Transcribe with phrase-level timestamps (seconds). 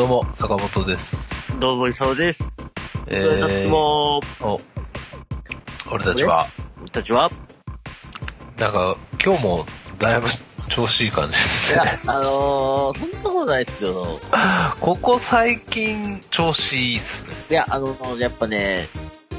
[0.00, 1.30] どうも、坂本です。
[1.60, 2.42] どうも、いさおです。
[3.06, 4.58] えー、もお、
[5.92, 6.48] 俺たちは、
[6.78, 7.30] う、僕たちは、
[8.56, 9.66] なんか、今日も
[9.98, 10.28] だいぶ
[10.70, 14.18] 調子いい感じですいやね。、あのー、そんなことないっすよ。
[14.80, 17.36] ここ最近調子いいっすね。
[17.50, 18.88] いや、あのやっぱね、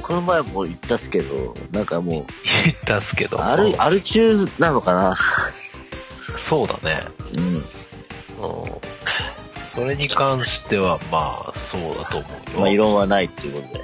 [0.03, 2.27] この前も言ったっすけど、なんかも
[2.65, 3.37] 言ったっすけど。
[3.37, 5.17] う、ある、アル中なのかな。
[6.37, 7.03] そうだね。
[9.81, 12.59] それに関しては、まあ、そうだと思うよ。
[12.59, 13.79] まあ、異論はないっていうことで。
[13.79, 13.83] う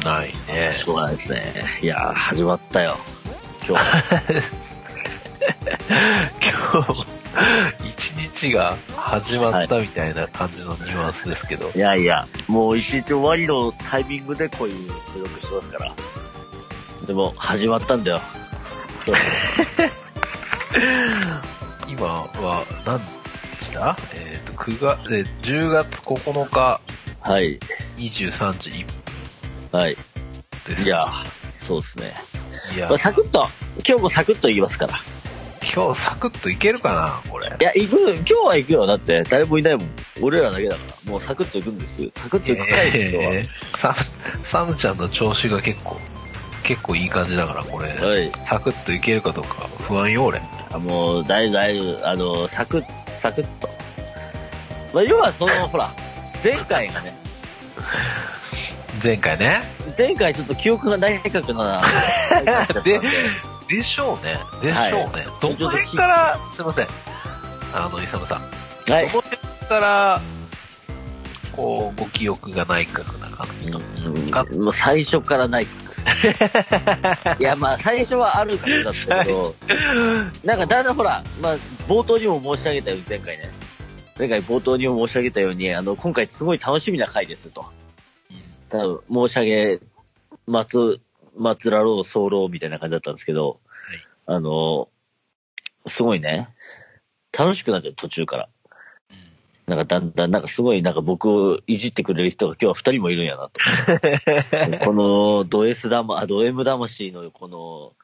[0.00, 0.72] ん、ないね。
[0.74, 1.64] しょうがないですね。
[1.80, 2.96] いやー、始まったよ。
[3.64, 3.84] 今日。
[6.74, 7.06] 今日、
[7.88, 8.10] 一
[8.48, 11.70] 日が始まったみたいな感じのニュアンスですけど。
[11.72, 14.74] いやいや、もう一日終わりのタイミングでこういう
[15.14, 15.92] 収録してますから。
[17.06, 18.20] でも、始まったんだよ。
[21.86, 23.00] 今は何
[23.60, 23.96] 日だ？
[24.12, 26.80] えっ、と、9月、えー10月9日
[27.20, 27.58] はい。
[27.96, 29.96] 23時1はい。
[30.64, 30.86] 分です。
[30.86, 31.06] いや、
[31.66, 32.14] そうですね。
[32.74, 33.48] いやまあ、サクッと、
[33.86, 34.98] 今日もサクッと言いますから。
[35.74, 36.94] 今日サクッといけるか
[37.24, 37.48] なこれ。
[37.48, 38.86] いや、行く、今日は行くよ。
[38.86, 39.88] だって、誰もいないもん。
[40.22, 41.10] 俺らだけだから。
[41.10, 42.10] もうサクッと行くんですよ。
[42.14, 43.22] サクッと行く回ですよ。
[43.22, 45.98] えー、サム、サムちゃんの調子が結構、
[46.62, 47.88] 結構いい感じだから、これ。
[47.88, 48.30] はい。
[48.36, 50.40] サクッといけるかどうか不安よ、俺。
[50.72, 52.84] あもう、だいぶだいぶ、あの、サクッ、
[53.20, 53.68] サクッと。
[54.94, 55.90] まあ、要はその、ほら、
[56.42, 57.18] 前回がね、
[59.02, 59.62] 前回ね。
[59.98, 61.82] 前回ちょっと記憶がないかくな。
[62.84, 63.00] で、
[63.68, 64.38] でしょうね。
[64.62, 65.26] でしょうね。
[65.40, 66.86] どの辺から、すいません。
[67.74, 68.90] あの、イサムさん。
[68.90, 69.08] はい。
[69.08, 69.36] どの辺
[69.68, 70.20] から、
[71.52, 73.78] こう、ご記憶がないかな感じの。
[73.78, 75.66] うんもう最初からない
[77.40, 79.54] いや、まあ、最初はあるからだったけど、
[80.44, 81.56] なんかだんだんほら、まあ、
[81.88, 83.63] 冒頭にも申し上げたように、前回ね。
[84.16, 87.66] 前回冒頭にも申し上げたように、あの、今回すごい楽しみな回ですと。
[88.68, 89.80] 多分、申し上げ、
[90.46, 91.00] 松、
[91.36, 93.60] 松らろう、候みたいな感じだったんですけど、
[94.26, 94.88] あの、
[95.86, 96.48] すごいね、
[97.36, 98.48] 楽しくなっちゃう、途中から。
[99.66, 103.60] なんかだんだん、なんかすごい、なんか僕をいじってくれる人が今日は二人もいるんやなと。
[104.84, 107.94] この、ド S 魂、あ、ド M 魂のこの、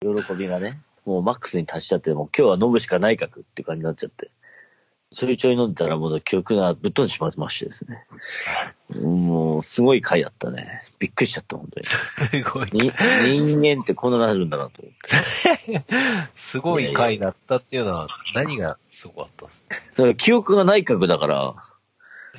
[0.00, 4.30] 喜びがね、もうマックスに達しちゃって、もう今日は飲むしかないかくって感じになっちゃって。
[5.10, 8.04] ちょいちょい飲んでたらもう記憶がぶっ飛んでしまいましてですね。
[9.02, 10.82] もう、すごい回だったね。
[10.98, 11.86] びっくりしちゃった、本当に。
[11.86, 12.92] すごい、に
[13.40, 14.94] 人間ってこんななるんだなと思っ
[15.64, 15.84] て。
[16.34, 21.54] すごい回だったっていうのは、何がすごかったっすだから記憶がない角だから、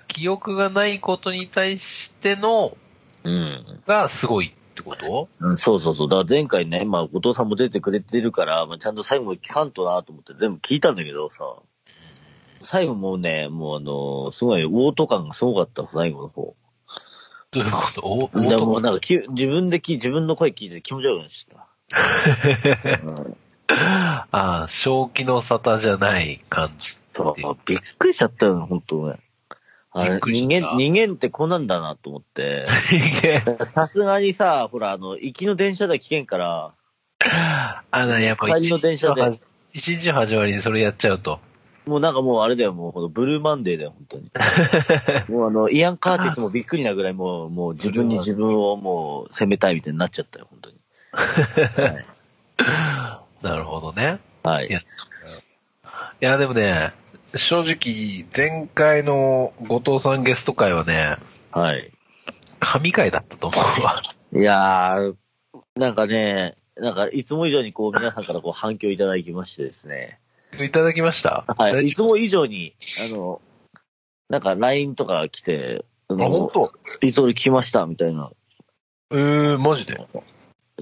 [0.07, 2.77] 記憶がないことに対しての、
[3.23, 3.81] うん。
[3.87, 5.27] がすごいってこと？
[5.39, 6.07] うん、そうそうそう。
[6.07, 11.39] だから前回ね、まあ、後藤さんも出てくれてるから、まあ、ちゃんと最後まで聞かんとなと思って全部聞いたんだけどさ、
[12.61, 16.55] 最後もうね、もうあのすごい、オート感がすごかった、最後の方。
[17.51, 18.01] どういうこと？
[18.01, 23.07] お、おでもうなんかき、自分でき、自分の声聞いて気持ち悪くなっちゃった。
[23.07, 23.37] うん、
[24.31, 26.97] ああ、正気の沙汰じゃない感じ。
[27.15, 29.19] そうびっくりしちゃったよ、本当ね。
[29.91, 32.65] あれ人た間、人間ってこんなんだなと思って。
[33.73, 36.73] さすがにさ、ほら、あの、行きの電車では危険から、
[37.91, 39.31] あの、やっぱ帰りの電車で
[39.73, 41.39] 一日の始まりにそれやっちゃうと。
[41.89, 44.31] もうなんかもうあれだよ、もうこのブルーマンデーだよ、本当に。
[45.35, 50.77] もうあの、イアン・カーティスもびっくりなぐらいもう、もう自分に自分をもう責めたいみたいになっちゃったよ、本当に。
[51.91, 52.05] はい。
[53.41, 54.19] なるほどね。
[54.43, 54.83] はいいやい
[56.19, 56.93] や、でもね、
[57.35, 61.17] 正直、前回の後藤さんゲスト会はね、
[61.51, 61.91] はい。
[62.59, 64.03] 神回だったと思うわ。
[64.33, 65.15] いやー、
[65.75, 70.19] なんかね、なんかいつも以上にこう皆さんからこう反響いただきましてですね。
[70.57, 71.45] いただきました？
[71.47, 71.85] はい。
[71.85, 73.41] いいつも以上に、あの、
[74.29, 76.71] なんか LINE とか来て、ああ、の本
[77.01, 77.05] 当？
[77.05, 78.31] いつ俺来ましたみたいな。
[79.11, 79.97] えー、マジで？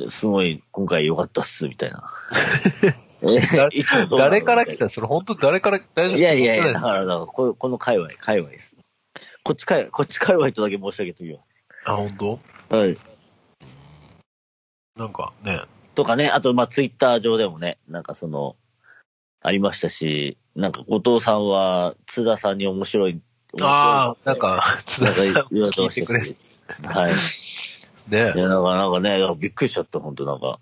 [0.09, 2.09] すごい、今回良かったっす、みたいな。
[3.23, 3.35] え
[3.73, 4.31] いつもどうなの？
[4.31, 4.89] 誰から来た？
[4.89, 6.17] それ本当誰から、大丈夫？
[6.17, 8.75] いやいやいや、だあ、から、だからここの界隈、界隈です。
[9.43, 11.43] こっち界隈、こっち界隈とだけ申し上げときよ
[11.85, 12.39] 本当？
[12.69, 12.75] う。
[12.75, 12.95] はい。
[14.95, 15.61] なんかね、
[15.95, 18.55] とかね、あと、まあ、ツイッター上でもね、なんかその、
[19.41, 23.21] ありましたし、なんか、後藤さんは、津田さんに面白い。
[23.61, 26.35] ああ、なんか、津田さん言われてましたし。
[26.83, 27.11] はい。
[28.09, 28.37] ねい。
[28.39, 30.59] や、なんか、なんかね、びっくりしちゃった、本当なんか。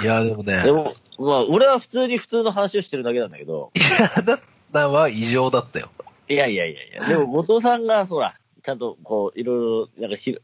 [0.00, 4.38] いや、でもね、でも、まあ、俺は普通に普通の話をしてるだけなんだけど、いや、あな
[4.72, 5.90] たは異常だったよ。
[6.28, 10.34] いやいやいやいや、でも後藤さんが、ほら、ちゃんと、こう、いろいろ、なんかひ、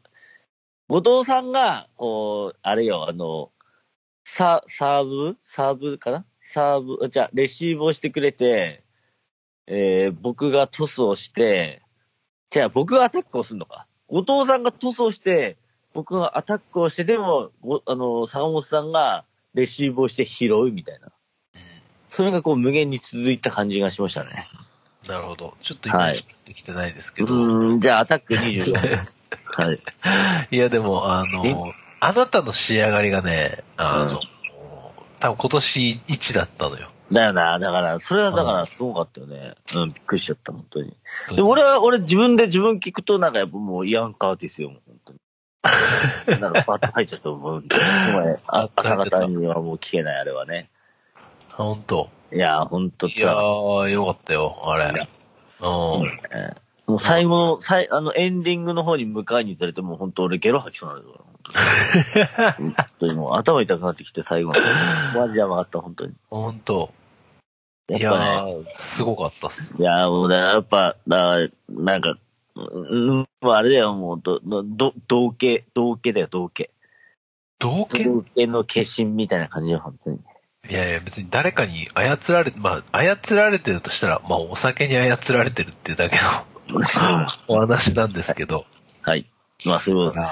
[0.89, 3.51] 後藤さんが、こう、あれよ、あの、
[4.25, 5.37] サ、サーブ？
[5.47, 6.27] サーブかな？
[6.53, 8.83] サーブ、じゃあレシーブをしてくれて、
[9.67, 11.83] えー僕がトスをして、
[12.51, 13.87] じゃあ僕がアタックをするのか。
[14.09, 15.59] 後藤さんが塗装して、
[15.93, 19.25] 僕がアタックをして、でも、ごあの、坂本さんが
[19.55, 21.09] レシーブをして拾うみたいな。
[22.09, 24.49] それがこう無限に続いた感じがしましたね。
[25.07, 25.55] なるほど。
[25.63, 27.35] ちょっとイメージできてないですけうど。
[27.35, 29.15] ーん、じゃあアタック24です。
[29.45, 29.81] はい。
[30.51, 34.38] いや、でも、あの、あなたの仕上がりがね、あの、うん
[35.21, 36.91] 多分今年1だったのよ。
[37.11, 39.55] だよな、だから、それはだからすごかったよね。
[39.75, 40.95] うん、びっくりしちゃった、本当に。
[41.35, 45.19] で、俺は、俺自分で自分聞くとなんかやっぱもうイアンカーティスよ、本当に。
[46.41, 47.63] なんかバッと入っちゃったもん。
[47.63, 47.69] す
[48.13, 50.69] ごい、あ朝方にはもう聞けない、あれはね。
[51.55, 55.09] 本当いやー、ほんといやー、よかったよ、あれ。
[55.61, 56.03] うん。
[56.03, 56.55] ね
[56.87, 61.25] もう最後の、最、あの、エンディングの方に向かいにずれて、もう本当俺ゲロ吐きそうなんだよ。
[62.57, 64.61] 本当にもう頭痛くなってきて最後の。
[65.15, 66.15] マジやばかった、本当に。
[66.31, 66.93] 本当
[67.89, 68.13] やっいや。
[68.13, 69.75] ー、すごかったっす。
[69.79, 72.19] いや、もうね、やっぱ、だなんか、
[72.55, 76.71] うん、あれだよ、もう、ど、ど、ど同系、同系だよ、同系。
[77.59, 80.21] 同系同系の化身みたいな感じよ、本当に。
[80.69, 86.23] いやいや、別に誰かに操られ、まあ、操られてるとしたら、まあ、お酒に操られてるっていうだけの
[87.49, 88.67] お話なんですけど。
[89.01, 89.27] はい。
[89.65, 90.27] まあ、そうです。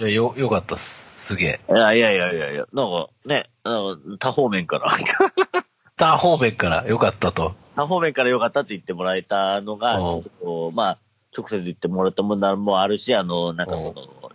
[0.00, 1.26] いやよ、よかったっす。
[1.26, 1.60] すげえ。
[1.68, 4.90] いやいやいやいやいや、なんかね、なんか多方面から、
[5.96, 7.54] 他方面からよかったと。
[7.76, 10.98] 多方面から良かったって言ってもらえたのが、ちうんょっとまあ、
[11.36, 14.32] 直接言ってもらったものもあるし、あの、なんかその、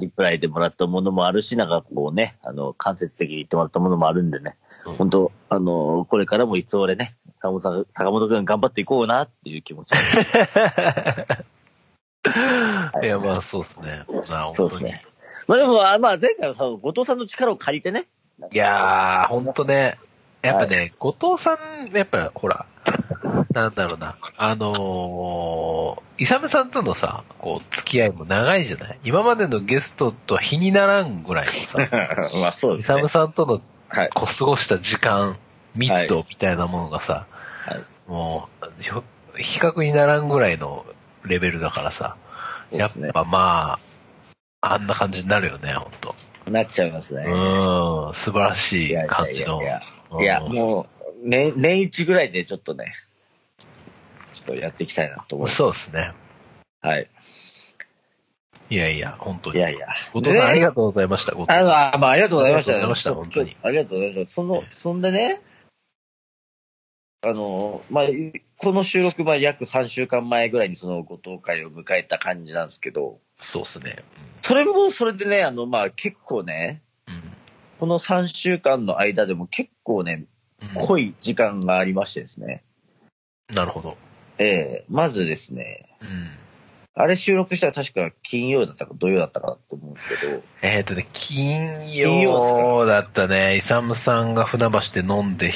[0.00, 4.56] リプライでもらったものもあるし、なんかこうね、あの、間接的に言ってもらったものもあるんでね、
[4.86, 9.92] うん本当あの、これからもいつ俺ね、坂本さん、坂本くん頑張っていこうなっていう気持ち。
[13.02, 14.04] いや、まあ、そうですね。
[14.28, 14.66] まあ、本当に。
[14.66, 15.04] そうですね。
[15.46, 18.06] まあでも、あまあ前回はさ、後藤さんの力を借りてね。
[18.52, 19.98] いやー、ほんとね。
[20.42, 22.66] やっぱね、後藤さん、やっぱ、ほら、
[23.52, 24.16] なんだろうな。
[24.36, 28.98] あのー、イサムさんとのさ、こう、付き合いも長いじゃない？
[29.04, 31.78] 今までのゲストと比にならんぐらいのさ、
[32.40, 34.10] まあそうイサムさんとのはい。
[34.14, 35.36] こう過ごした時間、
[35.74, 37.26] 密度みたいなものがさ、
[37.66, 38.10] はい。
[38.10, 40.86] もう、比較にならんぐらいの
[41.24, 42.16] レベルだからさ、
[42.70, 42.90] やっ。
[43.12, 43.78] ぱま
[44.60, 46.14] あ、あんな感じになるよね、ほんと。
[46.50, 47.24] なっちゃいますね。
[47.24, 49.80] うん、素晴らしい感じのや
[50.20, 50.24] いやい。
[50.24, 50.40] や。
[50.40, 52.94] もう、年、年一ぐらいでちょっとね、
[54.32, 55.56] ちょっとやっていきたいなと思います。
[55.56, 56.12] そうですね。
[56.80, 57.08] はい。
[58.70, 59.58] いやいや、本当に。
[59.58, 59.88] いやいや。
[60.12, 61.94] 後藤さん、でありがとうございました、後藤あの、さん。
[61.96, 62.72] あまあ、ありがとうございました。
[62.72, 64.32] ありがとうございました本当にありがとうございました。
[64.32, 65.42] その、そんでね、
[67.22, 68.04] あの、まあ、
[68.62, 74.04] この収録、まあ、約3週間前ぐらいにそのご当会を迎えた感じなんですけど、そうですね。
[74.42, 77.22] それもそれでね、あの、まあ、結構ね、うん。
[77.78, 80.30] この3週間の間でも結構ね、うん
[80.74, 82.62] 濃い時間がありましてですね。
[83.54, 83.96] なるほど。
[84.36, 86.30] ええまずですね、うん。
[86.92, 93.56] あれ収録したら確か金曜だったか土曜だったかなと思うんですけど、えっ、ー、とね、金曜だったね。
[93.56, 95.50] イサムさんが船橋で飲んで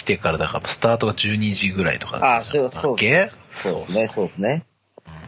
[0.00, 3.30] 来てからだから、スタートが12時ぐらいとかだったんじゃなかったっけ？
[3.52, 4.64] そうですね、そうですね。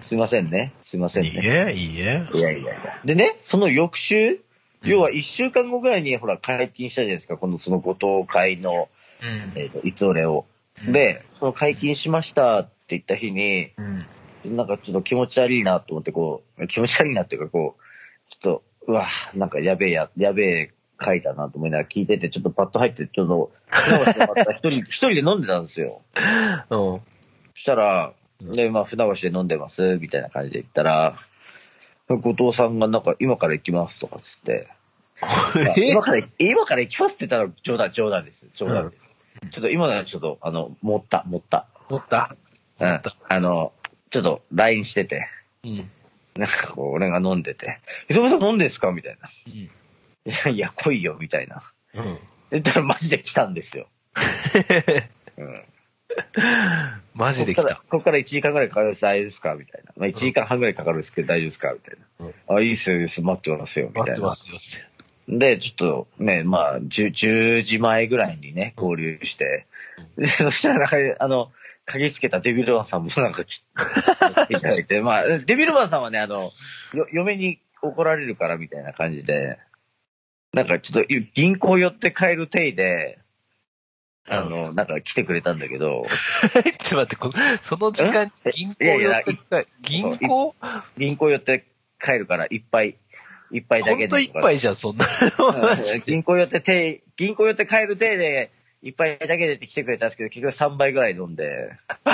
[0.01, 1.67] すいませんね、すいませんいいね。
[1.69, 2.27] え、いいえ。
[2.33, 3.01] いやいやいや。
[3.05, 4.41] でね、その翌週、
[4.83, 8.89] 要は1週間後ぐらいにほら解禁したじゃないですか、このそのご当会の、
[9.55, 9.61] うん。
[9.61, 10.47] えっ、と、いつ俺を。
[10.91, 14.57] で、その解禁しましたって言った日に、うん。
[14.57, 20.71] なんかちょっと気持ち悪いなと思って、こう、気持ち悪いなっていうか、こう、ちょっと、うわ、なんかやべえや、やべえ
[21.03, 23.53] 回だなと思いながら聞いてて、ちょっとパッと入って、ちょっと、
[24.53, 26.01] 一人、一人で飲んでたんですよ。
[26.71, 26.79] うん。
[26.79, 27.03] そ
[27.55, 31.17] したら、で、まあ、船橋で飲んでます、みたいな感じで言ったら、
[32.09, 34.69] 後藤さんがなんか、今から行きますとかつって、
[35.77, 35.91] え？
[35.91, 38.47] 今から、今から行きますって言ったら冗談、冗談です。
[38.55, 39.15] 冗談です。
[39.51, 41.67] ちょっと今のはちょっと、あの、持った、持った。
[41.89, 42.37] 持った？
[42.81, 43.01] うん。
[43.29, 43.73] あの、
[44.11, 45.27] ちょっと LINE してて、
[45.65, 45.91] うん。
[46.37, 47.79] なんかこう、俺が飲んでて、
[48.09, 48.91] 磯部さん飲んでんすか？
[48.91, 49.29] みたいな。
[49.47, 49.71] うん。
[50.25, 51.63] いや、いや、来いよ、みたいな。
[51.95, 52.19] うん。
[52.51, 53.89] 言ったらマジで来たんですよ。
[55.39, 55.63] うん。
[57.15, 57.63] マジで来た。
[57.63, 59.93] ここから、ここから1時間ぐらいかかるんです、大丈夫ですかみたいな。
[59.97, 61.97] まあ1時間半ぐらいかかるんですけど大丈夫ですかみたい
[62.49, 62.57] な。
[62.57, 64.35] あ、いいっすよ、いいっすよ、待ってますよ、みたいな待ってま。
[64.35, 64.93] すよって。
[65.29, 69.67] で、ちょっとね、まあ、10, 10時前ぐらいにね、合流して、
[70.17, 71.53] でそしたらなんか、あの、
[71.85, 76.51] 鍵つけたデビルマンさんもなんか来来ていただいて、まあ、デビルマンさんはね、あの、
[76.95, 79.59] よ嫁に怒られるからみたいな感じで、
[80.53, 83.19] なんかちょっと銀行寄って帰る体で、
[84.29, 86.05] あの、なんか来てくれたんだけど、
[86.53, 90.55] ちょっと待って、このその時間え、銀行寄って銀行？
[90.97, 91.65] 銀行寄って
[92.01, 92.97] 帰るから一杯、
[93.51, 94.23] 一杯だほんとけで。
[94.23, 95.07] 一杯じゃん、そんな。
[95.07, 98.51] うん 銀行寄って手、銀行寄って帰る手で、
[98.83, 101.71] 一杯だけでって来てくれたんですけど、結局3杯ぐらい飲んで、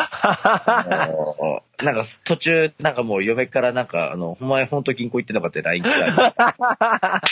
[1.83, 7.23] なんか途中、なんかもう嫁からなんか、あの、お前ほんと銀行行ってなかった LINE 来た。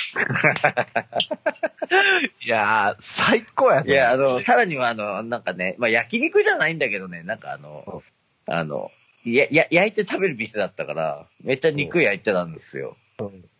[2.40, 8.02] いやー、最高やいや、あの、さらにはあの、なんかね、まあ焼肉じゃないんだけどね、なんかあの、
[8.46, 8.90] あの、
[9.26, 12.96] や、や、焼いて食べる店だったから、めっちゃ肉焼いてたんですよ。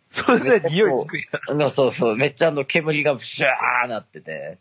[0.09, 1.71] それで匂いつくやん。
[1.71, 4.57] そうそう、めっちゃあの煙がブシャーなってて、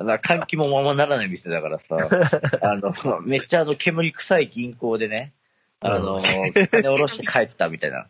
[0.00, 1.96] あの換気もままならない店だからさ、
[2.62, 5.32] あの、めっちゃあの煙臭い銀行でね、
[5.80, 8.06] あの、うん金下ろして帰ってたみたいな。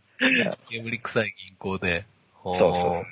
[0.71, 2.05] 煙臭い銀行で。
[2.43, 3.05] そうそ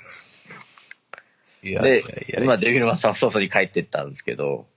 [1.63, 1.67] うう。
[1.67, 2.45] いやいでやい、や。
[2.45, 4.67] まあ、デビルマンさん早々に帰ってったんですけど、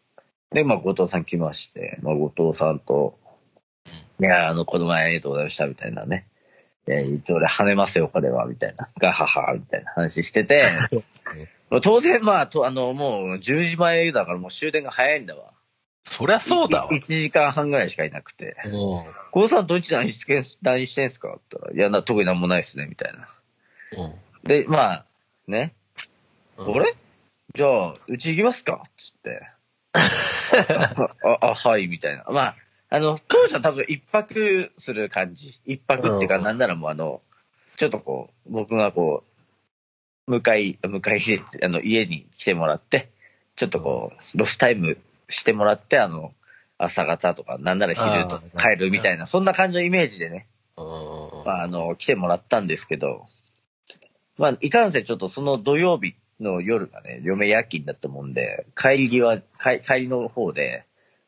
[0.50, 3.19] で、まあ、後藤さん来まして、まあ、後藤さんと、
[4.21, 6.26] いや、あの、この前ありがとうございました、みたいなね。
[6.87, 8.88] えいつ俺跳ねますよ、これは、みたいな。
[8.99, 10.62] ガハハ、みたいな話してて、
[11.82, 15.52] 当然、まあ、と、あの、もう10時前だからもう終電が早いんだわ。
[16.04, 16.90] そりゃそうだわ。
[16.90, 18.56] 1時間半ぐらいしかいなくて。
[18.64, 18.72] うん。
[18.72, 19.04] 後
[19.42, 21.28] 藤さんどっち何してんす、何してんすか？
[21.28, 23.28] って言ったら、いや、な特になんもないっすね、みたいな。
[24.02, 25.06] うんで、まあ、
[25.46, 25.74] ね。
[26.56, 26.96] うんあれ？
[27.54, 28.82] じゃあ、うち行きますか？
[28.96, 29.40] つって。
[31.24, 32.24] あ、あ、はい、みたいな。
[32.28, 32.56] まあ、
[32.88, 35.60] あの、当時は多分一泊する感じ。
[35.66, 37.20] 一泊っていうか、うんなんならもうあの、
[37.76, 39.29] ちょっとこう、僕がこう、
[40.30, 43.10] 迎え、迎え入れて、あの、家に来てもらって、
[43.56, 46.32] ちょっとこう、ロスタイムしてもらって、あの、
[46.78, 50.46] 朝方とか、なんなら昼と帰るみたいな、そんな感じのイメージでね、
[50.76, 50.84] うん。
[51.44, 53.26] まあ、あの、来てもらったんですけど、
[54.38, 60.87] まあ、いかんせんちょっとその土曜日の夜がね、嫁夜勤だったもんで、帰り際、帰帰りの方で、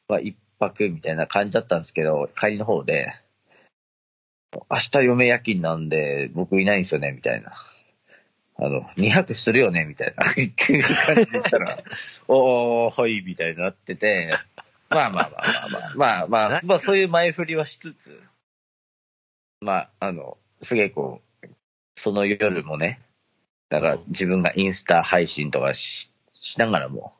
[0.09, 3.13] まあ、一泊みたいな感じだったんですけど、帰りの方で、
[4.71, 7.53] 明日嫁夜勤なんで、僕いないんですよね、みたいな。
[8.57, 10.25] あの、2泊するよね、みたいな。
[10.25, 11.79] 感じで言ったら、
[12.29, 14.33] おー、はい、みたいになってて、
[14.91, 18.21] まあまあまあまあまあ、まあまあ、まあそういう前振りはしつつ、
[19.61, 21.49] まあ、あの、すげえこう、
[21.95, 23.01] その夜もね、
[23.69, 27.13] だから自分がインスタ配信とかししながらも、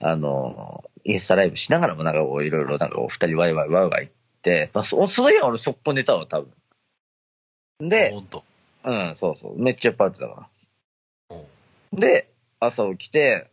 [0.00, 4.10] あの、インスタライブしながらもなんかこういろいろなんかお二人ワイワイワイワイ言っ
[4.42, 7.90] て、まあ、そその日は俺そっぽ寝たわ、多分。
[7.90, 8.12] で。
[8.84, 10.48] うん、そうそう、めっちゃ酔っ払ってたから。
[11.94, 13.50] うんで、朝起きて、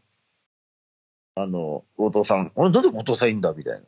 [1.36, 3.82] あの、後藤さん、俺なんで後藤さんいいんだみたいな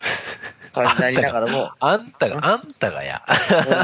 [0.72, 3.22] 感じになりながらも、あんたが、あんたがや。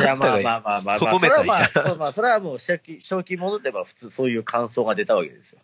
[0.00, 5.60] いや、まあまあまあまあ、まあ、そとどめたいれはまあ、まあ、それはもう、正気、正気戻ってば普通そういう感想が出たわけですよ。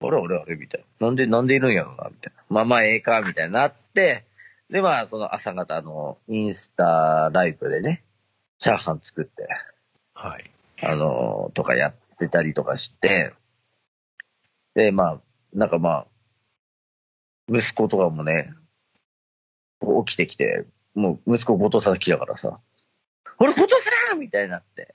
[0.00, 1.08] あれあれあれみたいな。
[1.08, 2.42] なんで、なんでいるんやろなみたいな。
[2.48, 4.24] まあまあ、ええか、みたいになって、
[4.70, 8.02] で、まあ、その朝方のインスタライブでね、
[8.58, 9.48] チャーハン作って、
[10.14, 10.44] はい。
[10.82, 13.32] あの、とかやってたりとかして、
[14.78, 15.20] で、まあ、
[15.52, 16.06] なんかまあ、
[17.48, 18.54] 息子とかもね、
[20.06, 22.60] 起きてきて、もう息子後藤さん好きだからさ、
[23.40, 24.94] 俺後藤さんみたいになって、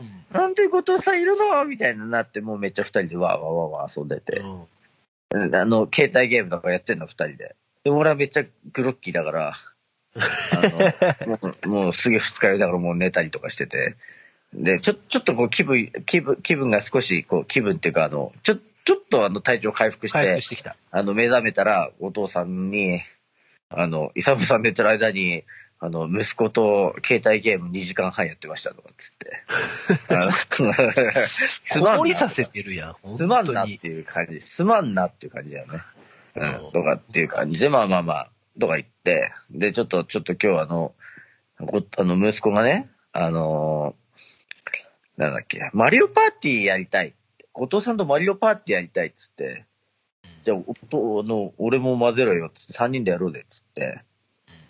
[0.00, 0.26] うん。
[0.38, 7.56] なんで後藤さんいるのみたいになって、もうめっちゃ二人でわーわーわーわー遊んでて、うんあの、携帯ゲームとかやってんの二人で。
[7.84, 8.44] で、俺はめっちゃ
[8.74, 9.54] グロッキーだから、
[10.14, 10.20] あ
[11.26, 13.96] の、も うもうすげえ二日酔いだからもう寝たりとかしてて、
[14.52, 20.76] で、ちょ、ちょっとこう気分、気分、気分が少し、こう気分っていうかあの、ちょ、ちょっとあの体調回復して回復、してきた。
[20.92, 23.02] あの、目覚めたら、お父さんに、
[23.68, 25.42] あの、イサムさん寝てる間に、
[25.80, 29.42] あの、息子と携帯ゲーム2時間半やってましたとかっつって。
[31.70, 32.96] つこまんなもりさせてるやん。
[33.02, 33.52] 本つまん。
[33.52, 34.40] なっていう感じ。
[34.40, 35.82] すまんなっていう感じだよね。
[36.36, 36.72] ううんん。
[36.72, 40.94] とかっていう感じで、まあまあまあ、とか言って、で、ちょっと、ちょっと今日あの、
[41.60, 44.06] ごあの、息子がね、あのー
[45.16, 47.14] なんだっけ、マリオパーティーやりたい。
[47.56, 49.64] 後藤さんとマリオパーティーやりたいっつって、
[50.44, 50.58] じゃあ、
[50.92, 54.02] おの、俺も混ぜろよっつって、3人でやろうぜっつって。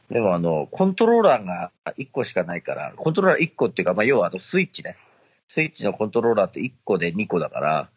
[0.09, 4.97] でもあの、コントローラーが1個しかないから、コントローラー1個っていうか、まあ要はあのスイッチね。
[5.49, 7.90] スイッチのコントローラーって1個で2個だから、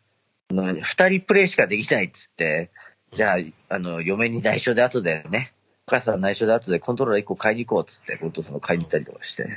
[0.52, 2.72] 2人プレイしかできないっつって、
[3.12, 5.54] じゃあ、あの、嫁に内緒で後でね、
[5.88, 9.48] お母さん内緒で後でコントローラー1個買いに行こうっつって、後藤さんが買いに行ったりとかして、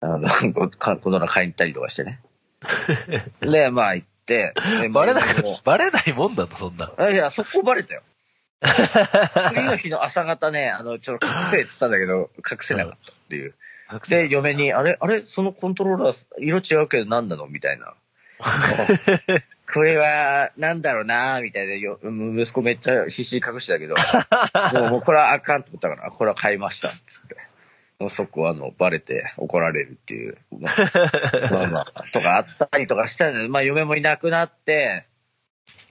[0.00, 2.20] あの、コントローラー買いに行ったりとかしてね。
[3.40, 6.92] で、まあ行って、でバレないもう、バレないもんだと、そんな。
[6.96, 8.02] あいや、そこバレたよ。
[8.60, 13.54] 次の日の朝方ね、あの、ちょっと隠せって言ったんだけど、隠せなかったっていう。
[14.08, 17.94] で、嫁に、あれ、あれ、そのコントローラー、色違うけど何なのみたいな。
[19.72, 23.94] これは、なんだろうなみたいなよ、息子めっちゃ必死に隠してたけど、
[24.80, 27.36] もうもうこれはあかんと思ったから、あこれは買いました、つって。
[27.98, 30.38] もうそこあの、バレて怒られるっていう。
[30.52, 35.06] ま あまあまあ、とかあったりとかしたんで、まあ嫁もいなくなって、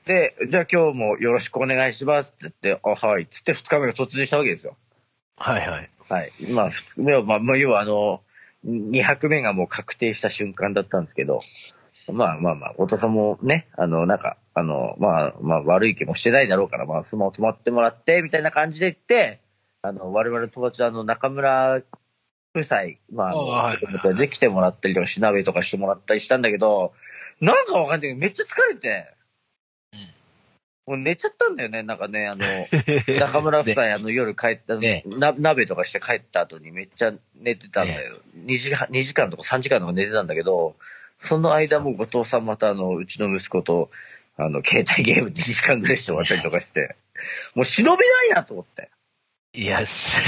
[0.06, 4.78] で、じゃあ今日もよろしくお願いしますって言って、あ、はい、つって二日目が突入したわけですよ。
[5.36, 5.90] はいはい。
[6.10, 6.32] はい。
[6.54, 8.22] まあ、でもまあ、まあ、要はあの、
[8.66, 11.42] 2泊目がもう確定した瞬間だったんですけど、
[12.12, 19.42] まあまあまあ、お父さんもね、あの、なんか、あの、まあまあ悪い気もしてないだろうから、まあ、スマホ止まってもらって、みたいな感じで言って、
[19.88, 21.82] あの、我々友達はあの、中村
[22.56, 24.16] 夫妻、まあ、あはい。
[24.16, 26.94] で来てもらったりとか、しなべとかしてもらったりしたんだけど、
[27.40, 28.10] なんかわかんない。
[28.10, 29.14] けど、めっちゃ疲れて、
[30.88, 32.46] もう寝ちゃったんだよね、なんかね、あの、
[33.20, 35.04] 中村夫妻、あの、夜帰った、ね。
[35.06, 38.20] な、鍋とかして帰った後にめっちゃ寝てたんだよ。
[38.46, 40.78] 2時間、2時間とか3時間とか寝てたんだけど、
[41.20, 43.92] その間も後藤さんまたあの、うちの息子と、
[44.38, 46.96] あの、携帯ゲーム2時間ぐらいして終わったりとかして、
[47.54, 48.90] もう忍びないなと思って。
[49.58, 50.22] いや、し、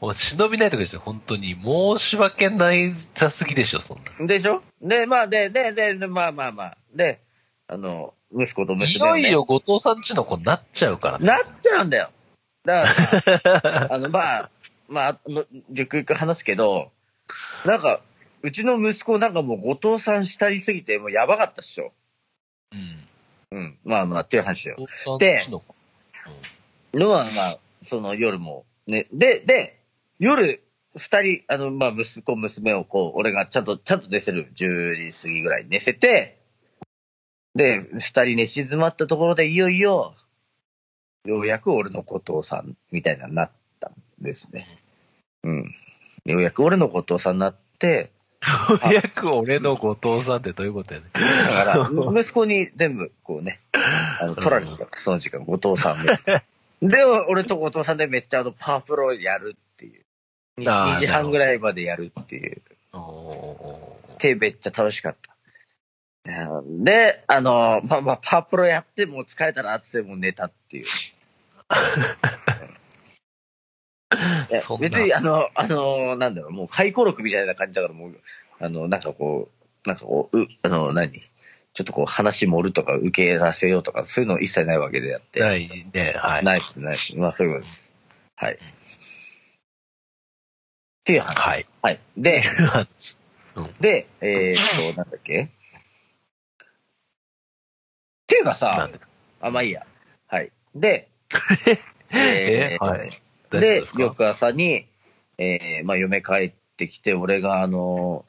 [0.00, 1.54] もう忍びないとかですよ、本当に。
[1.54, 4.26] 申し訳ないさすぎでしょ、そんな。
[4.26, 4.60] でしょ？
[4.82, 6.76] で、まあ、で、で、で、でまあまあまあ。
[6.92, 7.20] で、
[7.68, 11.26] あの、息子と娘ねよいよ後藤さんちの子になっちゃうからね。
[11.26, 12.10] なっちゃうんだよ。
[12.64, 14.50] だから、あの、まあ、
[14.88, 16.90] まあ、あの、ゆくゆく話すけど、
[17.64, 18.00] なんか、
[18.42, 21.92] うちの息子なんかもう後藤さんしたりすぎて、もうやばかったっしょ。
[22.72, 23.58] うん。
[23.58, 23.78] うん。
[23.84, 24.74] まあまあ、っていう話よ。
[24.76, 24.86] 後
[25.18, 25.72] 藤さんちの子。
[26.94, 29.06] のは、まあ、その夜も、ね。
[29.12, 29.80] で、で、
[30.18, 30.62] 夜、
[30.96, 36.40] 二人、あの、まあ、息子、娘をこう、俺がちゃんと、ちゃんと寝せる、10時過ぎぐらいに寝せて、
[37.54, 40.14] で、二人寝静まったところで、いよいよ、
[41.24, 43.50] ようやく俺の後藤さん、みたいなになっ
[43.80, 44.66] たんですね。
[45.42, 45.74] うん。
[46.24, 48.10] ようやく俺の後藤さんになって、
[48.70, 51.10] ようやく俺の後藤さんってどういうことやねん。
[51.12, 56.12] だから、息子に全部、こうね、あの、取られてた、その時間、後藤さんで。
[56.82, 60.04] で、俺と後藤さんでめっちゃあの、パワープロやるっていう。
[60.56, 62.62] にあー2時半ぐらいまでやるっていう。
[62.92, 65.34] おーで、めっちゃ楽しかった。
[66.58, 70.86] うんで、あの、まあまあ、パワープロやって、もう疲れたなってって、もう寝たっていう。
[74.80, 78.20] 別に、あの、あの、なんだろう、もう回顧録みたいな感じだから、もう、
[78.58, 79.50] あの、なんかこ
[79.84, 81.22] う、なんかこう、う、あの、何？
[81.74, 85.40] ちょっとこう話盛るとか受けらせようとか、そういうの一切ないわけであって。
[85.40, 86.44] ないね、はい。
[86.44, 87.18] ないです、ないです。
[87.18, 87.90] まあそういうことです。
[88.36, 88.54] はい。
[88.54, 88.58] っ
[91.04, 91.36] ていう話。
[91.36, 91.66] はい。
[91.82, 92.00] はい。
[92.16, 92.44] で、
[93.56, 95.42] うんで、えー、っと、なんだっけ？
[95.42, 95.48] っ
[98.26, 98.88] ていうかなさ
[99.40, 99.84] あ、まあいいや。
[100.28, 100.52] はい。
[100.76, 101.08] で、
[102.14, 102.78] え？
[102.80, 103.20] ーはい。
[103.50, 104.86] で翌朝に、
[105.38, 108.24] えー、まあ嫁帰ってきて、俺があの、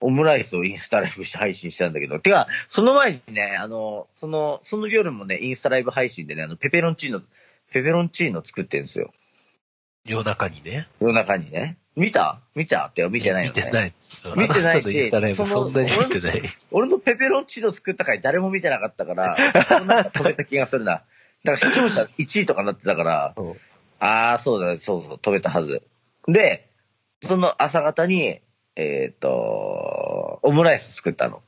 [0.00, 7.20] オムライスをインスタライブして配信したんだけど、てか、その前にね、あの、その、その夜もね、インスタライブ配信でね、あの、ペペロンチーノ、
[7.72, 9.12] ペペロンチーノ作ってるんですよ。
[10.04, 10.88] 夜中にね。
[11.00, 11.76] 夜中にね。
[11.96, 12.40] 見た？
[12.54, 13.62] 見たって見てないよ、ね。
[13.64, 13.92] 見てない。
[14.36, 15.34] 見てないし見てない。
[16.70, 21.02] 俺のペペロンチーノ作った回誰も見てなかったから、そんな止めた気がするな。
[21.44, 23.54] だから視聴者1位とかなってたから、うん
[24.02, 25.82] ああ、そうだ、そうそう、止めたはず。
[26.26, 26.70] で、
[27.20, 28.40] その朝方に、
[28.80, 31.42] えっ、と、オムライス作ったの。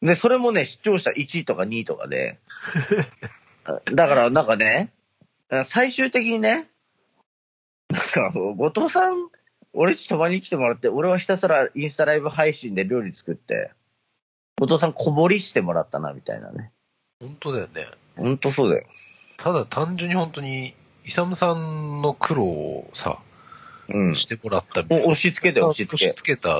[0.00, 2.38] で、それもね、視聴者1位とか2位とかで、
[3.92, 4.92] だから、なんかね、
[5.64, 6.70] 最終的にね、
[7.90, 9.28] なんか、後藤さん、
[9.74, 13.70] 俺ち泊まりに来てもらって、俺はひたすらインスタライブ配信で料理作って、
[14.58, 16.72] 後藤さん小盛りしてもらったな、みたいなね。
[17.20, 17.86] 本当だよね。
[18.16, 18.86] ほんとそうだよ。
[19.36, 20.74] ただ単純に本当に、
[21.04, 23.18] イサムさんの苦労をさ、
[23.92, 24.16] うん。
[24.16, 24.82] してもらった。
[24.82, 26.58] もう押し付けて押し付け押し付けた、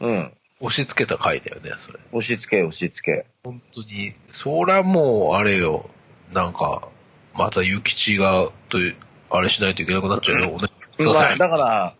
[0.00, 0.32] うん。
[0.60, 1.98] 押し付けた回だよね、それ。
[2.12, 3.26] 押し付け、押し付け。
[3.42, 5.90] 本当に、そりゃもう、あれよ、
[6.32, 6.88] なんか、
[7.34, 8.96] また諭吉が、という、
[9.30, 10.60] あれしないといけなくなっちゃうよ。
[10.60, 11.22] ね、すいません。
[11.22, 11.94] まあだから、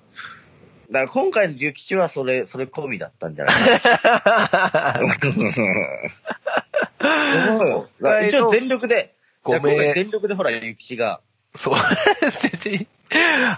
[0.92, 5.02] だから今回の諭吉はそれ、それ込みだったんじゃないかな。
[5.52, 5.62] そ
[7.64, 9.94] うよだから一応全力で、ごめん。
[9.94, 11.20] 全力でほら、諭吉が、
[11.54, 11.78] そう。
[12.60, 12.86] 全然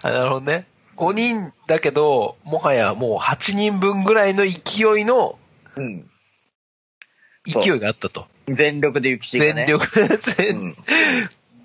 [0.02, 0.66] あなるほどね。
[0.96, 5.38] 5人だけど、もはやもう8人分ぐらいの勢いの、
[5.76, 6.10] うん。
[7.46, 8.26] そう勢いがあったと。
[8.48, 9.66] 全力で諭吉がね。
[9.66, 10.76] 全力、う全、ん。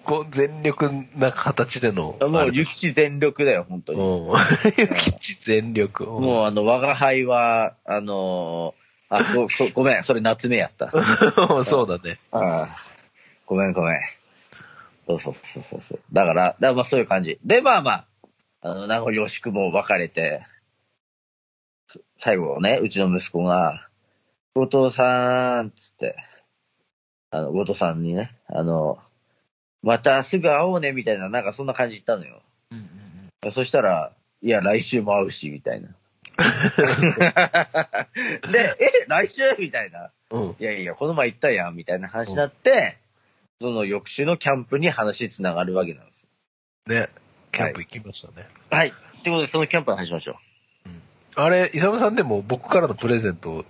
[0.03, 2.17] こう全力な形での。
[2.19, 4.01] もうあれ諭吉全力だよ、本当に。
[4.01, 4.35] うん。
[4.35, 6.05] 諭吉全力。
[6.05, 8.79] もうあの、我が輩は、あのー
[9.11, 10.91] あごそごめん、それ夏目やった。
[11.55, 11.65] うん。
[11.65, 12.19] そうだね。
[12.31, 12.77] ああ
[13.47, 13.99] ごめんごめん。
[15.07, 15.99] そうそうそうそうそう。
[16.13, 17.39] だから、だからまあそういう感じ。
[17.43, 18.05] で、まあまあ、
[18.61, 20.43] あの、名残惜しくも別れて、
[21.87, 23.89] す最後ね、うちの息子が、
[24.55, 26.15] 後藤さん、つって、
[27.31, 28.99] あの、後藤さんにね、あの、
[29.81, 32.41] またすぐ会おうね、みたいな、なんかそんな感じ言ったのよ。
[33.51, 35.89] そしたら、いや、来週も会うし、みたいな。
[38.51, 40.11] で、え、来週みたいな。
[40.31, 40.55] うん。
[40.59, 42.97] いやいや、この前行ったやん、みたいな話になって、
[43.61, 46.27] その翌週のキャンプに話つながるわけなんです。
[46.87, 47.09] ね。
[47.51, 48.47] キャンプ行きましたね。
[48.69, 48.93] はい。
[49.23, 50.37] ということで、そのキャンプの話しましょ
[51.35, 53.65] あれ、イサムさんでも僕からのプレゼントを、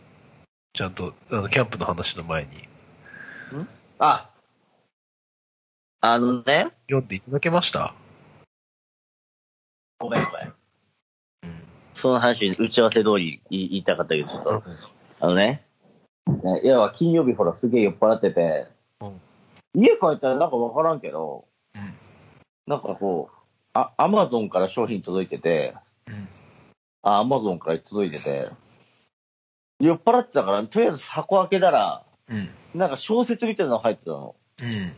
[0.74, 3.68] ちゃんと、あの、キャンプの話の前にう。
[4.00, 4.30] あ。
[6.02, 6.70] あのね。
[6.88, 7.94] 読んでいただけました？
[10.00, 10.54] ごめんごめん。
[11.44, 11.64] うん。
[11.94, 14.64] その話、打ち合わせ通り言いたかったけど、ちょっと、
[15.20, 15.66] あのね。
[16.28, 18.68] ねいや、金曜日ほら、すげえ酔っ払ってて、
[19.02, 19.22] うん
[19.76, 21.94] 家帰ったらなんかわからんけど、うん。
[22.66, 23.39] なんかこう、
[23.74, 25.76] あ、アマゾンから商品届いてて、
[26.08, 26.28] うん。
[27.04, 28.50] あ、アマゾンから届いてて、
[29.80, 32.50] 酔っ払ってたから、とりあえず箱開けたら、うん。
[32.74, 34.36] なんか小説みたいなの入ってたの。
[34.62, 34.94] うん。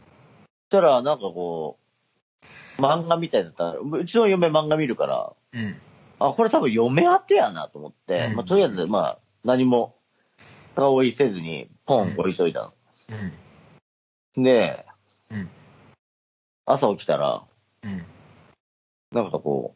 [0.70, 1.78] そしたら、なんかこ
[2.78, 5.76] う、漫画みたいだったら、うちの嫁漫画見るから、うん。
[6.20, 9.96] あ、これ多分嫁当てやなと思って、うんまあ、とりあえず、まあ、何も、
[10.76, 12.74] 顔いせずに、ポン置いといたの。
[14.36, 14.44] うん。
[14.44, 14.86] で、
[15.30, 15.50] うん。
[16.66, 17.44] 朝起きたら、
[17.84, 18.06] うん。
[19.12, 19.76] なんかこ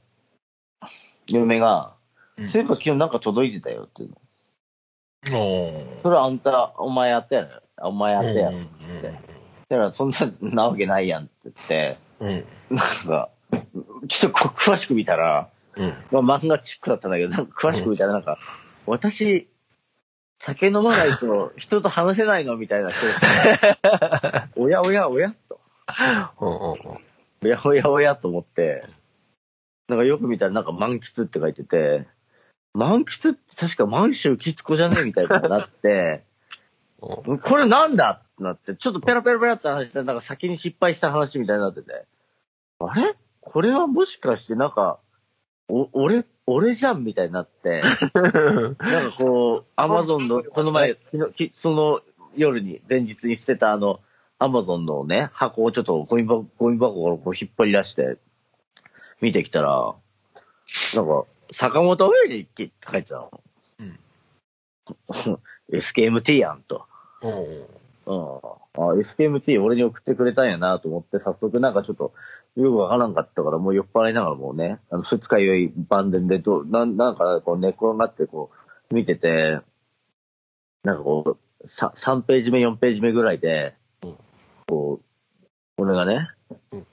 [0.82, 0.86] う、
[1.28, 1.94] 嫁が、
[2.38, 5.40] うんそういえば昨日なんか届いてたよっていうの。
[5.40, 6.02] おー。
[6.04, 7.88] それあんた、お前やったやろ。
[7.88, 8.58] お前やったやろ。
[8.58, 9.08] うんつって。
[9.70, 12.26] だから、そんな、なわけないやんって言って、う
[12.74, 12.76] ん。
[12.76, 13.30] なんか、
[14.10, 15.94] ちょっとこう詳しく見たら、うん。
[16.12, 18.38] まあ、漫画チックだったんだけど、なんか詳しく見たらなんか、
[18.86, 19.50] 私、
[20.40, 23.00] 酒飲まないと人と話せないのみたいな人
[23.82, 25.60] が おやおやおやと。
[26.40, 26.50] うん。
[26.50, 26.98] うん。
[27.44, 28.84] おやおやおやと思って、
[29.88, 32.08] なんかよく見たらなんか満喫って書いてて、
[32.74, 36.24] 満喫って確か満州キツコじゃねえみたいなことになって、
[37.02, 37.40] うん。
[37.40, 42.06] これなんだってなって、ちょっとペラペラペラって話して、なんか先に失敗した話みたいになってて、
[42.80, 43.16] あれ？
[43.42, 45.00] これはもしかしてなんか、
[45.70, 47.80] お、俺、俺じゃんみたいになって、
[48.14, 48.78] なんか
[49.18, 50.98] こう、アマゾンの、この前、
[51.54, 52.02] その
[52.36, 54.00] 夜に、前日に捨てたあの、
[54.38, 58.18] アマゾンのね、箱をちょっとゴミ箱、ゴミ箱からこう引っ張り出して、
[59.26, 59.96] 見てきたら、
[60.94, 63.32] なんか、坂本上に一気って書いてたの。
[63.80, 64.00] うん。
[65.74, 66.86] SKMT やんと。
[67.24, 67.32] うん。
[67.32, 67.66] うん。
[68.06, 72.14] あ、SKMT 俺に送ってくれたんやなと思って、早速なんかちょっと、
[72.56, 78.52] よくわからんかったから、もう酔っ払いながらもうね、あの、二日酔い晩年で、どう、なん、なんかこう寝転がってこ
[78.92, 79.60] う、見てて、
[80.84, 84.16] なんかこう、さ3ページ目、4ページ目ぐらいでうん、
[84.68, 86.30] こう、俺がね
[86.72, 86.88] うん、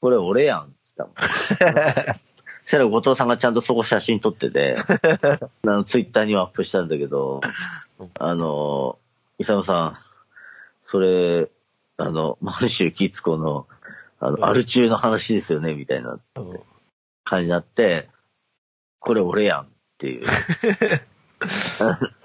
[0.00, 1.14] これ俺やん、つったもん。
[2.64, 4.76] そしたら後藤さんがちゃんとそこ写真撮ってて、
[5.64, 7.42] あの、ツイッターにはアップしたんだけど
[7.98, 8.98] うん、あの、
[9.38, 9.98] イサムさん、
[10.82, 11.50] それ、
[11.96, 13.66] あの、満州キツコの、
[14.18, 16.60] あの、うんアル中の話ですよね、みたいなうん。
[17.24, 18.08] 感じになって、
[18.98, 19.66] これ俺やんっ
[19.98, 20.26] ていう。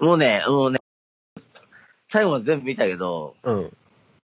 [0.00, 0.78] もうね、もうね、
[2.08, 3.76] 最後まで全部見たけど、うん。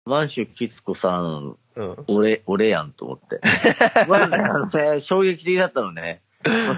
[0.05, 1.95] 満州キツコさん、うん。
[2.07, 3.41] 俺、俺やんと思って。
[4.07, 6.21] まあね、あのね、衝撃的だったのね。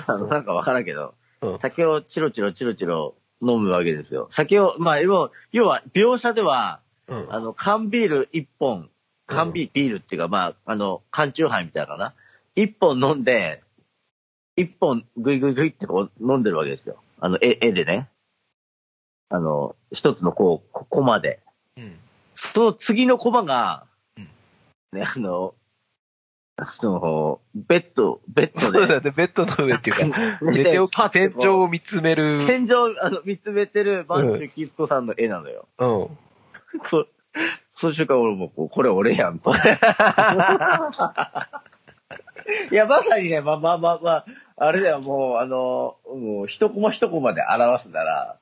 [0.08, 4.28] まあなんかわからんけど、うん酒をチロチロチロチロ飲むわけですよ。
[4.32, 7.34] 酒を、まあ、要要は、描写では、うん。
[7.34, 8.90] あの、缶ビール一本、
[9.28, 12.14] 缶ビール、ビールっていうか、まあ、あの、缶チューハイみたいなのかな。
[12.56, 13.62] 一本飲んで、
[14.56, 16.98] 一本グイグイグイってこう飲んでるわけですよ。
[17.20, 18.10] あの、絵、絵でね。
[19.30, 21.40] あの、一つのこう、こコマで。
[21.78, 22.00] うん。
[22.34, 23.87] その次のコマがうん、
[24.94, 25.56] ね、あの、
[26.66, 32.46] その、ベッド、ベッドで、そうだね、ベッドの上っていうか、寝 寝て起き、天井を見つめる。
[32.48, 35.68] 天井、あの、見つめてるバンチュキスコさんの絵なのよ。
[35.78, 35.90] うん。
[35.90, 37.06] こ
[37.74, 39.52] その瞬間俺もこう、これ俺やんと。
[42.72, 44.26] いや、まさにね、まあまあまあまあ、
[44.58, 48.38] あれだよ、もう、あの、もう、一コマ一コマで表すなら、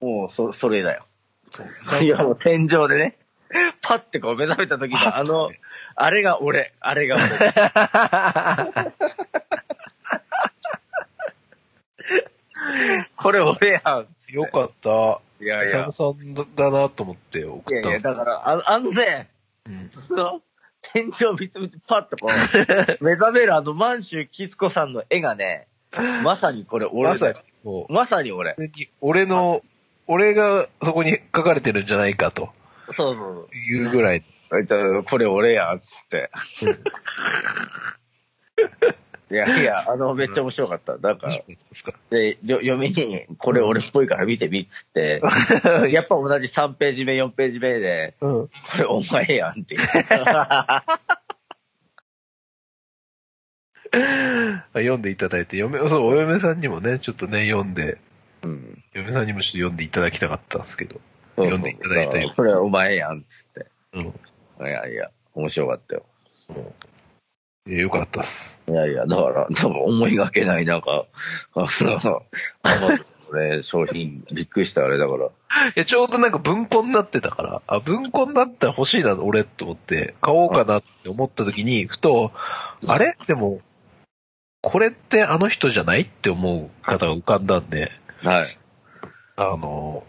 [0.00, 1.04] もう、そ、それだよ。
[2.00, 3.18] いや、もう天井でね、
[3.82, 5.50] パッてこう目覚めた時の、あの、
[5.96, 7.24] あれが俺、あれが俺。
[13.16, 14.06] これ俺やん。
[14.34, 15.20] よかった。
[15.42, 19.30] いやイサムさんだなと思って送いやいや、ったんですだから、ああのね、
[19.66, 19.90] うん。
[19.90, 20.40] その、
[20.92, 22.30] 天井見つめてパッとこう、
[23.04, 25.66] 目覚めるあの満州キツコさんの絵がね、
[26.24, 28.52] まさにこれ俺まさにだよ。、もまさに俺。
[28.52, 28.56] う、
[29.00, 29.62] 俺の、
[30.06, 32.50] 俺がそこに書かれてるんじゃないかと
[32.92, 34.22] そうそういうぐらい。
[34.50, 34.60] そう。
[34.60, 36.30] えっと、これ俺や、つって。
[39.28, 40.98] いやいや、あの、めっちゃ面白かった。
[40.98, 45.20] だから、ですかで、よ嫁に、これ俺っぽいから見てみ、っつって。
[45.90, 48.46] やっぱ同じ3ページ目、4ページ目で、うん。
[48.46, 49.76] これお前やんって。
[54.74, 57.98] 読んでいただいて、嫁、そう、お嫁さんにもね、ちょっとね、読んで、
[58.42, 58.84] うん。
[58.92, 61.00] 嫁さんにもちょっと読んでいただきたかったんですけど。
[61.36, 63.66] 読んでいただいたよこれお前やん、つって。
[63.92, 64.14] うん。
[64.60, 66.04] いやいや、面白かったよ。
[67.68, 68.60] えよかったっす。
[68.68, 71.06] いやいや、だから、多分思いがけない、なんか、
[71.54, 72.22] あの、アマゾ
[73.32, 75.26] ンのね、商品、びっくりしたあれだから。
[75.26, 75.30] い
[75.74, 82.32] や、ちょうどなんか文庫になってたから、あ、文庫になったら欲しいな、俺と思って、買おうかなって思った時に、ふと、
[82.86, 83.16] あれ？
[83.26, 83.60] でも、
[84.62, 86.02] これってあの人じゃない？
[86.02, 87.90] って思う方が浮かんだんで、
[88.22, 88.58] はい。
[89.36, 90.04] あの、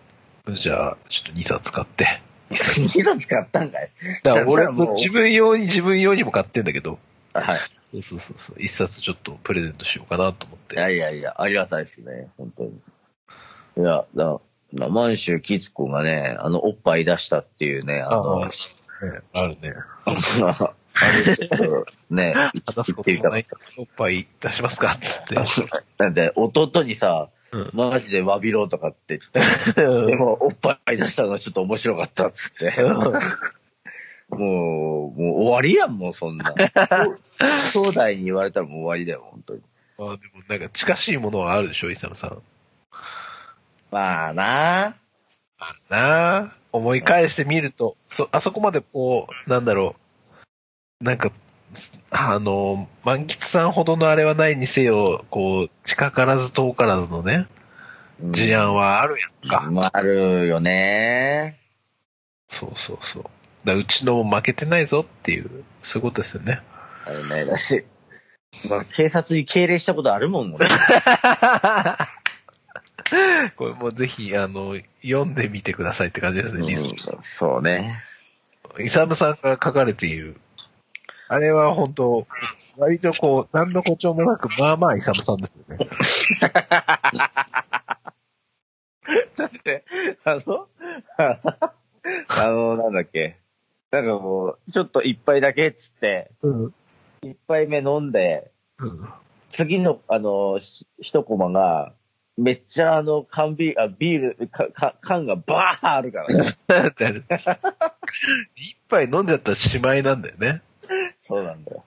[0.54, 2.22] じゃあ、ちょっと2冊買って。
[2.52, 2.82] 2冊。
[2.82, 3.92] 2冊買ったんかい
[4.24, 7.00] だから俺もう自分用に自分用にも買ってんだけど、
[7.34, 7.60] はい。
[7.94, 10.76] そうそうそうそう、1冊ちょっとプレゼントしようかなと思っいて。
[10.78, 12.70] やいやいや、ありがたいですね、本当に。
[12.70, 14.40] いや、だ、
[14.74, 18.50] だ満州キツコがね、あの、おっぱい出したっていうね、あの、あ
[19.34, 19.74] あるね。
[21.00, 21.12] あ
[21.62, 22.34] れ ね、
[22.66, 23.46] 話すこともない
[23.78, 24.94] おっぱい出しますか？
[24.94, 25.36] っつって。
[26.00, 27.37] なんで、弟にさ、うん
[27.74, 32.82] マジで詫びろとかって言って、でも、おっぱい出したのがちょっと面白かったっつって。
[34.30, 36.54] もう、もう終わりやん、もうそんな。
[37.74, 39.62] 兄弟に言われたらもう終わりだよ、本当に。
[40.00, 42.42] あでもなんか近しいものはあるでしょ、イサムさん。
[43.90, 44.96] まあな
[45.60, 49.96] あるなあ思い返してみると、そ、あそこまでこう、なんだろ
[51.02, 51.32] う、なんか、
[52.12, 57.48] あの、満喫さんほどのあれはないにせよ、こう、近からず遠からずのね、
[58.20, 59.70] うん事案はあるやんか。
[59.70, 61.60] まあ、あるよね。
[62.50, 63.26] そうそうそう。
[63.64, 66.62] だうちのも負けてないぞっていう、そういうことですよね。
[67.06, 67.86] あれね、だし、
[68.70, 70.68] まあ、警察に敬礼したことあるもん、俺。
[73.56, 78.04] これもうぜひ、あの、読んでみてくださいって感じですね、リスうんそうね。
[78.80, 80.38] イサムさんが書かれている。
[81.30, 82.28] あれは本当
[82.78, 85.90] 割とこう、何の誇張もなく、まあまあイサムさんですよね。
[89.38, 89.84] だって、
[90.24, 90.68] あの、
[91.18, 93.38] あの、なんだっけ。
[93.92, 96.64] なんかもう、ちょっと一杯だけっつって、うん。
[96.66, 96.74] うん。
[97.24, 98.52] 一杯目飲んで、
[99.50, 101.94] 次の、あの、し一コマが、
[102.38, 106.44] めっちゃあの、缶ビール、あ、ビール、か、か缶がバーあるからね。
[108.56, 110.62] 一杯飲んじゃったらしまいなんだよね。
[111.28, 111.84] そうなんだよ。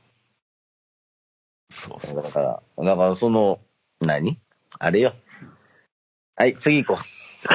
[1.71, 3.59] そうそうだから、だからその、
[4.01, 4.39] 何？
[4.79, 5.15] あれよ。
[6.37, 7.01] はい、次行こ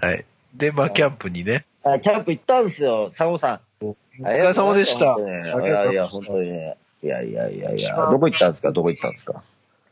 [0.00, 0.24] はい。
[0.54, 1.66] で、まあ、キャンプにね。
[1.84, 1.90] う。
[1.90, 3.60] あ、キャンプ行ったんですよ、サモさん。
[3.84, 5.16] お疲れ様でした。
[5.18, 5.20] い
[5.68, 6.76] やいや、本当にね。
[7.02, 8.72] いやいやいやいや、どこ行ったんですか？
[8.72, 9.44] どこ行ったんですか？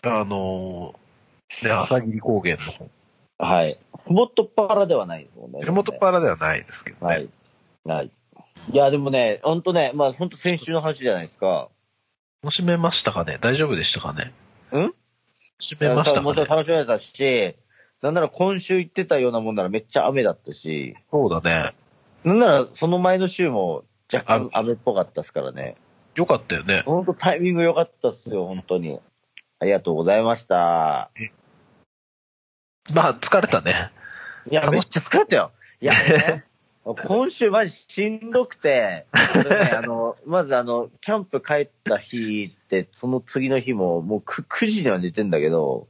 [0.03, 2.89] あのー、ね、朝霧高原の方。
[3.39, 3.79] はい。
[4.07, 5.59] ふもとっぱらではないですもんね。
[5.63, 7.15] エルモトパラではないですけどね。
[7.15, 7.29] はい。
[7.85, 8.11] はい。
[8.73, 11.69] いや、でもね、ほんとね、まあほんと先週の話じゃないですか。
[12.43, 13.39] 楽しめましたかね？
[13.41, 14.33] 大丈夫でしたかね？
[14.73, 14.77] ん？
[14.81, 14.95] 楽
[15.61, 17.57] しめましたもちろんかね楽しめたし、
[18.03, 21.75] なんなら今週行ってたようなもんならめっちゃ雨だったし、そうだね。
[22.25, 25.77] なんならその前の週も若干雨っぽかったですからね。
[26.15, 26.83] よかったよね。
[26.87, 29.01] ほんとタイミング良かったっすよ、本当に。
[29.59, 31.11] ありがとうございました。
[32.93, 33.91] まあ、疲れたね。
[34.51, 35.53] いや、めっちゃ疲れたよ。
[35.81, 36.45] いや、 ね、
[36.85, 45.89] 今週マジしんどくて、ね あの、まずあの、キャンプ帰った日って、その次の日も、もう 9, 9時には寝てんだけど、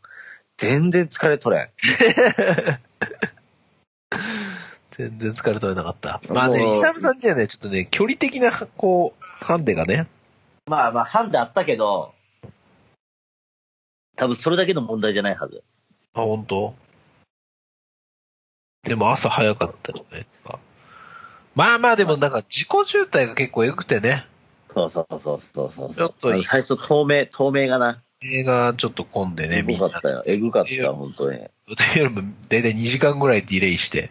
[0.57, 1.71] 全然疲れ取れん。
[4.93, 6.21] 全然疲れ取れなかった。
[6.29, 10.07] まあね、もうイサムさんにはね、ちょっとね、距離的な、こう、ハンデがね、
[10.67, 12.15] まあまあ、ハンデあったけど、
[14.15, 15.65] 多分それだけの問題じゃないはず。
[16.15, 16.75] あ、本当？
[18.85, 20.27] でも朝早かったよね。
[21.55, 24.27] まあまあでもなんか自己渋滞が結構エグくてね。
[24.75, 25.95] そうそうそうそうそう。
[25.95, 28.03] ちょっと最初透明、透明がな。
[28.23, 29.87] 映画ちょっと混んでね、えみんな。
[29.87, 30.23] ぐかったよ。
[30.27, 31.39] えぐかった、本当に。
[31.39, 34.11] というよりも、だいたい2時間ぐらいディレイして、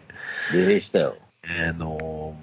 [0.52, 1.16] デレしたよ。
[1.42, 2.36] あの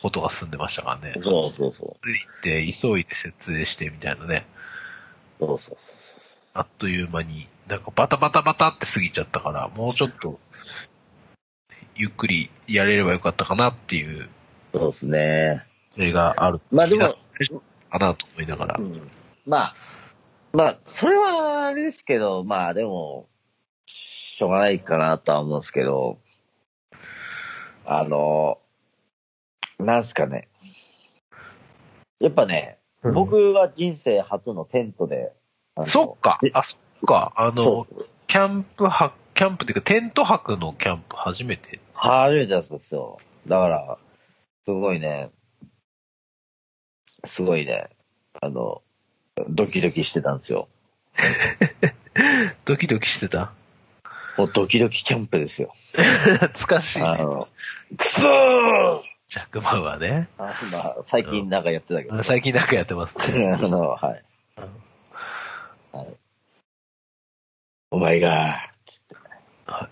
[0.00, 1.14] ことが進んでましたからね。
[1.20, 4.46] そうそうそそれで行って、急いで設営してみたいなね。
[5.40, 5.46] う。
[5.46, 5.76] そうそう
[6.54, 10.40] あっという間に、なんかバタバタバタって過ぎちゃったから、もうちょっと、
[11.94, 14.28] ゆっくりやれればよかったかなっていう、
[14.72, 14.90] そう。
[14.90, 15.64] ですね。
[15.96, 16.60] 映がある。
[16.70, 18.82] まあでも、かなと思いながらう。
[18.82, 19.10] ん
[19.46, 19.74] まあ、
[20.52, 23.28] まあ、それはあれですけど、まあでも、
[23.86, 26.18] しょうがないかなとは思うんですけど、
[27.84, 28.58] あの、
[29.78, 30.48] なんすかね。
[32.20, 35.32] やっぱね、うん僕は人生初のテントで、
[35.86, 36.50] そっかえ。
[36.52, 37.32] あ、そっか。
[37.36, 37.86] あの。
[38.26, 41.78] キャンプ泊、キャンプっていうか、テント泊のキャンプ初めて。
[41.94, 43.18] 初めてやつですよ。
[43.46, 43.98] だから、
[44.68, 45.30] すごいね、
[47.24, 47.88] すごいね、
[48.38, 48.82] あの、
[49.48, 50.68] ドキドキしてたんですよ。
[52.66, 53.54] ドキドキしてた？
[54.36, 55.72] もうドキドキキャンプですよ。
[55.94, 57.06] 懐かしいね。
[57.06, 57.48] あの、
[57.96, 60.28] くそージャック・バウアーね。
[60.36, 62.22] あまあ、最近なんかやってたけど。
[62.22, 63.48] 最近なんかやってますね。
[63.56, 64.24] あの、はい。
[65.92, 66.16] はい。
[67.90, 69.16] お前が、つって。
[69.64, 69.88] あ、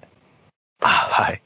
[0.81, 1.41] はい。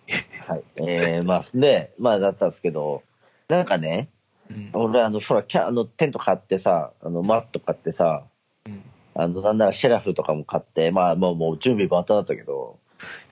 [0.49, 0.65] はい。
[0.79, 3.05] えー、まあ、で、まあ、だったんですけど、
[3.51, 4.09] なんかね、
[4.51, 8.25] うん俺、あの、ほら、キャあの、テント買ってさ、あの、マット買ってさ、
[8.67, 8.83] うん
[9.15, 12.79] あの、なんならシェラフとかも買って、まあ、もう、もう準備万端だったけど、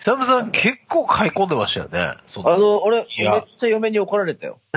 [0.01, 2.15] イサムさん結構買い込んでましたよね。
[2.27, 3.07] そあの、俺、めっ
[3.57, 4.59] ちゃ嫁に怒られたよ。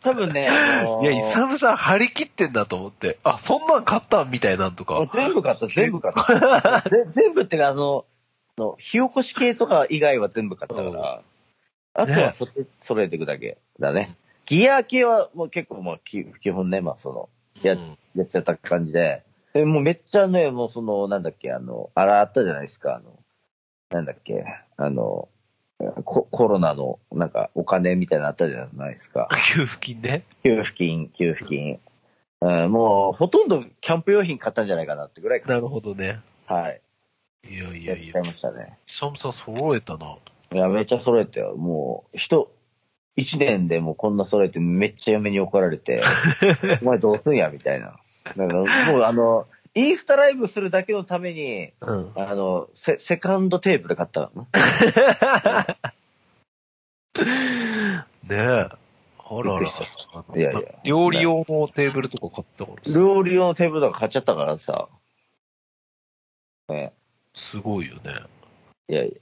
[0.00, 5.08] 多分ね、あのいや、イサムさん張り切ってんだと思って、あ、そんなん買ったんみたいなんとか。
[5.12, 6.82] 全部買った、 全部買った。
[6.88, 8.04] ぜ全部ってか、あの、
[8.56, 11.22] の火起こし系とか以外は全部買ったから、
[11.98, 14.16] あとはそれ揃えていくだけだね。
[14.46, 17.28] ギア系はもう結構、まあ、き基本ね、まあ、その、
[17.62, 23.18] やうんやってた感じで、えもうめっちゃね、もうその、なんだっけ、あの、あらあったじゃないですか、あの、
[23.90, 24.44] なんだっけ、
[24.76, 25.28] あの、
[26.04, 29.28] ココロナの、なんか、お金みたいなのあったじゃないですか。
[29.54, 30.24] 給付金ね。
[30.42, 31.80] 給付金、給付金。
[32.40, 36.20] うん、もう、ほとんどキャンプ用品買ったんじゃないかなってぐらい、なるほどね。
[36.46, 36.80] はい。
[37.48, 38.78] いやいやいややっちゃい、ましたね。
[38.86, 40.16] イサムさん揃えたな。
[40.52, 41.56] いや、めっちゃ揃えたよ。
[41.56, 42.50] もう、人、
[43.16, 46.02] 一年でもうこんな揃えてめっちゃ嫁に怒られて、
[46.82, 47.98] お前どうすんや、みたいな。
[48.36, 52.12] だからもうあの、インスタライブするだけのために、うん。
[52.14, 55.78] あの、セセカンドテーブル買ったからな。
[58.28, 58.88] ねえ。
[59.30, 59.60] あらら。
[59.60, 64.88] いやいや料理用のテーブルとか買ったからさ料理用のテーブルとか買っちゃったからさ。
[66.68, 66.92] ね。
[67.34, 68.14] すごいよね。
[68.88, 69.12] いやいや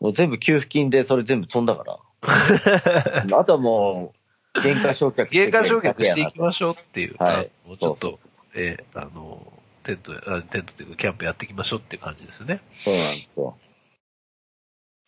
[0.00, 1.98] もう全部給付金でそれ全部飛んだから。
[3.38, 4.12] あとはも
[4.56, 7.16] う、原価償却原価償却していきまししょうっていう。
[7.18, 8.18] はいもうちょっと、
[8.54, 12.60] えーあの、テント、あテントというか、キャンプやっていきましょうっていう感じですね。
[12.84, 13.58] そうなんですよ。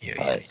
[0.02, 0.46] いやいや、はい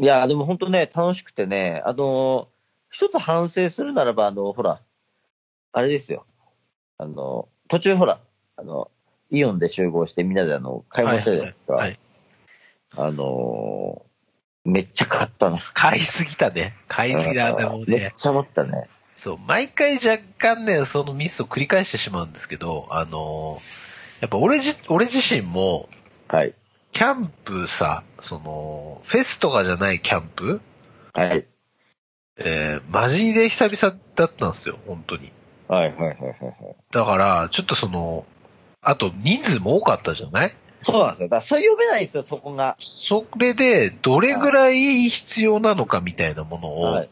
[0.00, 2.48] いや、でも本当ね、楽しくてね、あの、
[2.90, 4.80] 一つ反省するならば、あの、ほら、
[5.72, 6.26] あれですよ。
[6.98, 8.20] あの、途中ほら、
[8.56, 8.90] あの、
[9.30, 11.72] イオンで集合してみんなであの、買い物したじゃないですか。
[11.74, 11.98] はいはい
[12.96, 14.02] あの、
[14.64, 15.58] めっちゃ買ったな。
[15.74, 16.76] 買いすぎたね。
[16.88, 17.98] 買いすぎだね、もうね。
[17.98, 18.88] めっちゃ持ったね。
[19.16, 23.60] そう、毎回若干ね、そのミスを繰り返してしまうんですけど、あの
[24.20, 25.88] やっぱ俺じ、俺自身も、
[26.28, 26.54] はい。
[26.92, 30.60] キャンプさ、その、フェスとかじゃないキャンプ
[31.12, 31.46] はい。
[32.36, 35.32] えー、マジで久々だったんですよ、本当に。
[35.68, 36.76] はいはいはいはいはい。
[36.92, 38.26] だから、ちょっとその、
[38.80, 40.54] あと人数も多かったじゃない
[40.84, 41.28] そうなんですよ。
[41.28, 42.76] だからそれ読めないんですよ、そこが。
[42.78, 47.08] それで、どれぐらい必要なのかみたいなものを、はい。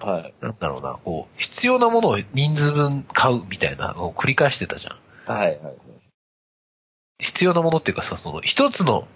[0.00, 0.34] はい。
[0.40, 5.32] なんだろうな、こう、必要なものを人数分買うみたいなのを繰り返してたじゃん。
[5.32, 5.58] はいはい。
[7.20, 9.08] 必要なものっていうかさ、その、一つの、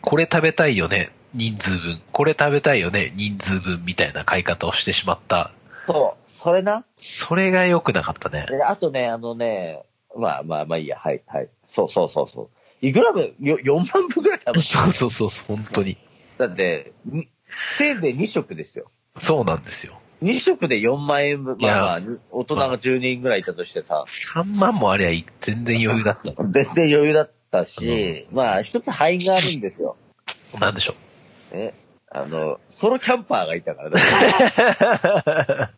[0.00, 2.00] これ食べたいよね、人数分。
[2.12, 5.50] これ食べたいよね、人数分みたいな買い方をしてしまった。
[5.88, 6.84] そう、それな？
[6.96, 8.46] それが良くなかったね。
[8.48, 9.82] であとね、あのね、
[10.16, 11.48] まあまあまあいいや、はいはい。
[11.66, 12.50] そうそうそうそう。
[12.88, 15.96] いくら分、よ4万分ぐらい食べそうそうそうそう、本当に。
[16.36, 17.28] だって、に
[17.78, 18.90] せいぜい2食ですよ。
[19.18, 19.98] そうなんですよ。
[20.22, 26.32] 2食で4万円分、まあまあ、大人が10人ぐらいいたとしてさ、3万もありゃ全然余裕だった。
[26.44, 29.96] 全然余裕だったし、まあ一つ範囲があるんですよ。
[30.60, 30.94] なんでしょ
[31.52, 31.56] う？
[31.56, 31.72] ね。
[32.10, 33.96] あの、ソロキャンパーがいたからね。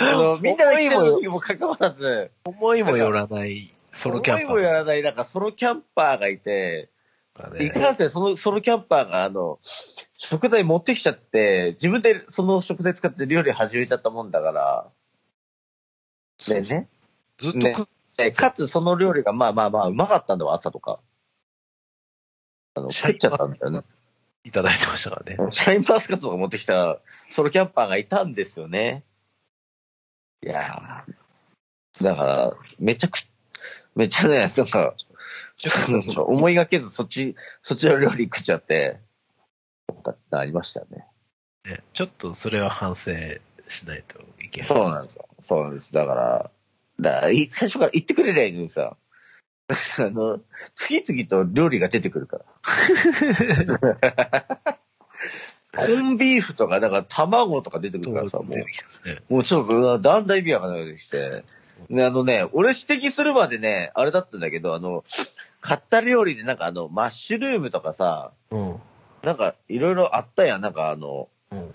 [0.00, 6.90] あの、みんなで来てる時もかかわらず、思いもよらないソロキャンパ思いもやーらない、なんかソロキャンパーがいて、
[7.34, 7.64] がね。
[7.66, 9.58] いかんせんそのソロキャンパーが、あの、
[10.16, 14.88] 食材持ってきちゃって、自分でその食材使って料理始めちゃったもんだから、
[16.46, 16.88] でね。
[17.38, 17.86] ずっと食っ
[18.16, 21.00] でかつその料理がまあまあまあうまかったんだわ、朝とか。
[22.74, 23.82] あの、食っちゃったんだよね。
[24.44, 25.50] いただいてましたからね。
[25.50, 29.04] シャインマスカットとか持ってきたソロキャンパーがいたんですよね。
[30.42, 33.18] いやーだから、めちゃく、
[33.94, 34.94] めっちゃね、なんか、
[36.22, 38.98] 思いがけずそっち、そっちの料理食っちゃって、
[40.30, 41.06] なりましたね。
[41.64, 43.12] ねちょっとそれは反省
[43.68, 44.68] しないといけない。
[44.68, 45.26] そうなんですよ。
[45.42, 45.92] そうなんです。
[45.92, 46.50] だから、
[47.00, 48.96] だからい最初から言ってくれりゃいいのにさ、
[49.98, 50.40] あの、
[50.74, 52.44] 次々と料理が出てくるから。
[55.72, 58.56] コンビーフとか、だから卵とか出てくるからさ、も
[59.28, 59.32] う。
[59.32, 61.44] もうちょっと、だんだん意味わかんなくなってきて。
[61.88, 65.04] で、あのね、俺指摘するまでね、あれだったんだけど、あの、
[65.60, 68.76] 買った料理でなんかあの、マッシュルームとかさ、うん。
[69.22, 71.74] なんかいろいろあったやん、なんかあの、うん。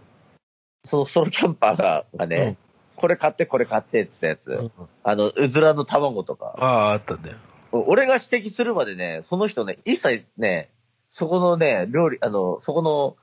[0.84, 2.58] そのソロキャンパーががね、うん
[2.96, 7.36] これ買ってこれ買ってって言ったやつ、うんあの、うずらの卵とか、ああ、あったね。
[7.74, 10.70] 俺が指摘するまでね、その人ね、一切ね、
[11.12, 13.18] そこのね、料理、あの、そこの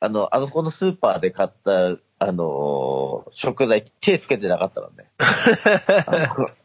[0.00, 5.10] あの、あのこのスーパーで買った、あのー食材、手つけてなかったからね。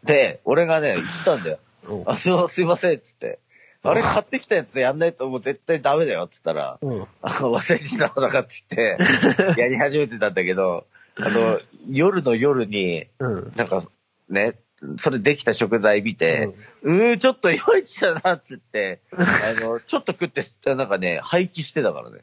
[0.04, 1.60] で、俺がね、言ったんだよ。
[1.88, 3.40] うんあの、すいません、つって。
[3.84, 7.08] あれ買ってきたやつやんないともう絶対ダメだよ、つったら、うん。
[7.22, 10.88] あの忘れてたのかって言って、 やり始めてたんだけど、
[11.18, 13.54] あの、夜の夜に、うん。
[13.56, 13.84] なんか、
[14.28, 14.56] ね、
[14.98, 16.50] それできた食材見て、
[16.82, 20.44] うー、ちょっといまいちだな、っつって、あの、ちょっと食って、
[20.76, 22.20] なんかね、廃棄してたからね。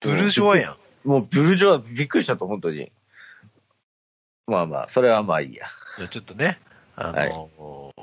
[0.00, 0.76] ブルジョワやん。
[1.04, 2.90] もうブルジョワ、びっくりしちゃった、本当に。
[4.46, 5.66] まあまあ、それはまあいいや。
[6.08, 6.58] ちょっとね、
[6.96, 7.94] あの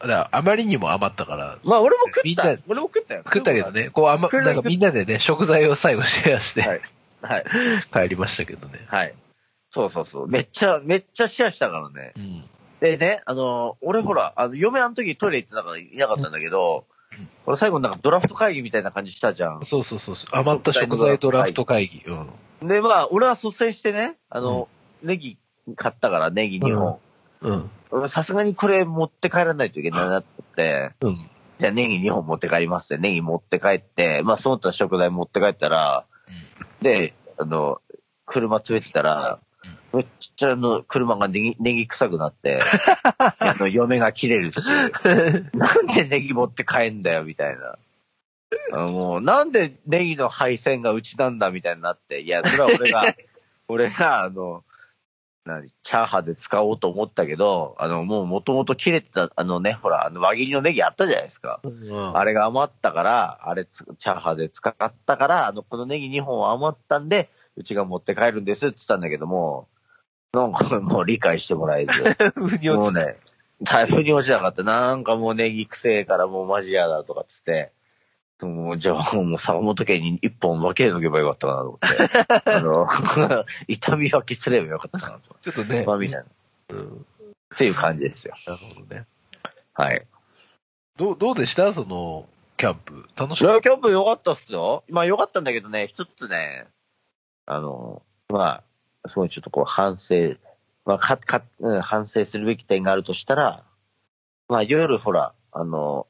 [0.00, 2.56] だからあまりにも余ったから、まあ俺も食った。
[2.66, 3.22] 俺も食ったよ。
[3.24, 3.70] 食ったけど。
[3.70, 6.80] ね、こう、あま、なんかみんなでね、食材を最後シェアして、はい。
[7.22, 7.44] はい。
[7.92, 8.84] 帰りましたけどね。
[8.88, 9.14] はい。
[9.70, 10.28] そうそうそう。
[10.28, 12.12] めっちゃ、めっちゃシェアしたからね。
[12.16, 12.44] うん。
[12.80, 16.84] でね、あの、俺ほら、あの、嫁あの時トイレ行ってたからいなかったんだけど、
[17.46, 19.64] 俺最後なんかドラフト会議みたいな感じしたじゃん。
[19.64, 20.38] そうそうそうそう。
[20.38, 22.02] 余った食材ドラフト会議。
[22.06, 22.68] うん。
[22.68, 24.68] で、まあ、俺は率先してね、あの、
[25.02, 25.38] ネギ
[25.76, 26.98] 買ったから、ネギ2本。
[27.40, 27.70] うん。
[27.90, 30.24] 俺さすがにこれ持って帰らないといけないなっ
[30.56, 31.30] て、うん。
[31.58, 36.06] じゃあネギ2本持って帰りますって、ネギ持って帰って、まあその他食材持って帰ったら、
[36.80, 37.80] で、あの、
[38.26, 39.40] 車連れてたら、
[39.92, 42.60] めっちゃあの、車がネギ、ネギ臭くなって、
[43.18, 45.50] あの、嫁が切れるっていう。
[45.56, 47.76] なんでネギ持って帰んだよ、みたいな。
[48.72, 52.20] あもう、なんでネギの配線がうちなんだ、みたいになって。
[52.20, 53.14] いや、それは俺が、
[53.68, 54.64] 俺が、あの、
[55.44, 61.60] 何、チャーハンで使おうと思ったけど、あの、もう元々切れてた、あのね、ほら、あの輪切りのネギあったじゃないですか。
[61.64, 62.16] うん。
[62.16, 69.68] あれが余ったから、あれつ、チャーハンで使ったから、あの、このネギ2本余ったんで、うちが持って帰るんですって言ったんだけども、
[70.32, 71.92] なんかもう理解してもらえず。
[72.34, 73.18] 腑に落ちもうね、
[73.62, 74.62] 台風に落ちなかった。
[74.62, 77.72] なんかもうネギくせえからもうマジやだとかっつって。
[78.40, 81.86] もうじゃあもう坂本家に一本分けとけばよかったかなと思って。
[82.50, 82.88] あの、
[83.68, 85.36] 痛み分けすればよかったかなと。
[85.42, 85.84] ちょっとね。
[85.84, 86.26] まあみたいな。
[86.70, 87.06] うん。
[87.54, 88.34] っていう感じですよ。
[88.46, 89.06] なるほどね。
[89.74, 90.02] はい。
[90.96, 91.72] どう、どうでした？
[91.72, 92.26] その、
[92.56, 93.08] キャンプ。
[93.16, 94.82] 楽しかっキャンプ良かったっすよ。
[94.88, 96.66] まあ良かったんだけどね、一つね、
[97.46, 98.62] あの、まあ、
[99.06, 100.36] すごいちょっとこう反省、
[100.84, 103.64] まあ、か、か、うん、反省するべき点があるとしたら、
[104.48, 106.06] まあ夜ほら、あの、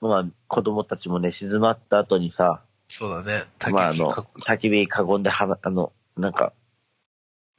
[0.00, 3.44] まあ子供たちもね、静まった後にさ、たそうだね。
[3.70, 6.52] まああの、か焚き火囲んであの、なんか、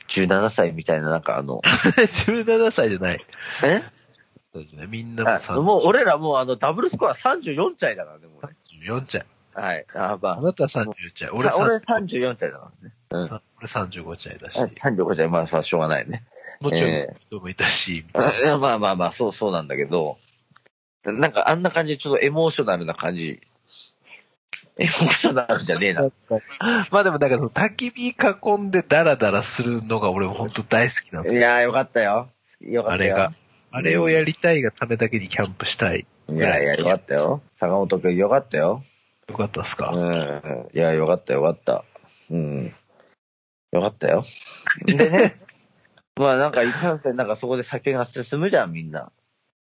[0.07, 3.25] 17歳みたいな、なんかあの、 17歳じゃない。
[3.63, 3.83] え？
[4.51, 4.87] そうですね。
[4.87, 8.55] みんなももう俺らもうあの、ダブルスコア34歳だからね、もうね。
[8.83, 9.25] 34歳。
[9.59, 9.85] はい。
[9.93, 11.29] あ、まあ、あなたは34歳。
[11.29, 12.93] 俺俺さ34歳だからね。
[13.11, 13.41] うん。
[13.57, 14.59] 俺35歳だし。
[14.59, 16.23] 35歳、まあ、まあしょうがないね。
[16.61, 20.17] もちろんえ、人もいたし、みたいなあまあまあまあ、そうそうなんだけど、
[21.05, 23.41] なんかあんな感じでちょっとエモーショナルな感じ。
[24.77, 26.09] エモーショナルじゃねえな。
[26.91, 31.41] まあでもなんかその焚き火囲んでダラダラするのが俺も本当大好きなんですよ。
[31.41, 32.29] いやーよかったよ。
[32.61, 33.15] よかったよ。
[33.15, 33.33] あれが。
[33.71, 36.05] あれをやりたいがためだけにキャンプしたい。
[36.29, 37.41] いやいや、よかったよ。
[37.57, 38.83] 坂本くんよかったよ。
[39.29, 40.69] よかったっすか、うん。
[40.73, 41.85] いや、よかったよかった。
[42.31, 42.73] うん。
[43.71, 44.25] よかったよ。
[44.85, 45.35] でね。
[46.17, 49.11] まあなんかいかんせんなんかそこで酒が進むじゃん、みんな。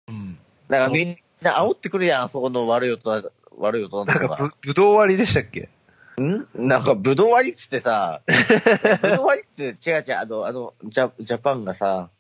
[0.08, 0.38] うん。
[0.68, 4.42] なんかみんな煽ってくるやん、そこの悪い大人、悪い大人なんとかか。
[4.42, 5.70] ぶ、ぶどう割りでしたっけ？
[6.20, 6.46] ん？
[6.54, 8.20] なんか、ぶどう割りっつってさ、
[9.02, 12.10] ぶどう割りって違う違う、あの、あの、ジャジャパンがさ、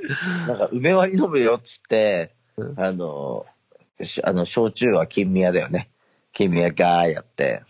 [0.48, 3.46] なんか、梅割り飲むよっつってう、あの、
[4.02, 5.88] しあの、焼酎は金宮だよね。
[6.36, 7.62] 金宮ガーやって、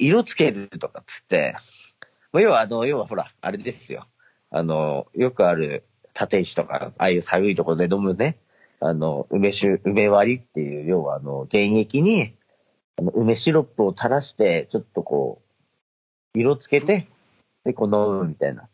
[0.00, 1.54] 色つけるとかっつって、
[2.32, 4.08] まあ要はあの、要はほら、あれですよ。
[4.50, 5.84] あの、よくある
[6.20, 8.38] 立石とか、ああいう寒いところで飲むね、
[8.80, 12.34] あの、梅酒、梅割りっていう、要はあの、原液に、
[12.98, 15.40] あの梅シロップを垂らして、ちょっとこ
[16.34, 17.06] う、色つけて、
[17.64, 18.68] で、こう飲むみたいな。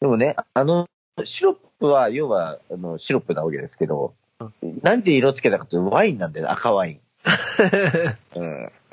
[0.00, 0.88] でもね、あの、
[1.22, 4.14] シロップは、要は、あの、シロップなわけですけど、
[4.82, 7.03] なんで色つけたかというとワインなんだよね、赤ワイン。
[8.36, 8.44] う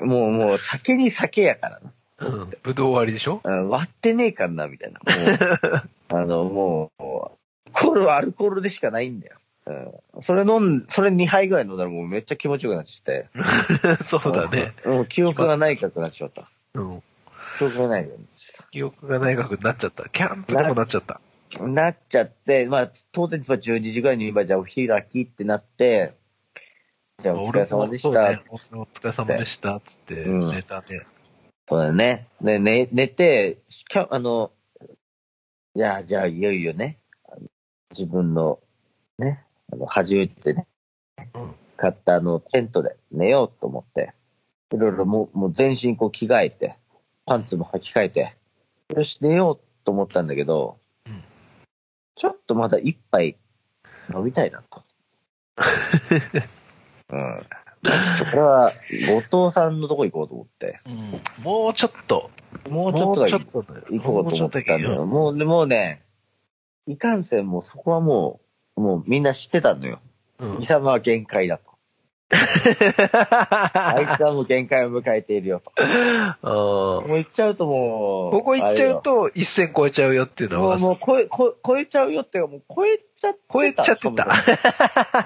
[0.04, 0.08] ん。
[0.08, 1.92] もう、もう、酒に酒やからな。
[2.20, 2.50] うん。
[2.62, 3.40] ぶどう割りでしょ？
[3.44, 5.00] うん割ってねえかな、みたいな。
[5.00, 9.36] もう、 あの、もう、アルコールはアルコールでしかないんだよ。
[9.66, 10.22] うん。
[10.22, 13.28] それ飲ん、それ2杯ぐらい飲んだらもうめっちゃ気持ちよくなっちゃって。
[14.04, 14.72] そうだね。
[14.84, 14.92] うん。
[14.94, 16.48] もう記憶がないかくなっちゃった。
[16.74, 17.02] うん。
[17.58, 18.64] 記憶がないようにした。
[18.70, 20.08] 記憶がない額になっちゃった。
[20.08, 21.20] キャンプでもなっちゃった。
[21.60, 26.14] なっちゃって、まあ、当然、まあ12時ぐらいに今、じゃあお開きってなって、
[27.22, 28.08] じゃあお疲れ様でした。
[28.08, 28.14] お
[28.84, 29.80] 疲れ様でした。
[29.84, 31.04] つって、うん寝たね。
[31.68, 32.26] そうだね。
[32.40, 33.58] で、寝、寝て、
[33.88, 34.50] キャあの、
[35.76, 36.98] いや、じゃあいよいよね、
[37.90, 38.58] 自分の、
[39.18, 40.66] ね、あの、初めてね、
[41.34, 44.14] うん買ったあの、テントで寝ようと思って、
[44.72, 46.76] いろいろもう、もう全身こう着替えて、
[47.26, 48.36] パンツも履き替えて、
[48.94, 51.22] よし、寝ようと思ったんだけど、うん
[52.14, 53.36] ちょっとまだ一杯
[54.14, 54.84] 飲みたいなと。
[57.10, 57.46] うん。
[57.84, 58.72] ちょっとこれは、
[59.30, 60.80] 後藤さんのとこ行こうと思って。
[60.86, 61.42] うん。
[61.42, 62.30] もうちょっと。
[62.70, 63.72] もうちょっと行こうと
[64.36, 65.04] 思ってたんだよ。
[65.04, 66.02] もうもうね、もうね、
[66.86, 68.40] いかんせんもうそこはも
[68.76, 70.00] う、もうみんな知ってたのよ。
[70.38, 71.72] うんイサムは限界だと。
[72.32, 75.70] あいつはもう限界を迎えているよと。
[75.76, 78.32] あもう行っちゃうともう。
[78.32, 81.28] ここ行っちゃうと一線超えちゃうよっていうのはもう、もう超え
[81.64, 83.52] 超えちゃうよっていうか、もう超えちゃってた。
[83.52, 85.24] 超えちゃってた。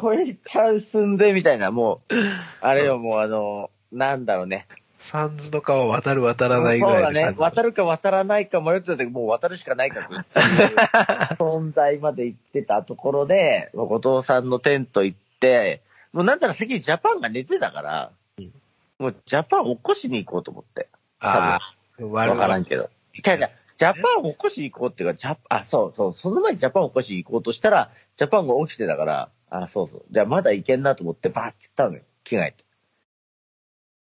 [0.00, 2.14] 超え、超えちゃう寸前みたいな、もう、
[2.60, 4.66] あれよ、もうあの、なんだろうね。
[4.98, 7.34] サンズの川渡る渡らないぐそうだね。
[7.36, 10.14] 渡るか渡らないか迷ってたけど、もう渡るしかないかと
[11.44, 15.82] 存在まで行ってたところで、後藤さんのテント行って、
[16.14, 18.52] もうなんたら先にジャパンが寝てたからうん、
[18.98, 20.88] もうジャパン起こしに行こうと思って。
[21.20, 21.58] あ
[22.00, 22.88] あ、わ悪からんけど。
[23.12, 29.28] じゃあじゃあジャパン起こしに行こうっていうか、ジャあ、そうそう、その前にジャパン起こしに行こうとしたら、ジャパンが起きてたから、
[29.62, 30.04] あ、そうそう。
[30.10, 32.02] じゃあまだ行けんなと思ってバーって行ったのよ。
[32.24, 32.64] 着替えて。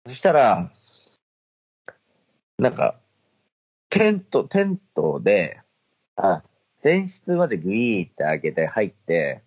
[0.07, 0.71] そしたら、
[2.59, 2.99] なんか、
[3.89, 5.61] テント、テントで、
[6.17, 6.43] あ、
[6.85, 9.43] 前室までグイーって開けて入って、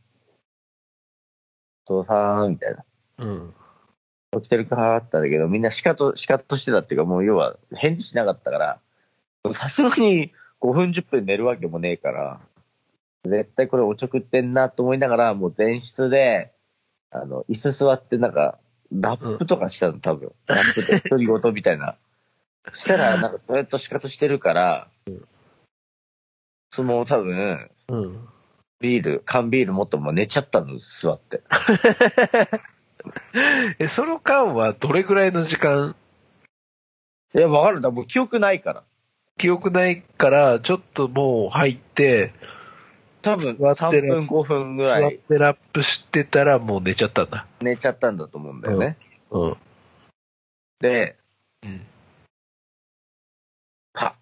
[1.86, 2.86] 父さん、みたいな。
[3.20, 3.54] うん。
[4.42, 4.98] 起きてるか？
[4.98, 8.80] って言ったんだけど、みんなシカト、シカトしてたっていうか、もう要は返事しなかったから、
[9.54, 12.42] さすがに5分10分寝るわけもねえから、
[13.26, 16.52] 絶対これおちょくってんなと思いながら、もう前室で、
[17.12, 18.58] あの、椅子座ってなんか、
[18.92, 20.32] ラップとかしたの、多分。
[20.48, 21.98] ラップで独り言みたいな。
[22.74, 24.88] したら、なんか、ずっとシカトしてるから、
[26.72, 28.28] その多分、うん。
[28.80, 31.42] ビール、缶ビール持ってもう寝ちゃったの、座って。
[33.80, 35.96] え、その間はどれぐらいの時間、
[37.34, 37.92] いや、わかるんだ。
[37.92, 38.84] もう記憶ないから。
[39.38, 42.34] 記憶ないから、ちょっともう入って、
[43.22, 47.46] 多分、座って3る分、5分ぐ座っらいてラップしてたらもう寝ちゃったんだ。
[47.62, 48.98] 寝ちゃったんだと思うんだよね。
[49.30, 49.58] うん。
[50.80, 51.16] で、
[51.64, 51.82] うん。
[53.94, 54.16] パ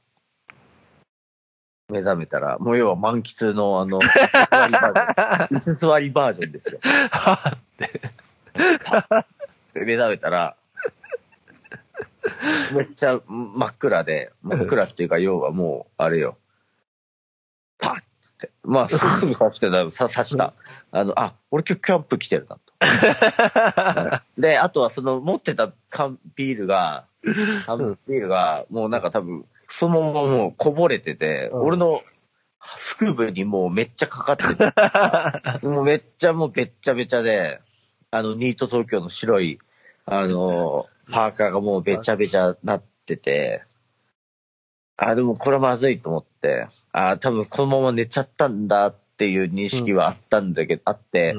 [1.89, 1.93] ッ。
[1.93, 4.00] 目覚めたら、もう要は満喫のあの、
[5.50, 6.52] 椅子座りバージョン。
[6.52, 6.80] ですよ。
[9.74, 10.58] で目覚めたら、
[12.74, 16.38] めっちゃ真っ暗で、真っ暗っていうか、要はもう、あれよ。
[18.64, 20.54] まあ、すすぐ刺してた、さ刺した。
[20.92, 24.22] あの、あ、俺今日キャンプ来てるなと。
[24.42, 27.06] で、あとはその持ってた缶ビールが、
[27.66, 31.62] 缶ビールが、もうなんか多分、そのままもうこぼれてて、うん。
[31.62, 32.02] 俺の
[32.60, 34.74] 腹部にもうめっちゃかかってて、
[35.68, 37.62] もうめっちゃもうべっちゃべちゃで、
[38.12, 39.60] あの、ニート東京の白い、
[40.06, 43.64] あの、パーカーがもうべちゃべちゃなってて、
[44.98, 51.36] あ、でもこれまずいと思って、あ、多分このまま寝ちゃったんだっていう認識はあったんだけど、あって、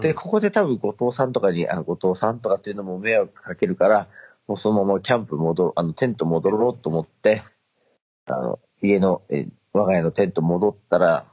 [0.00, 4.08] で、ここで多分後藤さんとかに、あ後藤さんとかっていうのも迷惑かけるから、
[4.46, 7.42] もうそのままキャンプ戻る、あの、テント戻ろうと思って、
[8.26, 11.26] あの、家の、え我が家のテント戻ったら、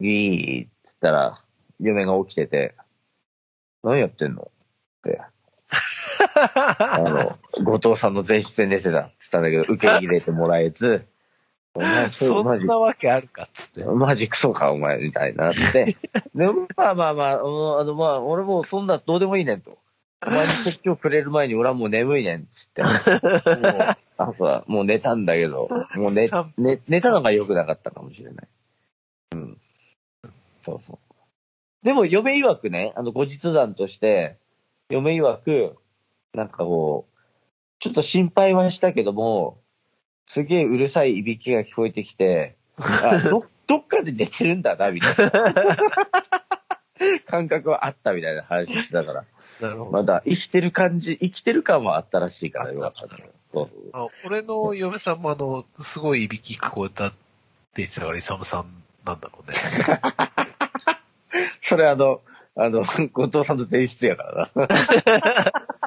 [0.00, 1.42] ギーっつったら、
[1.78, 2.74] 嫁が起きてて、
[3.82, 4.50] 何やってんの？
[4.98, 5.20] って。
[6.78, 11.06] あの、後藤さんの前室で寝てたって言ったんだけど、受け入れてもらえず、
[11.80, 13.90] お前そんなわけあるかっつって。
[13.90, 15.96] マジクソか、お前、みたいになって。
[16.34, 19.78] でも、まあまあまあ、あの、あのまあ、俺もうそんなどうでもいいねんと。
[20.26, 22.82] お前に説教くれる前に俺はもう眠いねん、つって。
[22.84, 22.94] もう、
[24.18, 26.28] 朝、もう寝たんだけど、もう寝、
[26.58, 28.48] 寝、寝たのが良くなかったかもしれない。
[29.32, 29.58] うん。
[30.62, 30.98] そうそう。
[31.82, 34.36] でも、嫁曰くね、あの、後日談として、
[34.90, 35.76] 嫁曰く、
[36.34, 37.10] なんかこう、
[37.78, 39.59] ちょっと心配はしたけども、
[40.32, 45.76] すげえうるさいいびきが聞こえてきて、 あど、どっかで寝てるんだな、みたいな。
[47.26, 49.24] 感覚はあったみたいな話してたから。
[49.60, 49.90] なるほど。
[49.90, 53.08] まだ生きてる感じ、生きてる感はあったらしいからよかった
[53.92, 57.16] あ俺の嫁さんもあの、すごいいびき聞こえたって
[57.78, 58.66] 言ってたから、イサムさん
[59.04, 59.56] なんだろうね。
[61.60, 62.20] それあの、
[62.54, 65.79] あの、後藤さんと前室やからな。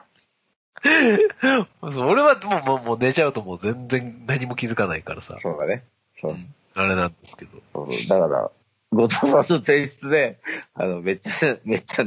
[1.82, 5.38] 俺はもうもうもう寝ちゃうともう全然何も気づかないからさ。
[5.42, 5.84] そうだね。
[6.20, 6.36] そうう。
[6.36, 7.62] んあれなんですけど。
[7.74, 8.52] そうだから、
[8.92, 10.40] 後藤さんの前室で、
[10.74, 12.06] あの、めっちゃ、めっちゃ、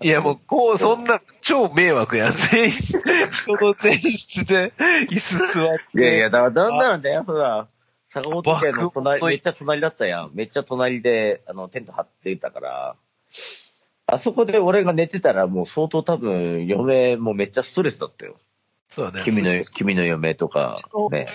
[0.00, 2.32] いやもう、こう、そんな超迷惑やん。
[2.32, 4.72] 全室、人の前室で
[5.10, 5.98] 椅子座って。
[5.98, 7.68] いやいや、だから、なんならね、ほら、
[8.10, 10.30] 坂本家の隣、爆めっちゃ隣だったやん。
[10.34, 12.96] めっちゃ隣で、あの、テント張ってたから、
[14.06, 18.36] あそこで俺が寝てたら、もう相当多分、嫁もめっちゃストレスだったよ。
[18.88, 19.24] そうだね。
[19.24, 20.76] 君の、君の嫁とか、
[21.10, 21.28] ね。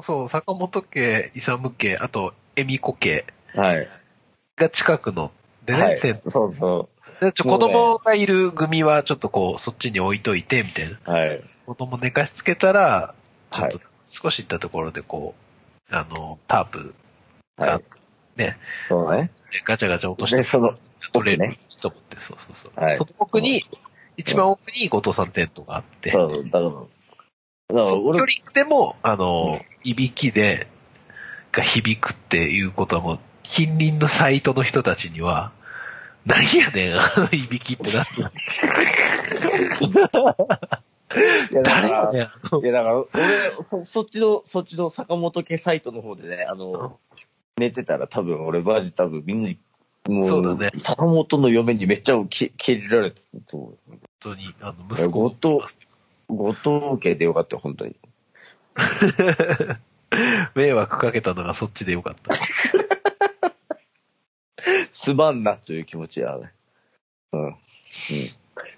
[0.00, 3.24] そう、坂本家、勇家、あと、恵美子家
[3.54, 3.86] はい。
[4.56, 5.30] が近くの、
[5.64, 6.20] でね、はい店。
[6.28, 6.88] そうそ
[7.20, 10.98] でちょ子供がいる組はちょっとこう、そっちに置いといて、みたいな。
[11.06, 11.10] う。
[11.10, 11.40] はい。
[11.66, 13.14] 子供寝かしつけたら、
[13.52, 15.34] ちょっとは少し行ったところでこ
[15.90, 16.94] う、あの、タープ
[17.56, 17.84] がはい。
[18.36, 18.56] ね、
[18.88, 19.30] そうね。
[19.64, 20.76] ガチャガチャ落としで、てその、
[21.12, 21.58] 取れるね。
[21.82, 22.80] と思って、そうそうそう。
[22.80, 23.64] はいその奥に、
[24.16, 30.68] 一番奥に後藤さんテントがあって、そう、だから、だから俺、離でも、あの、いびきで、
[31.50, 35.52] が響くっていうことはもう、近隣のサイトの人たちには、
[36.24, 38.12] なんやねん、あのいびきってなって。
[41.62, 42.22] 誰やねん。
[42.22, 43.04] いや、だから、
[43.72, 46.98] 俺、そっちの、そっちの坂本家サイトの方でね、あの、
[47.56, 49.50] 寝てたら多分、俺マジ多分みんな、
[50.08, 53.78] もう、そうだね坂本の嫁にめっちゃき切れられてたと思う。
[53.88, 55.76] 本当に、あの、息子後藤
[56.28, 57.96] 後藤家でよかったよ、本当に。
[60.54, 62.34] 迷惑かけたのがそっちでよかった。
[64.92, 66.52] すまんなという気持ちやね。
[67.32, 67.46] うん。
[67.46, 67.56] うん。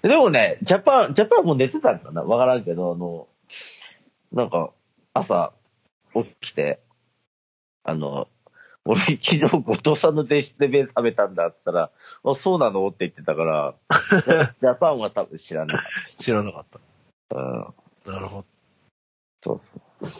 [0.01, 3.27] でもね、ジャパン、ジャパンも寝てたんかなわからんけど、あの、
[4.31, 4.71] なんか、
[5.13, 5.53] 朝、
[6.13, 6.81] 起きて、
[7.83, 8.27] あの、
[8.87, 11.91] 俺昨日後藤さんの電子で麺食べたんだって言ったら、
[12.23, 12.87] あ、そうなの？
[12.87, 13.75] って言ってたから、
[14.61, 15.87] ジャパンは多分知らない。
[16.19, 17.73] 知らなかっうん。
[18.05, 18.11] た。
[18.11, 18.45] なるほ
[19.43, 20.13] そうそう。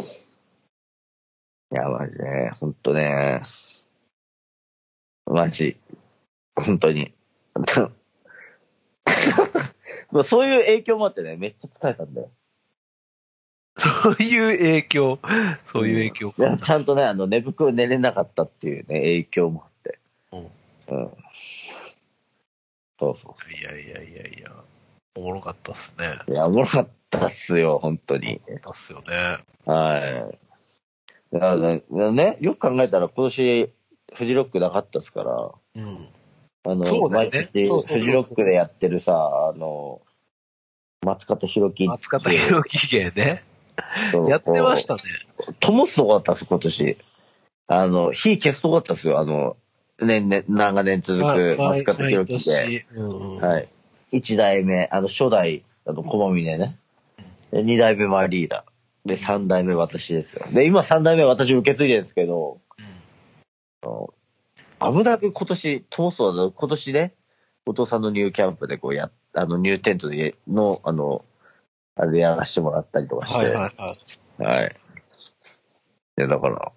[1.71, 3.43] いや、マジね、ほんとね。
[5.25, 5.77] マジ。
[6.55, 7.13] 本当に。
[10.11, 12.31] まあそういう影響もあってね、めっちゃ疲れたんだよ。
[13.75, 13.81] ど。
[13.81, 15.19] そういう影響、
[15.67, 19.99] そういう影響いやちゃんとね、あの、寝袋寝れなかったっていうね、影響もあって。
[20.31, 20.39] うん
[20.97, 21.11] うん。
[22.97, 24.51] そうそうそいやいやいやいや、
[25.15, 26.17] おもろかったっすね。
[26.27, 26.31] う。
[26.31, 28.41] いや、おもろかったっすよ、本当に。
[28.47, 29.37] おもろかったっすよね。
[29.65, 30.39] はい。
[31.33, 33.73] だからね、ねよく考えたら今年、
[34.13, 36.07] フジロックなかったっすから、うん。
[36.63, 40.01] あの、そうね毎年フジロックでやってるさ、あの、
[41.01, 41.87] 松方弘樹。
[41.87, 43.43] 松方弘樹芸ね。
[44.27, 45.01] やってましたね。
[45.59, 46.97] ともすごかったっす、今年。
[47.67, 49.57] あの、火消すとこだったっすよ、あの、
[49.99, 52.55] 年々、長年続く松方弘樹で。
[52.55, 53.69] 毎年うんうんはい。
[54.11, 56.77] 一代目、あの、初代、あの、駒峰ね。
[57.51, 58.65] で二代目マリーダ。
[59.05, 60.45] で、三代目私ですよ。
[60.51, 62.59] で、今三代目私受け継いでるんですけど、
[64.79, 67.13] 危なく今年、トモスは今年ね、
[67.65, 71.23] 後藤さんのニューキャンプでこうや、あの、ニューテントでの、あの、
[71.95, 73.61] あれでやらせてもらったりとかして、はいは。
[73.77, 73.95] は
[74.39, 74.67] いはい。
[74.67, 74.69] い
[76.17, 76.71] で、だから、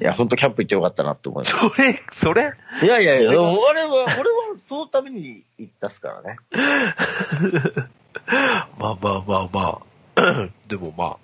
[0.00, 1.56] いや、本当キャンプ行ってよかったなって思います。
[1.56, 2.52] それ、それ？
[2.82, 4.06] いやいやいや、俺は、俺は
[4.68, 6.36] そのために行ったっすからね。
[8.78, 9.80] まあまあまあま
[10.16, 10.48] あ。
[10.68, 11.18] でもま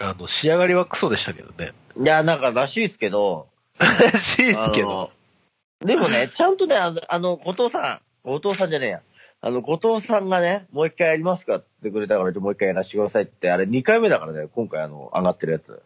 [0.00, 1.72] あ、あの、仕上がりはクソでしたけどね。
[1.98, 3.48] いや、なんからしいですけど、
[3.78, 5.10] らしいですけど。
[5.80, 9.02] でもね、ちゃんとね、あの、あの後藤さん、後藤さんじゃねえや。
[9.46, 15.82] あの、後藤さんがね、もう一回やりますかって言ってくれたから、もう一回やらせてくださいって、あれ2回目だからね、今回あの、上がってるやつ。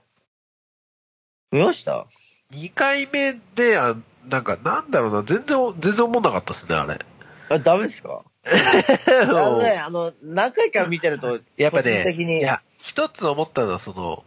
[1.50, 2.06] 見ました
[2.52, 3.96] ？2回目で、あ
[4.28, 7.04] なんか、なんだろうな、全然、全然思んなかったっすね、あれ。
[7.48, 8.22] あダメですか？
[8.46, 12.38] あのね、あの、何回か見てると、やっぱね、に。
[12.38, 14.22] いや、一つ思ったのは、その、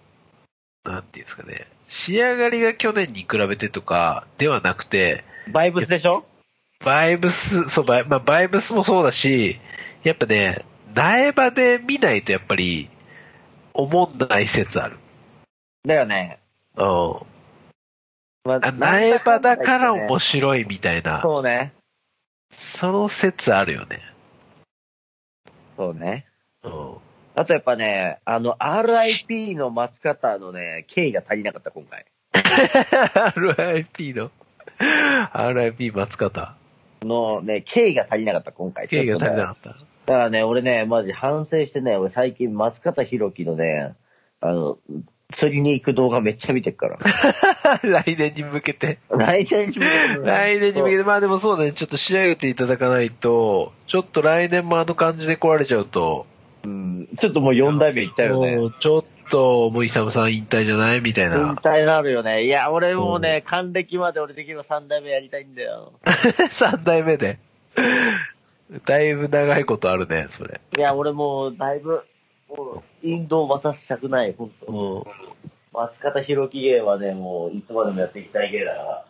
[0.83, 5.23] なんていうんですかね、仕上がりが去年に比べてとか、ではなくて、
[5.53, 6.25] バイブスでしょ？
[6.83, 9.59] バイブス、そう、バイ,、まあ、バイブスもそうだし、
[10.03, 12.89] やっぱね、苗場で見ないとやっぱり、
[13.73, 14.97] 思んない説ある。
[15.85, 16.39] だよね。
[16.75, 16.85] うん。
[18.43, 21.73] まあ苗場だから面白白いみたいな、そうね。
[22.51, 24.01] その説あるよね。
[25.77, 26.25] そうね。
[26.63, 26.97] うん。
[27.35, 32.05] あとやっぱね、あの、RIP の松方のね、敬意が足りなかった、今回。
[32.33, 34.31] RIP の
[35.31, 36.55] ?RIP 松方。
[37.05, 38.87] のね、敬意が足りなかった、今回。
[38.87, 39.69] 経緯が足りなかった。
[39.69, 43.95] だからね、俺ね、マジ反省してね、俺最近松方弘樹のね、
[44.39, 44.77] あの、
[45.31, 46.97] 釣りに行く動画めっちゃ見てるから。
[47.83, 48.99] 来年に向けて。
[49.09, 49.85] 来年に向けて
[50.23, 56.25] 来年に向けて、まあでもそうね、ちょっと仕上げていただかないと、ちょっと来年もあの感じで来られちゃうと、
[56.63, 58.57] うん、ちょっともう4代目行ったよね。
[58.57, 61.01] もうちょっと、もうイサムさん引退じゃない？
[61.01, 61.53] みたい引な。
[61.55, 62.45] 退になるよね。
[62.45, 65.93] いや、俺もうね、還暦まで俺できれば3代目やりたいんだよ。
[66.51, 67.39] 三代目で？
[68.85, 70.61] だいぶ長いことあるね、それ。
[70.77, 72.05] いや、俺もうだいぶ、
[72.49, 75.05] もう、インドを渡したくない、本当もう、
[75.73, 79.05] 松方弘樹芸はね、もう、いつまでもやっていきたい芸だから。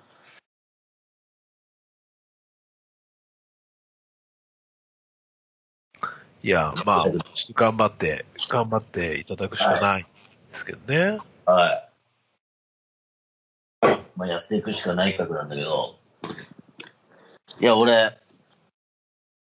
[6.44, 7.06] いや、まあ、
[7.54, 10.06] 頑張って、頑張っていただくしかないん
[10.52, 11.20] ですけどね。
[11.46, 11.90] は
[13.84, 13.90] い。
[14.16, 15.96] まあ、やっていくしかない額なんだけど。
[17.60, 18.18] いや、俺、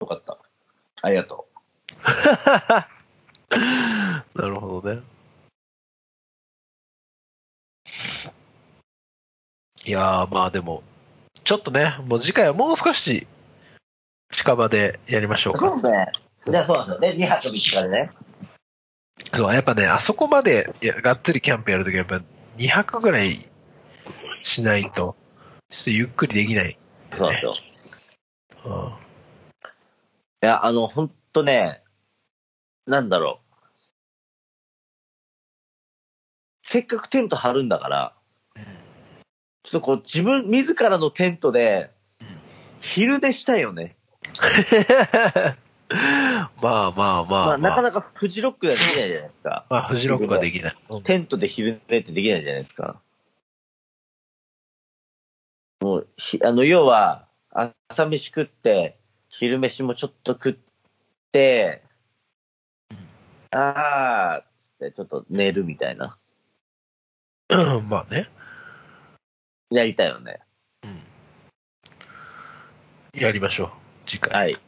[0.01, 0.39] よかった。
[1.03, 1.49] ありがと
[4.35, 5.03] なるほどね。
[9.85, 10.83] いやー、まあでも、
[11.43, 13.27] ちょっとね、もう次回はもう少し
[14.31, 15.59] 近場でやりましょうう。
[15.59, 15.71] か。
[15.71, 16.13] ですね。
[16.47, 17.25] じゃあそうなんですよね。
[17.27, 18.11] 2泊3日でね。
[19.35, 22.23] そう、やっぱね、あそこまでいやがっつりキャンプやるときはやっぱ
[22.57, 23.37] 2泊ぐらい
[24.43, 25.17] しないと、
[25.71, 26.79] ちょっとゆっくりできない。
[27.17, 27.57] そうなんですよ。
[28.65, 29.11] うん
[30.43, 31.83] いや、あの、ほんとね、
[32.87, 33.51] なんだろう。
[36.63, 38.15] せっかくテント張るんだから、
[38.55, 38.61] ちょ
[39.69, 41.91] っとこう自分、自らのテントで、
[42.81, 43.97] 昼寝したいよね。
[46.63, 49.67] まあまあままあ、まあ、あ、なかなかフジロックではできないじゃないですか。
[49.69, 50.77] まあ、フジロックはできない。
[50.89, 53.01] うんテントで昼寝ってできないじゃないですか。
[55.81, 60.57] もう、ひあの、要は、あ朝飯食って、昼飯もちょっと食っ
[61.33, 61.83] て、
[63.51, 66.19] あー、つってちょっと寝るみたいな。
[67.49, 68.29] うんまあね。
[69.71, 70.41] やりたいよね。
[73.15, 73.71] やりましょう。
[74.07, 74.33] 次回。
[74.33, 74.61] はい。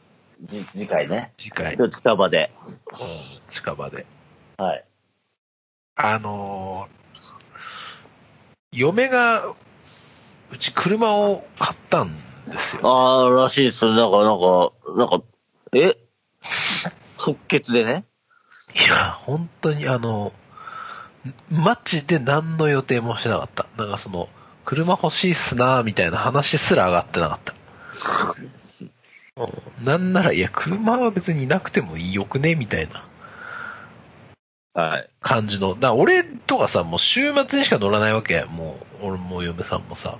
[0.43, 1.33] じ次回ね。
[1.37, 1.81] 次回ち。
[1.81, 2.51] ょっと近場で。
[2.91, 4.05] うん近場で。
[4.57, 4.85] はい。
[5.95, 7.03] あのー
[8.75, 12.15] 嫁が、うち車を買ったん
[12.47, 12.81] ですよ。
[12.83, 13.85] あー、らしいです。
[13.85, 15.21] なんか、なんか、なんか、
[15.73, 15.95] え？
[17.19, 18.03] 即決でね？
[18.73, 20.33] いや、本当にあの、
[21.51, 23.67] マジで何の予定もしてなかった。
[23.77, 24.27] なんかその、
[24.65, 27.53] 車欲しいっすなみたいな話すら上がってなかった。
[29.37, 32.55] うんなんなら、いや、車は別にいなくてもよくね？
[32.55, 33.07] みたいな
[34.73, 35.09] はい。
[35.21, 35.75] 感じの。
[35.75, 38.45] だ俺とかさ、もう週末にしか乗らないわけ。
[38.45, 40.19] もう、俺も嫁さんもさ、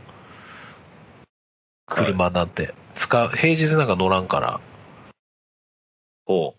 [1.88, 4.56] 車なんて、使う、平日なんか乗らんから。
[4.56, 4.60] っ
[6.26, 6.56] ほ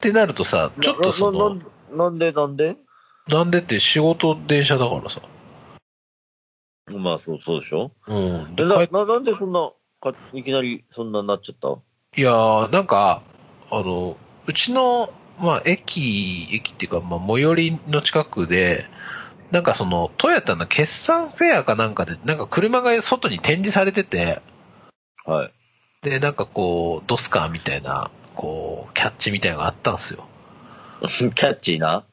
[0.00, 0.80] てなるとさ、う。
[0.80, 1.58] ちょっとその、
[1.90, 2.76] な、んでなんで
[3.28, 5.22] なんでって仕事電車だからさ。
[6.88, 8.54] まあ、そう、そうでしょうん。
[8.58, 9.34] え、な、な、なんで？
[9.34, 9.70] そんな、
[10.00, 11.68] かいきなりそんなになっちゃった？
[12.18, 13.22] いやー、なんか、
[13.70, 14.16] あの、
[14.46, 18.86] うちの、まあ、駅、駅っていうか、まあ、最寄りの近くで、
[19.50, 24.40] なんかその、トヨタの決算フェアかなんかで、なんか車が外に展示されてて、
[25.26, 25.52] はい。
[26.02, 30.26] で、なんかこう、ドスカーみたいな、こう、キャッチみたいなのがあったんですよ。
[31.06, 32.04] キャッチーな？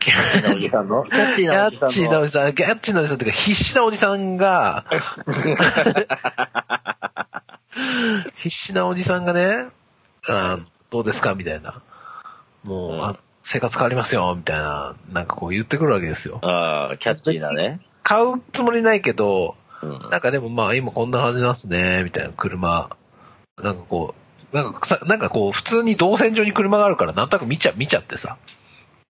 [0.00, 1.04] キャッチーなおじさんの？
[1.04, 1.88] キャッチキャーなおじさんの？
[1.88, 4.84] ッチーなおじさん、キャッチーなおじさんっていうか、必死なおじさんが、
[8.36, 9.68] 必死なおじさんがね、
[10.28, 10.58] あ
[10.90, 11.82] どうですかみたいな。
[12.64, 16.38] もう、うんあ生活変わりますよ、みたいな、なんかこう言ってくるわけですよ。
[16.42, 17.80] ああ、キャッチーなね。
[18.04, 20.10] 買うつもりないけど、うん。
[20.10, 22.90] なんかでもまあ今こんな感じなんすね、みたいな車。
[23.60, 24.14] なんかこ
[24.52, 28.36] う、なんかさ、なんかこう、普通に動線上に車があるから、なんとなく見ちゃ、見ちゃってさ。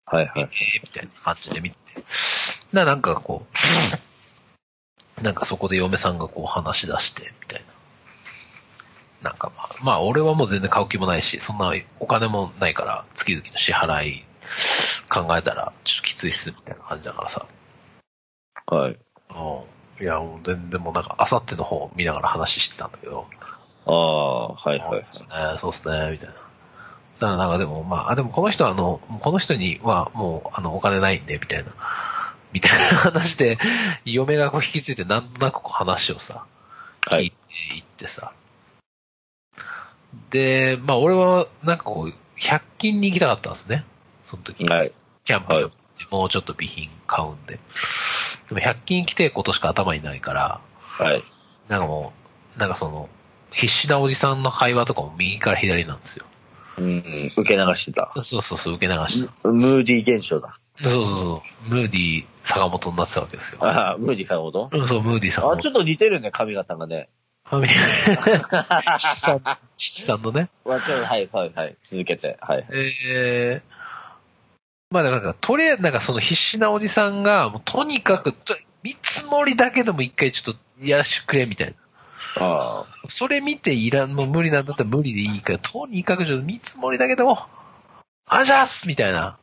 [0.06, 0.40] はいはい。
[0.42, 1.76] えーみたいな感じで見て。
[2.72, 3.46] な、なんかこ
[5.18, 7.69] う、なんかそこで嫁さんがこう話し出して、みたいな。
[9.22, 14.24] なんかまあ、まあ俺はもう全然買う気もないし、そんなお金もないから、月々の支払い
[15.08, 17.46] 考えたら、ちょっときついっす、みたいな感じだからさ。
[18.66, 18.98] はい。
[19.30, 20.04] うん。
[20.04, 23.26] いや、もう全然もうなんか、あさっての方を見ながら話してたんだけど、
[23.86, 25.06] ああ、はいはいそうで。
[25.10, 26.34] すね、そうっすね、みたいな。
[27.20, 31.72] たらなんかでも、まあ、あ、でもこの人はあの、この人にはもう、あの、お金ないんで、みたいな。
[32.52, 33.58] みたいな話で、
[34.04, 36.44] 嫁がこう引き継いでなんとなくこう話をさ、
[37.06, 38.32] はい聞いていってさ。
[40.30, 43.84] で、まあ俺はなんかこう、100均に行きたかったんですね。
[44.24, 44.64] その時。
[44.64, 44.92] はい。
[45.24, 47.58] キャンプはいでもうちょっと備品買うんで。
[48.48, 51.22] でも100均来てえことしか頭にないから、はい。
[51.68, 52.12] なんかも
[52.56, 53.08] う、なんかその、
[53.52, 56.24] 必死なおじさんの会話とかも右から左なんですよ。
[56.78, 58.12] うん、受け流してた。
[58.22, 59.48] そうそうそう、受け流した。
[59.48, 60.58] ムーディー現象だ。
[60.82, 63.58] そうそうそう、ムーディー坂本になってたわけですよ。
[63.62, 65.60] ああ、ムーディーさんのことうん、そう、ムーディー坂あ、本。
[65.60, 67.10] ちょっと似てるね、髪型がね。
[67.50, 69.42] ファミリー、 父さん、
[69.76, 70.48] 父さんのね。
[70.64, 71.76] はいはいはい。
[71.82, 72.38] 続けて。
[72.40, 72.66] はい。
[72.70, 73.74] えー、
[74.92, 81.74] まあなんか、とりあえずなんかその必死なおじさんが、もうとにかく、と見積もりだけでも一回ちょっとやらしてくれみたいな。
[82.36, 87.48] あそれ見ていらん、もう無理なんだったら無理でいいから、とにかくちょっと見積もりだけでも、
[88.26, 89.36] あじゃーすみたいな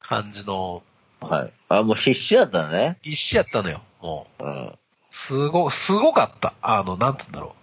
[0.00, 0.84] 感じの、
[1.20, 1.26] あ。
[1.26, 1.52] はい。
[1.68, 2.98] あ、もう必死だったね。
[3.02, 3.82] 必死やったのよ。
[4.00, 4.78] もう、うん。
[5.20, 6.54] すご、すごかった。
[6.62, 7.54] あの、なんつうんだろ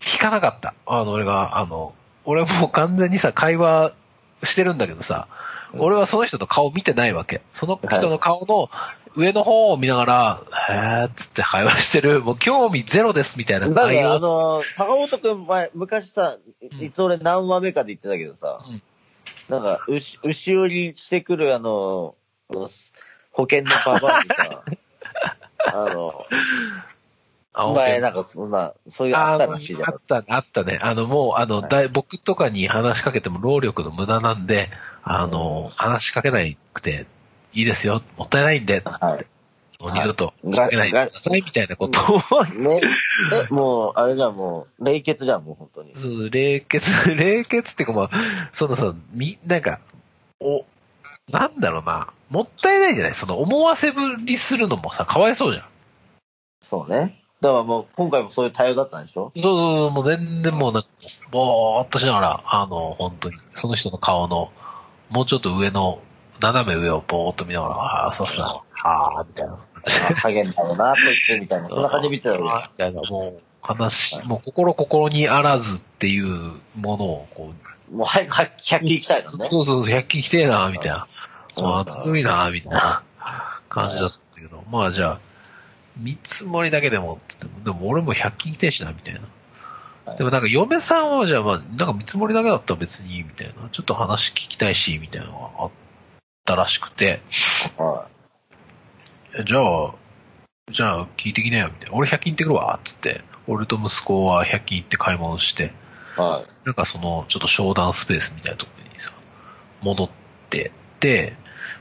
[0.00, 0.02] う。
[0.02, 0.74] 聞かなかった。
[0.86, 1.94] あの、俺が、あの、
[2.24, 3.94] 俺もう完全にさ、会話
[4.42, 5.26] してるんだけどさ、
[5.78, 7.40] 俺はその人の顔見てないわけ。
[7.54, 8.70] その人の顔の
[9.16, 14.18] 上の方を見ながら、へーっつって会話してる、もう興味ゼロですみたいなだから、あ。
[14.18, 16.38] の、坂本くん前、昔さ、
[16.80, 18.82] いつ俺何話目かで言ってたけどさ、うん
[19.48, 22.16] なんか、牛、牛売りしてくるあの、
[22.48, 24.62] 保険のババアにさ、
[25.72, 26.95] あの、あ
[27.74, 29.92] 前なんかそんな、そういうあったらしいじゃんあ。
[29.96, 30.78] った、あったね。
[30.82, 34.70] あの、もう、あの、だい僕とかに話しかけても労力の無駄なんで、
[35.02, 36.40] あの、話しかけな
[36.74, 37.06] くて
[37.54, 38.02] いいですよ。
[38.18, 39.26] もったいないんで、はい。
[39.80, 42.80] もう二度と仕掛けないでくださいみたいなことを、ね、
[43.50, 45.94] え、もう、あれじゃん、もう、冷血じゃん、もう本当に。
[45.94, 48.10] そう冷血、 冷血っていうかまあ、
[48.52, 49.80] そのさ、み、なんか、
[50.40, 50.64] お、
[51.30, 55.64] なんだろうな、もったいないじゃないその思わせぶりするのもさ、かわいそうじゃん。
[56.62, 57.22] そうね。
[57.46, 60.88] だからもう、今回もそういう対応だったんでしょそうそうそう、もう全然もうなんか、
[61.30, 64.50] ぼーっとしながら、あの、本当に、その人の顔の、
[65.10, 66.00] もうちょっと上の、
[66.40, 69.58] 斜め上をぼーっと見ながら、ああ、そうっすな、はあ、みたいな。
[70.22, 71.68] 励んだろうな、と言って、みたいな。
[71.68, 77.52] そんな感じで見てたみたいな、もう、話、もう心心にあらずっていうものを、こ
[77.92, 79.48] う、もう、早く100均行きたいのね。
[79.50, 80.96] そうそうそう、100均来てえな、みたいな。
[80.96, 81.16] うん
[81.58, 83.02] ああ、遠いな、みたいな
[83.68, 85.20] 感じだったけど、まあじゃあ、
[85.96, 87.18] 見積もりだけでも、
[87.64, 89.20] でも俺も100均来てえしな、みたいな。
[89.20, 93.68] はいでもなんか嫁さんはじゃあまあ、なんか見積もりだけだったら別にいいみたいな。
[93.70, 95.70] ちょっと話聞きたいし、みたいなのがあっ
[96.44, 97.20] たらしくて、
[97.76, 98.06] は
[99.44, 99.94] じゃあ、
[100.70, 101.96] じゃあ聞いてきなよ、みたいな。
[101.96, 103.22] 俺100均行ってくるわ、つって。
[103.48, 105.72] 俺と息子は100均行って買い物して、
[106.16, 106.20] い。
[106.20, 106.44] はい。
[106.64, 109.12] なんかその、ちょっと商談スペースみたいなところにさ、
[109.82, 110.10] 戻っ
[110.50, 111.36] てって、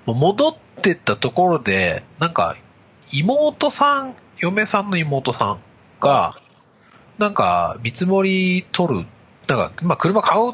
[0.06, 2.56] 戻ってったところで、なんか、
[3.24, 5.60] 妹さん、嫁さんの妹さん
[6.02, 6.36] が、
[7.18, 9.06] なんか、見積もり取る、
[9.48, 10.54] なんか、まあ、車買う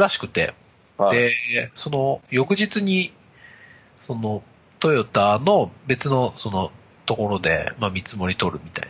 [0.00, 0.54] らしくて、
[0.96, 1.18] はい。
[1.18, 3.12] で、その、翌日に、
[4.02, 4.42] その、
[4.80, 6.72] トヨタの別の、その、
[7.06, 8.88] ところで、まあ、見積もり取るみたい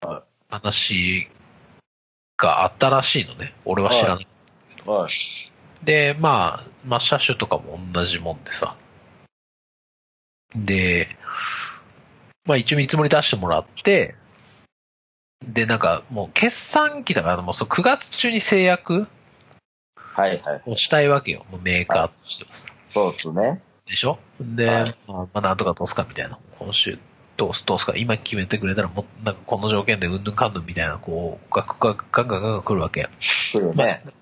[0.00, 1.28] なはい、話
[2.36, 3.52] があったらしいのね。
[3.64, 4.26] 俺は知らない。
[4.86, 5.10] はい。
[5.84, 8.76] で、まあ、まあ、車種とかも同じもんでさ。
[10.54, 11.08] で、
[12.44, 14.14] まあ一応見積もり出してもらって、
[15.44, 19.06] で、なんかもう決算期だから、もうそう9月中に制約
[19.96, 20.40] はい。
[20.42, 20.62] はい。
[20.66, 21.44] をしたいわけよ。
[21.62, 22.68] メーカーとしてはさ。
[22.92, 23.62] そうですね。
[23.86, 24.18] でしょ？
[24.40, 26.38] で、はいまあ、まあなんとか通すかみたいな。
[26.58, 26.98] 今週
[27.36, 33.08] 通す通すか、今決めてくれたらもう、なんかこの条件でうんぬんかんぬんみたいな、こう、ガクガクガンガンガンガン来るわけ。
[33.52, 34.02] 来るよね。
[34.04, 34.12] まあ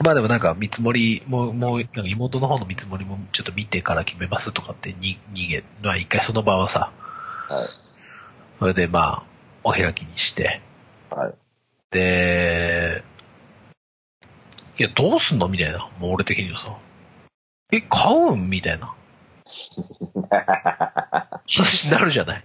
[0.00, 6.92] でもなんか見積もりも、もう、なんか妹の方の見積もりもちょっと見てから決めますとかってに逃げ、まあ一回その場はさ、
[7.48, 7.68] はい。
[8.60, 9.22] それでまあ、
[9.64, 10.60] お開きにして、
[11.10, 11.34] はい。
[11.90, 13.02] で、
[14.78, 15.88] いや、どうすんのみたいな。
[15.98, 16.76] もう俺的にはさ。
[17.72, 18.94] え、買うんみたいな
[21.48, 22.44] 話になるじゃない。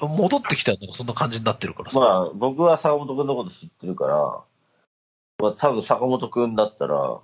[0.00, 1.98] 戻ってきたらそんな感じになってるからさ。
[1.98, 4.42] まあ、僕は坂本くんのこと知ってるから、
[5.38, 7.20] まあ、多分坂本くんだったら、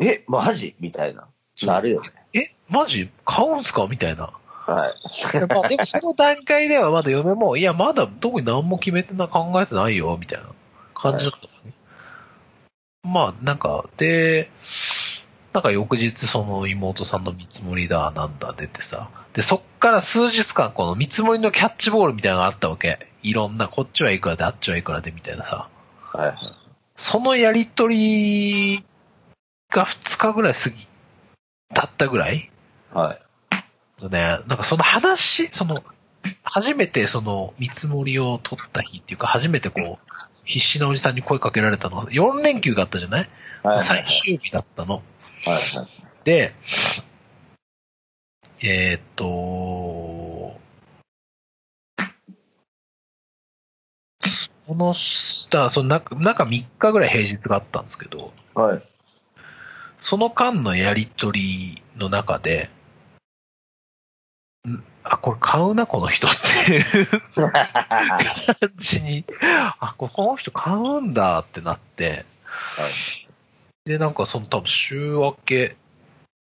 [0.00, 0.74] え、マジ？
[0.80, 1.28] みたいな。
[1.64, 2.12] なるよね。
[2.34, 3.10] え、マジ？
[3.24, 3.86] 買うんすか？
[3.86, 4.32] みたいな。
[4.66, 5.46] はい。
[5.48, 10.46] まあでもその段階ではまだ嫁も、いや、まだ特に何も決めてな、考えてないよ、みたいな
[10.94, 11.72] 感じだったのね。
[13.02, 14.50] まあ、なんか、で、
[15.52, 19.10] なんか翌日その妹さんの見積もりだ、なんだ出てさ。
[19.34, 23.08] で、そっから数日間この見積もりのキャッチボールみたいなのがあったわけ。
[23.22, 25.68] いろんな、こっちはいくらで、あっちはいくらで、みたいなさ。
[26.12, 26.34] はい。
[26.96, 28.84] そのやりとり
[29.70, 30.86] が2日ぐらい過ぎ、
[31.74, 32.50] たったぐらい？
[32.92, 33.22] はい。
[34.10, 35.82] ね、なんかその話、その、
[36.44, 40.12] 初めてその見積もりを取った日っていうか、初めてこう、
[40.44, 43.30] 必死なおじさんに声かけられたのが、4連休があったじゃない、
[43.62, 43.82] はい。
[43.82, 45.02] 最終日だったの。
[45.44, 45.54] はい。
[45.76, 45.88] はい。
[46.24, 46.54] で、
[48.60, 49.24] えーっと、
[54.72, 58.82] その下、その中、中3日ぐらい平日があったんですけど、はい。
[59.98, 62.70] その間のやりとりの中で、
[64.66, 64.82] ん？
[65.04, 66.30] あ、これ買うな、この人っ
[66.66, 67.52] ていう感
[68.78, 69.26] じに、
[69.78, 72.24] あ、ここの人買うんだってなって、
[73.84, 75.76] で、なんかその多分週明け、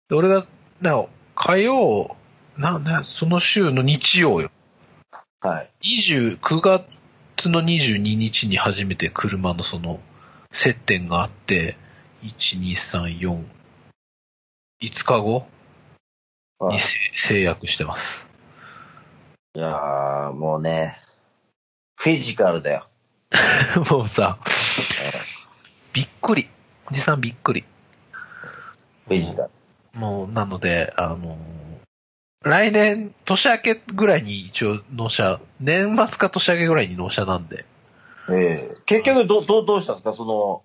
[0.07, 0.45] で俺が、
[0.79, 1.03] な、
[1.35, 2.15] 火曜、
[2.55, 4.51] な、な、その週の日曜よ。
[5.41, 5.69] はい。
[5.83, 6.94] 20、9
[7.35, 9.99] 月の22日に初めて車のその
[10.51, 11.75] 接点があって、
[12.23, 13.43] 1、2、3、4、
[14.81, 15.45] 5日後
[16.59, 18.29] はいにせ制約してます。
[19.53, 21.01] いやー、もうね、
[21.97, 22.87] フィジカルだよ。
[23.91, 24.39] もうさ、
[25.91, 26.47] びっくり。
[26.91, 27.65] じさんびっくり。
[29.09, 29.49] ベジだ。
[29.93, 31.37] もう、なので、あの、
[32.45, 37.65] 来年、年明けぐらいに一応納車、年末か年明けぐらいに納車なんで、
[38.29, 40.13] ええ結局、ど、どう、どうしたんですか？
[40.15, 40.61] その、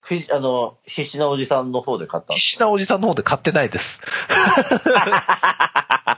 [0.00, 4.02] ふいあの、必死なおじさんの方で買った必す死なおじさんの方で買ってないです。
[4.02, 4.08] か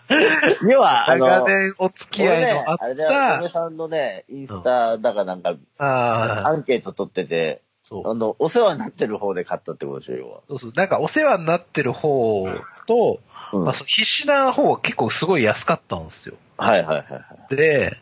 [0.68, 8.14] 要は、あの、長年お付き合いのあっ俺ねあれさんのね、インスタだかなんか、ああ、アンケート取ってて、そうあ。
[8.14, 10.40] の、お世話になってる方で買ったってことでしょ、要は。
[10.48, 10.72] そうそう。
[10.74, 12.44] なんかお世話になってる方
[12.86, 13.20] と、
[13.52, 16.36] うんまあ、その必死な方は結構すごい安かったんですよ。
[16.56, 17.20] はいはいはいは
[17.50, 17.56] い。
[17.56, 17.98] で、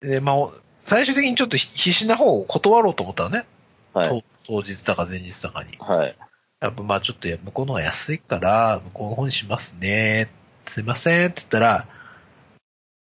[0.00, 0.54] で、まあ、お
[0.84, 3.46] 最終的にちょっと必死な方を断ろうと思ったのね。
[3.92, 4.24] はい。
[4.46, 5.76] 当当日だか前日だかに。
[5.78, 6.16] はい。
[6.60, 10.30] やっぱまあちょっと向こうの方が安いから、向こうの方にしますね。
[10.66, 11.86] すいませんって言ったら、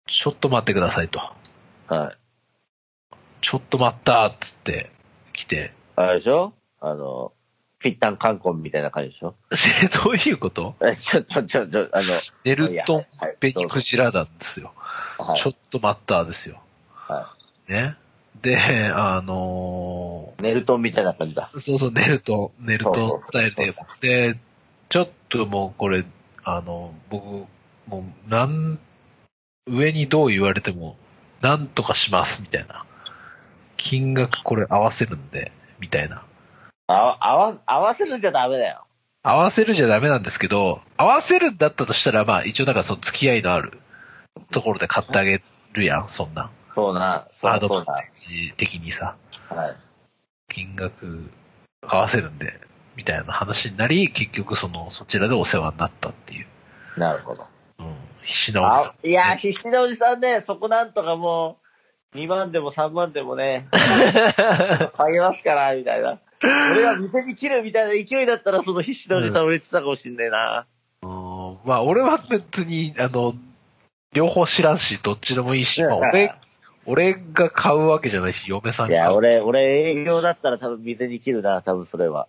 [0.08, 1.20] ちょっと待ってくださいと。
[1.88, 3.16] はい。
[3.42, 4.90] ちょっと待ったっつって
[5.34, 6.54] 来て、あれでしょ？
[6.80, 7.34] あの、
[7.80, 9.36] ピッタンカンコンみたいな感じでしょ？
[9.52, 10.76] えどういうこと？
[10.82, 12.04] え、ちょ、ちょ、ちょ、ちょ、あの、
[12.44, 14.74] ネルトンはいベニクジラなんですよ。
[15.20, 16.62] はいちょっと待ったですよ。
[16.92, 17.34] は
[17.68, 17.96] ね。
[18.42, 18.56] で、
[18.94, 20.42] あのい。
[20.44, 21.50] ネルトンみたいな感じだ。
[21.56, 23.74] ーそうそう、ネルトン、ネルトンスタイルで、
[24.34, 24.40] で、
[24.90, 26.06] ちょっともうこれ、
[26.44, 27.26] あの、僕、
[27.88, 28.80] もう、なん、
[29.68, 30.98] 上にどう言われても、
[31.42, 32.86] なんとかします、みたいな。
[33.76, 36.24] 金額これ合わせるんで、みたいな。
[36.88, 38.86] あわ、合わ、合わせるんじゃダメだよ。
[39.22, 43.78] 合わせるじゃダメなんですけど、合わせるんだったとしたら、まあ一応なんかその付き合いのある
[44.52, 45.42] ところで買ってあげ
[45.74, 46.50] るやん、そんな。
[46.76, 47.86] そうな、そうそうだ。
[47.86, 49.18] パッケージ的にさ、
[49.50, 49.76] はい。
[50.48, 51.30] 金額
[51.82, 52.58] 合わせるんで、
[52.96, 56.48] みたいな話になり、結局その、そちらでお世話になったっていう。
[56.98, 57.44] なるほど。
[57.80, 57.96] うん。
[58.22, 61.58] 必死なおじさあ、いや、必死なおじさんね、そこなんとかも
[62.14, 63.68] う、2万でも3万でもね、
[64.98, 66.20] あげますから、みたいな。
[66.42, 70.68] 俺が店に切るみたいな勢いだったら、その必死なおじさん売れてたかもしんねえな。
[71.04, 71.08] ん。
[71.08, 71.58] うん。
[71.66, 73.34] まあ俺は別に、あの、
[74.14, 76.34] 両方知らんし、どっちでもいいし、まあ俺、
[76.86, 79.14] 俺が買うわけじゃないし、嫁さんいや。
[79.14, 82.28] 俺、俺営業だったら多分店に切るな、多分それは。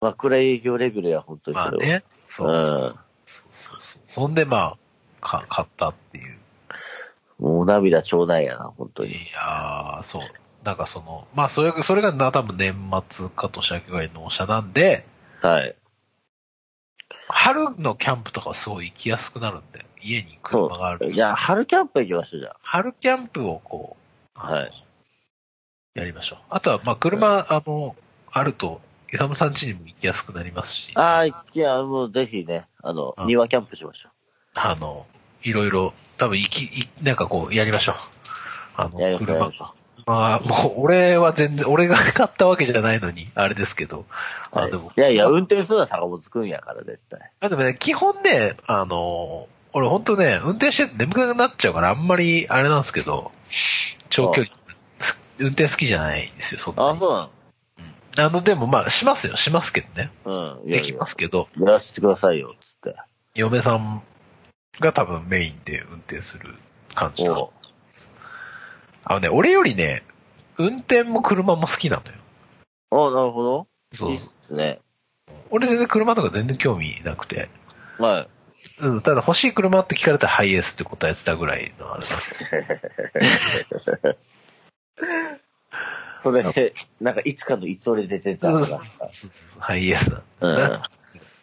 [0.00, 1.56] 枕営業レベルや、本当に。
[1.56, 2.04] まあね。
[2.28, 4.02] そうそうそうそうそう。
[4.06, 4.76] そんでまあ、
[5.20, 6.38] か、買ったっていう。
[7.38, 9.12] もう涙ちょうだいやな、本当に。
[9.12, 10.22] いやー、そう。
[10.66, 12.74] なんかその、まあそれ、それがな、多分年
[13.08, 15.06] 末か年明けぐらいの納車なんで、
[15.40, 15.76] はい。
[17.28, 21.12] 春のキャンプとかはすごい行きやすくなるんで、家に車がある。
[21.12, 23.96] じゃあ、春キャンプ行きましょう、じゃ春キャンプをこ
[24.34, 24.50] う、あ。
[24.50, 24.84] はい。
[25.94, 26.38] やりましょう。
[26.50, 27.94] あとは、まあ車、あの、
[28.32, 28.80] あると、
[29.12, 34.08] イサムさん家にも行きやすくなりますし、ああ、いや、もうぜひね、あの、うん庭キャンプしましょ
[34.56, 35.06] あの、
[35.44, 37.94] いろいろ、多分行き、いなんかこう、やりましょう。
[38.78, 39.00] あう。
[39.00, 39.75] やりの、ましょうやり車ましょ
[40.06, 44.06] まあ、もう、俺は全然、俺が買ったわけじゃないのに、あれですけど。
[44.52, 47.32] はいでも、いやいや、運転するのは坂本くんやから、絶対。
[47.40, 53.32] あでもね、基本ね、あの、俺ほんとね、運転してて眠くなっちゃうから、あんまり、あれなんですけど、
[54.08, 54.54] 長距離、
[55.38, 56.98] 運転好きじゃないんですよ、そんなあ、に。
[57.00, 57.30] そうな
[58.18, 60.10] あの、でもまあ、しますよ、しますけどね。
[60.24, 60.68] のうん。
[60.68, 62.94] いやできいやますけど、やらせてくださいよ、つって。
[63.34, 64.02] 嫁さん
[64.80, 66.54] が多分メインで運転する
[66.94, 67.52] 感じなの
[69.08, 70.02] あのね、俺よりね、
[70.58, 72.18] 運転も車も好きなのよ。
[72.90, 73.68] おなるほど。
[73.92, 74.80] そいういっすね。
[75.50, 77.48] 俺全然車とか全然興味なくて。
[78.00, 78.28] はい。
[78.80, 82.16] うん、ただ欲しい車って聞かれたらハイエースって答えてたぐらいのあれだ
[86.24, 86.42] それ、
[87.00, 88.80] なんかいつかのいつ俺出てたからさ。
[89.60, 90.90] ハイエースなんだ。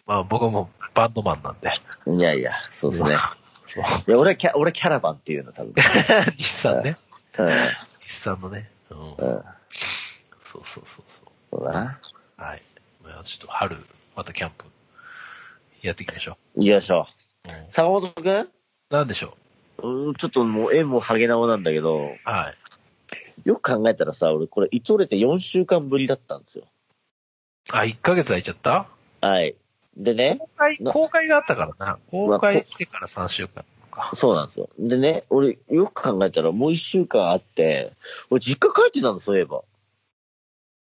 [0.05, 1.71] まあ僕もバンドマンなんで。
[2.07, 2.19] うん。
[2.19, 3.15] いやいや、そうですね。
[3.65, 3.83] そう。
[4.09, 5.73] いや、俺キャ、俺キャラバンっていうの、多分。
[6.35, 6.97] 日産ね。
[7.39, 7.47] うん。
[8.07, 8.69] 日産のね。
[8.89, 8.97] うん。
[8.97, 9.15] うん。
[10.41, 11.21] そうそうそうそ
[11.51, 11.99] そうだな。
[12.37, 12.41] う。
[12.41, 12.61] はい。
[13.03, 13.75] まあちょっと春、
[14.15, 14.65] またキャンプ、
[15.81, 17.07] やっていきましょ行きましょ
[17.45, 17.49] う。
[17.49, 17.67] うんう。
[17.71, 18.49] 坂本くん
[18.89, 19.35] なんでしょ
[19.81, 20.11] う？
[20.11, 22.29] ん、ちょっともう絵もハゲ直なんだけど、う。
[22.29, 22.57] はい。
[23.47, 26.65] よく考えたらさ、俺これ、いつ折れて4週間ぶりだったんですよ。
[27.71, 28.87] あ、1ヶ月空いちゃった？
[29.21, 29.55] はい。
[29.97, 31.99] でね、公開、な公開があったからな。
[32.09, 34.11] 公開してから3週間か。
[34.13, 34.69] そうなんですよ。
[34.79, 37.93] でね、俺、よく考えたらもう1週間あって、
[38.29, 39.61] 俺実家帰ってたんだ、そういえば。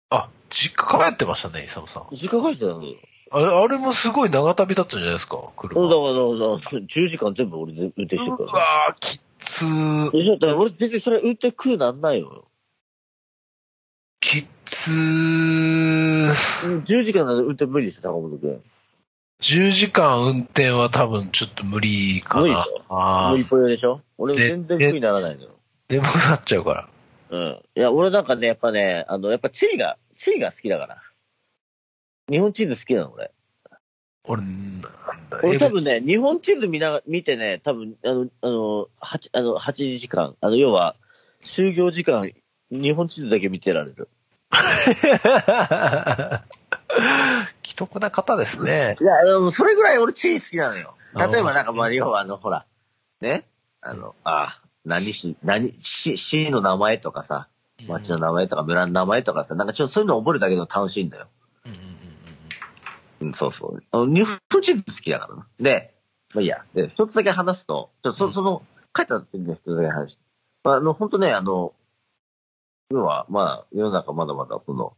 [0.09, 2.07] あ、実家帰ってましたね、イサムさん。
[2.11, 2.95] 実家帰ってたんだよ。
[3.31, 5.81] あれ、あれもすごい長旅だったじゃないですか、車。
[5.83, 6.13] だから、だ
[6.59, 8.59] から、10時間全部俺で運転してるうから。
[8.59, 10.11] わー、きつー。
[10.11, 10.33] でしょ？
[10.33, 12.45] だから俺別にそれ運転食うなんないよ。
[14.19, 16.33] きつー。
[16.83, 18.63] 10時間なんで運転無理ですよ、高本くん。
[19.41, 22.43] 10時間運転は多分ちょっと無理かな。
[22.43, 22.83] 無理でしょ？
[22.89, 24.01] あー無理ぽよでしょ？
[24.17, 25.49] 俺で全然苦にならないのよ。
[25.89, 26.89] 眠くなっちゃうから。
[27.29, 27.61] うん。
[27.75, 30.97] いや、俺なんかね、やっぱね、あの、やっぱチリが地理が好きだから。
[32.29, 33.31] 日本地図好きなの、俺。
[34.25, 34.89] 俺、なんだ、
[35.41, 40.95] 俺多分ね、日本地図見な、見てね、多分、あの、あの、8、あの、8時間、あの、要は、
[41.41, 42.29] 就業時間、
[42.71, 44.09] 日本地図だけ見てられる。
[47.63, 48.97] 既得な方ですね。
[48.99, 50.95] いや、でもそれぐらい俺地理好きなのよ。
[51.15, 52.65] 例えばなんか、まあ、要はあの、ほら、
[53.21, 53.47] ね、
[53.81, 57.47] あの、あ、何市、何、市、市の名前とかさ、
[57.87, 61.27] 町の名前とか村の名前とかさ、なんかちょっとそういうの覚えるだけでも楽しいんだよ。
[63.21, 63.83] うんそうそう。
[63.91, 65.47] あの、日本地図好きだからな。
[65.59, 65.93] で、
[66.33, 66.63] まあいいや。
[66.73, 68.63] で、一つだけ話すと、ちょっとそ、うんその、
[68.95, 70.17] 書いた時の一つだけ話
[70.63, 71.73] あ、あの、本当ね、あの、
[72.91, 74.93] 要は、まあ、世の中まだまだ、その、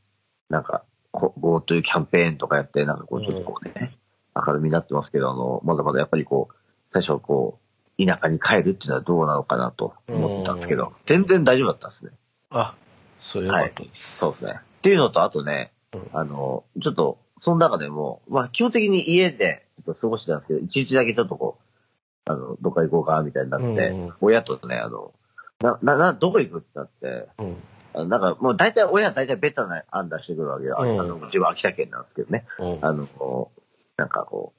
[0.49, 3.97] なんか、こ GoTo キャンペーンとかやって、なんかこう、ちょっとこうね、
[4.36, 6.55] 明るみになってますけど、あの、まだまだやっぱりこう、
[6.89, 7.59] 最初こ
[7.97, 12.12] う、田舎に帰るっていうのはどうなのかなと思ってたんですけど、全然大丈夫だったんですね。
[12.49, 12.76] あ、
[13.20, 14.18] それよかったです。
[14.18, 14.53] そうですね。
[14.59, 25.12] っていうのと、あとねうん、あの、ちょっと、その中でも、まあ、基本的に家でちょっと過ごしてたんですけど、一日だけちょっとこう、あの、どっか行こうか、みたいになって、うん親とね、あの、
[25.59, 27.55] な、な、な、どこ行くってなって、うん。
[27.93, 30.77] なんか、もう大体、親は大体ベタな案出してくるわけよ。
[30.79, 32.45] うんあの自分秋田県なんですけどね。
[32.59, 32.85] うん。
[32.85, 33.61] あの、こう
[33.97, 34.53] なんかこ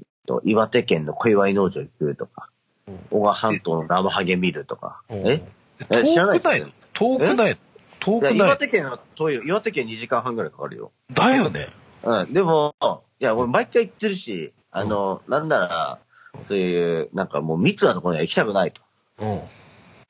[0.00, 2.48] う、と岩手県の小祝農場行くとか、
[2.86, 5.42] うん小川半島の生ハゲ見るとか、え？
[5.90, 6.40] 遠え知らない？
[6.40, 6.60] くない？
[6.60, 7.58] の遠くない？
[8.00, 8.36] 遠くない？
[8.36, 9.42] 岩手県は遠いよ。
[9.44, 10.90] 岩手県2時間半ぐらいかかるよ。
[11.12, 11.68] だよね。
[12.02, 12.74] うん、でも、
[13.20, 15.98] いや、俺毎回行ってるし、あの、なんなら、
[16.44, 18.82] そういう、なんかもう密なところには行きたくないと。
[19.20, 19.30] うん。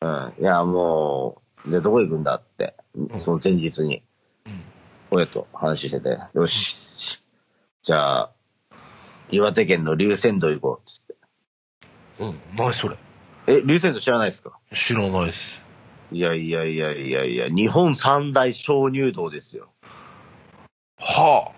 [0.01, 0.43] うん。
[0.43, 4.03] いや、もう、で、どこ行くんだって、んその前日に、
[4.47, 4.63] うん
[5.11, 7.19] 親と話してて、よし、
[7.83, 8.31] じゃあ、
[9.31, 11.15] 岩手県の龍泉洞行こう、つって。
[12.21, 12.41] うん。
[12.55, 12.97] 何それ？
[13.47, 14.59] え、龍泉洞知らないですか？
[14.75, 15.65] 知らないです。
[16.13, 19.71] いやいやいやいやいや、日本三大鍾乳洞ですよ。
[20.99, 21.53] は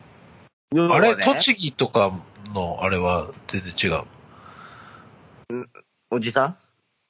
[0.78, 0.94] あ。
[0.94, 2.12] あれ、栃栃木とか
[2.54, 5.64] のあれは全然違う。
[6.12, 6.56] おじさん？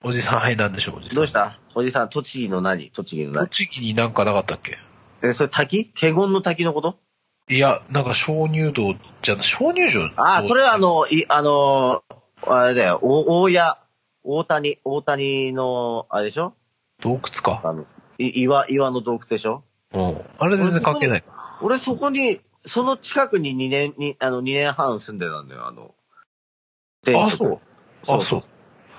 [0.02, 1.16] おじさん、はい、なんでしょう、おじさん。
[1.16, 1.58] どうした？
[1.80, 2.90] おじさん、栃木の何？
[2.90, 3.46] 栃木の何？
[3.46, 4.76] 栃木になんかなかったっけ？
[5.22, 5.86] え、それ滝？
[5.98, 6.98] 華厳の滝のこと？
[7.48, 12.02] いや、なんか鍾乳洞じゃな、鍾乳洞ああ、それはあ、の、い、あの、
[12.46, 13.64] あれだよ、お大谷、
[14.22, 16.52] 大谷、大谷の、あれでしょ？
[17.00, 17.62] 洞窟か。
[17.64, 17.86] あの、
[18.18, 19.64] い岩、岩の洞窟でしょ？
[19.94, 20.20] うん。
[20.38, 21.24] あれ全然関係ない。
[21.62, 25.94] 俺そこに、その近くに2年、に、あの、2年半住んでたんだよ、あの。
[27.18, 27.58] あ、そう。
[28.06, 28.44] あ、そう。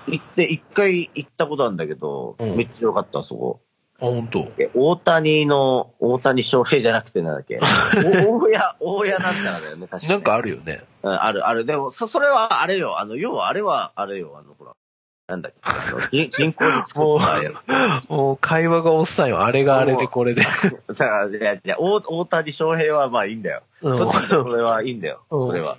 [0.08, 3.60] 行って、一回行ったことあるんだけど、うんめっちゃ良かった、そこ。
[4.00, 4.48] あ、本当。
[4.58, 7.60] え大谷の、大谷翔平じゃなくてなんだっけ？
[8.28, 9.10] お大谷、大谷
[9.44, 10.82] なんだよね、確かに、なんかあるよね。
[11.02, 11.64] うん、ある、ある。
[11.64, 12.98] でも、そ、それはあれよ。
[13.00, 14.34] あの、要はあれは、あれよ。
[14.38, 14.72] あの、ほら。
[15.28, 15.58] なんだっけ？
[15.64, 17.50] あの、人人工に作ったや
[18.04, 18.08] つ。
[18.10, 19.44] もう会話がおっさんよ。
[19.44, 20.42] あれがあれでこれで。
[20.88, 23.62] だから、いや、いや、大大谷翔平はまあいいんだよ。
[23.82, 25.20] うんとそれはいいんだよ。
[25.30, 25.76] うんそれは。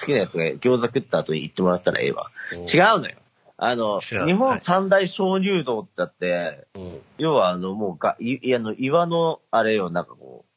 [0.00, 2.30] 好きなやつが餃子食った後に言ってもらったらええわ。
[2.52, 2.56] 違
[2.96, 3.16] うのよ。
[3.62, 7.00] あの、日本三大鍾乳洞ってあって、うん。
[7.18, 10.50] 要はあの、もうが、い、いあの、岩の、あれよ、なんかこう、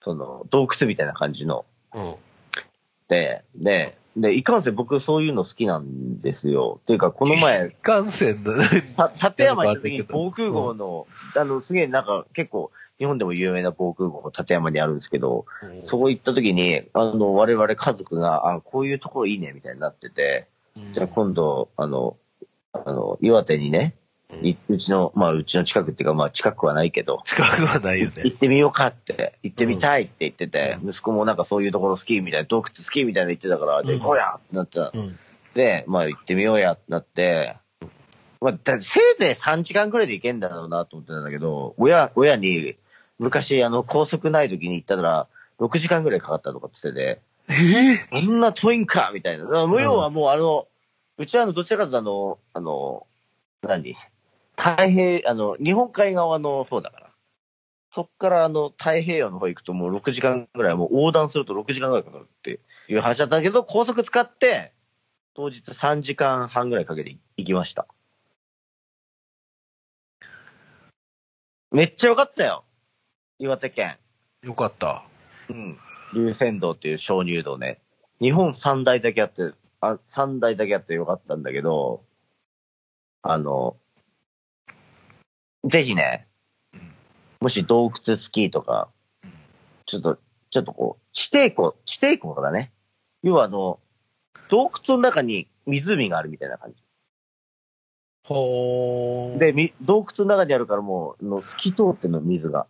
[0.00, 2.14] その、洞窟みたいな感じの、うん。
[3.08, 6.78] で、で、で、いかんせん僕そういうの好きなんですよ。
[6.82, 8.52] っていうか、この前、幹線だ。
[8.96, 15.46] た立山行った時に防空壕の、あの、すげえなんか結構、日本でも有名な防空壕、立山にあるんですけど、
[15.82, 20.46] そこ行った時に、あの、我々家族が、あ、こういうところいいね、みたいになってて、
[20.92, 22.16] じゃあ今度、あの、
[22.72, 23.94] あの、岩手にね、
[24.42, 28.30] いうちの、まあ、うちの近くっていうか、まあ、近くはないけど、近くはないよ行っね。
[28.32, 34.00] てみようかって、行ってみたいって言ってて、う息子もなんかそういうところ好きみたいな、洞窟好きみたいな言ってたから、で、うん。
[34.00, 34.90] 行こうやってなった。
[34.92, 35.18] うん。
[35.54, 37.56] で、まあ行ってみようやってなって、
[38.40, 42.76] まあ、だせいぜい3時間くらいで行けんだろうなと思ってたんだけど、親、親に、
[43.18, 45.28] 昔あの、高速ない時に行ったら、
[45.60, 49.66] 6時間くらいかかったとかって言ってて、ええこんな遠いんかみたいな。
[49.66, 50.66] 無用はもうあの、
[51.18, 53.06] うちはあの、どちらかというとあの、あの、
[53.62, 53.96] 何？
[54.56, 57.10] 太平、あの、日本海側の方だから。
[57.92, 64.72] そっからあの、太平洋の方行くともう6時間ぐらい、もう横断すると6時間ぐらいかかるっていう話だったけど、高速使って、
[65.34, 67.86] 当日3時間半ぐらいかけて行きました。
[71.70, 72.64] めっちゃ良かったよ。
[73.38, 73.96] 岩手県。
[74.42, 75.04] よかった。
[75.50, 75.78] うん。
[76.14, 77.80] 龍泉洞っていう鍾乳洞ね。
[78.20, 82.04] 日本三大だけあって、あ、三大だけあってよかったんだけど、
[83.22, 83.76] あの、
[85.64, 86.28] ぜひね
[86.74, 86.92] うん、
[87.40, 88.90] もし洞窟スキーとか
[89.22, 89.32] うん、
[89.86, 90.18] ちょっと、
[90.50, 92.72] ちょっとこう、地底湖、地底湖だね。
[93.22, 93.80] 要はあの、
[94.48, 96.82] 洞窟の中に湖があるみたいな感じ。
[98.24, 99.38] ほー。
[99.38, 102.66] で、み洞窟の中にあるからもう、の透き通ってんの水が。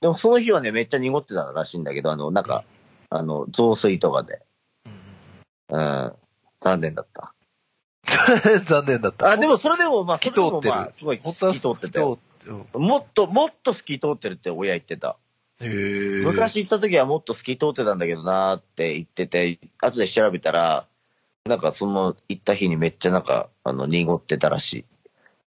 [0.00, 2.64] でもその日はね、めっちゃ濁ってたらしいんだけど、あの、なんか、
[3.10, 4.40] あの、増水とかで。
[5.70, 6.12] うん。
[6.60, 7.34] 残念だった。
[8.64, 9.30] 残念だった。
[9.30, 12.18] あ、でもそれでも、まあ、透き通ってるすごい透き通ってたよ。
[12.18, 15.16] 透き通っもっと、もっと透き通ってるって親言ってた。
[15.58, 16.24] てへえ。
[16.24, 20.86] 昔行った時はもっと透き通ってたんだけどなーって言ってて、後で調べたら、
[21.44, 24.86] なんかその行った日にめっちゃなんか、あの、濁ってたらし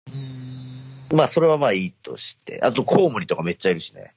[0.07, 0.74] うーんい。
[1.11, 2.59] まあ、それはまあいいとして。
[2.61, 4.13] あと、コウモリとかめっちゃいるしね。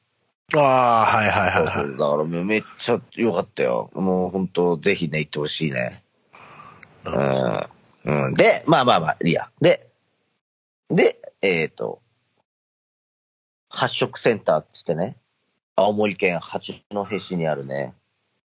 [0.54, 1.98] ああ、はいはいはいはい。
[1.98, 3.90] だからめっちゃ良かったよ。
[3.94, 6.02] もう本当ぜひね、行ってほしいね。
[7.04, 8.24] うん。
[8.26, 8.34] うん。
[8.34, 9.50] で、まあまあまあ、いいや。
[9.60, 9.88] で、
[10.90, 12.00] で、えっ、と、
[13.68, 15.16] 発色センターっつってね、
[15.76, 17.94] 青森県八戸市にあるね、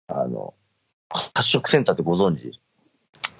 [0.06, 0.55] あの、
[1.10, 2.60] 発色センターってご存知？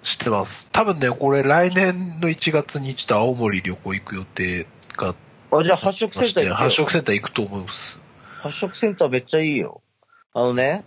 [0.03, 0.71] 知ってます。
[0.73, 4.67] 多分ね、これ来年の1月にちょっと青森旅行行く予定
[4.99, 5.15] が
[5.51, 8.03] あ、じゃあ発色センター行くよ発色センター行くと思います。
[8.43, 9.81] 発色センターめっちゃいいよ。
[10.35, 10.85] あのね、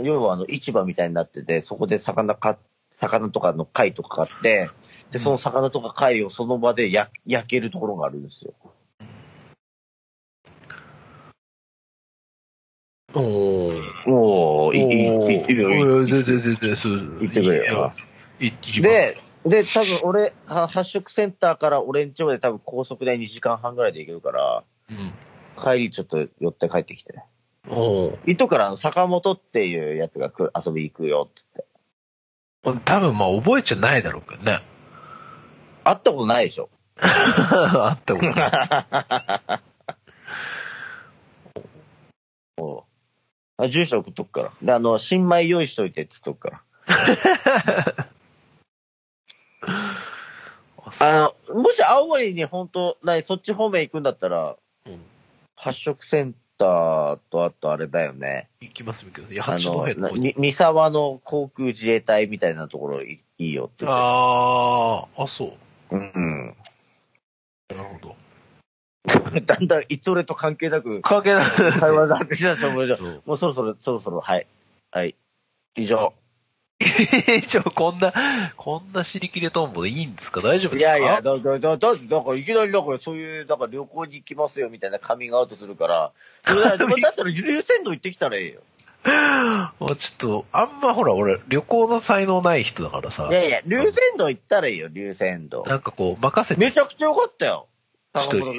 [0.00, 2.58] 要はあの市場みたいになってて、そこで魚か、
[2.90, 4.70] 魚とかの貝とか買って、
[5.10, 8.54] で、その魚とか貝をその場で焼焼けるところがあるんですよ。
[13.14, 14.08] おー。
[14.08, 16.92] もう、いい、いい、いい、いいよいいよおー全然全然、そう。
[17.20, 17.90] 行ってくれよ
[18.40, 18.82] いい行きます。
[18.82, 25.12] で、で、多分俺、は発色センターから俺ん家まで多分高速で2時間半ぐらいで行けるから、うん。
[25.62, 27.22] 帰りちょっと寄って帰ってきて。
[27.68, 31.66] おー行っとくから、坂本っていうやつが来る遊び行くよ、つって。
[32.84, 34.60] 多分まあ覚えちゃないだろうけどね。
[35.84, 36.70] 会ったことないでしょ。
[37.02, 39.62] あったことない。
[42.60, 42.92] もう
[43.62, 44.52] あ住所送っとくから。
[44.62, 46.62] で、あの、新米用意しといてって言っとくから。
[51.00, 54.56] あの、もし青森に本当、なに、そっち方面行くんだったら、
[54.86, 55.00] うん
[55.54, 58.48] 発色センターと、あとあれだよね。
[58.60, 59.86] 行きますけど、いや、あの、
[60.36, 63.84] 三沢の航空自衛隊みたいなところいいいよって。
[63.86, 65.56] ああ、あ、そ
[65.90, 65.96] う。
[65.96, 66.56] うん。
[67.68, 68.16] なるほど。
[69.40, 71.44] だんだん、いつ俺と関係なく、関係ない。
[71.44, 74.46] 会話が発生したと思うじゃんそうもうそろそろ、そろそろ、はい。
[74.90, 75.14] はい。
[75.76, 76.12] 以上。
[77.46, 78.12] ちょ、こんな、
[78.56, 80.40] こんな尻切れトンボでいいんですか？
[80.40, 80.96] 大丈夫ですか？
[80.98, 86.12] いやいや、だ、だ、だ、だ、だからいきなり、だからそういう、だから旅行に行きますよみたいなカミングアウトするから、
[86.44, 88.60] だでもだったら流線道行ってきたらええよ。
[89.80, 93.28] もうちょっと、あんまほら、俺、旅行の才能ない人だからさ。
[93.30, 95.64] い、やいや、流線道行ったらいいよ、流線道。
[95.66, 97.66] なんかこう、任せて、めちゃくちゃよかったよ。
[98.14, 98.54] ちょっと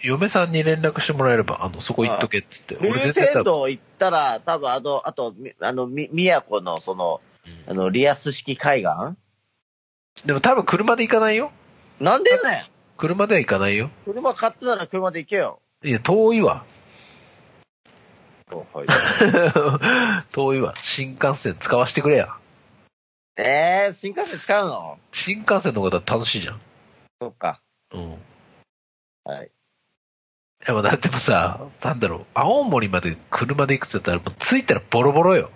[0.00, 2.76] 嫁さんに連絡してもらえれば、あの、そこ行っとけっつって。
[2.80, 7.20] 俺流線道行ったら、多分あの、あと、みあの、み、宮古の、その、
[7.66, 9.16] あの、リアス式海岸？
[10.26, 11.52] でも多分車で行かないよ。
[12.00, 12.66] なんでよねん？
[12.96, 13.90] 車では行かないよ。
[14.04, 15.60] 車買ってたら車で行けよ。
[15.82, 16.64] いや、遠いわ。
[18.50, 18.86] はい。
[20.30, 20.74] 遠いわ。
[20.76, 22.36] 新幹線使わせてくれや。
[23.36, 24.98] えー、新幹線使うの？
[25.10, 26.60] 新幹線の方が楽しいじゃん。
[27.20, 27.60] そっか。
[27.92, 28.18] うん。
[29.24, 29.50] はい。
[30.66, 35.50] でもだってもさ、なんだろう、青森まで車で行くって言ったら、もう着いたらボロボロよ。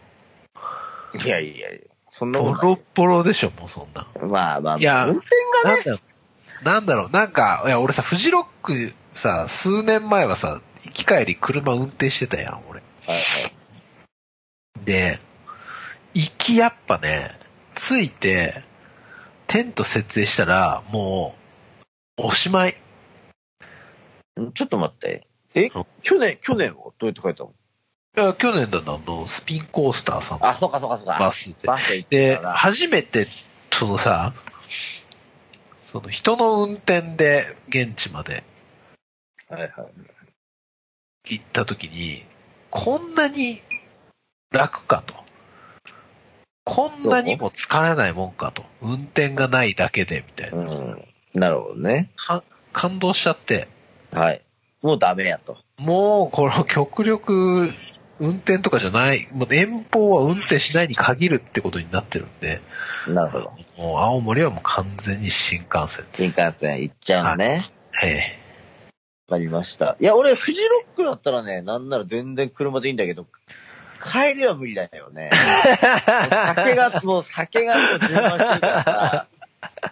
[1.15, 1.81] いやいやいや、
[2.11, 4.07] そんなボことロボロでしょ、もうそんな。
[4.29, 5.29] まあまあ、いや運転
[5.65, 12.81] がね、なんだろう、なんだろう、なんか、いや、俺さ、フジロックさ、数年前はさ、行き帰り車運転してたやん、俺。
[13.07, 14.85] はいはい。
[14.85, 15.21] で、
[16.15, 17.39] 行きやっぱね、
[17.75, 18.63] 着いて、
[19.47, 21.37] テント設営したら、も
[22.19, 22.77] う、おしまい。
[24.41, 25.27] んちょっと待って。
[25.55, 26.93] えうん去年、去年は？
[26.99, 27.53] どうやって書いたの？
[28.17, 31.19] いや、去年だな、あの、スピンコースターさんのあ、そうかそうかそうか。
[31.19, 31.69] バスで。
[31.69, 33.27] バスで初めて、
[33.71, 34.33] そのさ、
[35.81, 38.43] その人の運転で現地まで
[39.49, 39.73] はいはい。
[41.35, 42.25] 行った時に、
[42.71, 43.61] こんなに
[44.51, 45.15] 楽かと。
[46.65, 48.65] こんなにも疲れないもんかと。
[48.81, 50.59] 運転がないだけで、みたいな。
[50.59, 51.05] うん。
[51.35, 52.11] なるほどね。
[52.17, 53.69] か感動しちゃって、
[54.11, 54.43] はい。
[54.83, 55.59] もうダメやと。
[55.79, 57.71] もうこの極力
[58.19, 62.61] 運転とかじゃない、もう遠方は運転しないに限るってことになってるんで、
[63.09, 63.53] なるほど。
[63.77, 66.33] もう青森はもう完全に新幹線です。
[66.33, 67.63] 新幹線行っちゃうのね。
[68.03, 68.39] え
[69.29, 69.97] わかりました。
[70.01, 73.27] いや、俺、フジロックだったらね、なんなら全然車でいいんだけど、
[74.03, 75.31] 帰りは無理だよね。
[76.55, 79.27] 酒が、もう酒がもう充満してるからさ、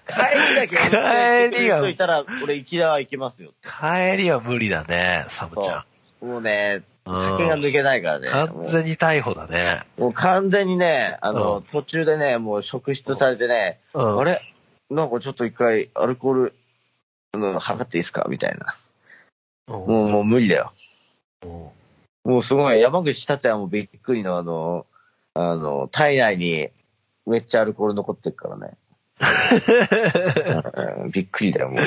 [0.06, 3.52] 帰りだけ運転してくれる人いたら、俺、行きだは行けますよ。
[3.62, 5.84] 帰りは無理だね、サムちゃ
[6.22, 8.28] もうね、うん酒が抜けないからね。
[8.28, 8.30] ん。
[8.30, 9.80] 完全に逮捕だね。
[9.98, 14.18] もう完全にね、あの、うん途中でね、もう職質されてね、うん。
[14.20, 14.40] あれ？
[14.90, 16.54] なんかちょっと一回アルコール、
[17.32, 18.26] あの、測っていいですか？
[18.28, 18.76] みたいな。
[19.68, 20.72] うんもう、もう無理だよ。
[21.44, 21.66] うん
[22.26, 24.86] もうすごい、山口達也もびっくりのあの、
[25.34, 26.70] あの、体内に
[27.26, 28.78] めっちゃアルコール残ってるからね。
[31.04, 31.84] うんびっくりだよ、もう。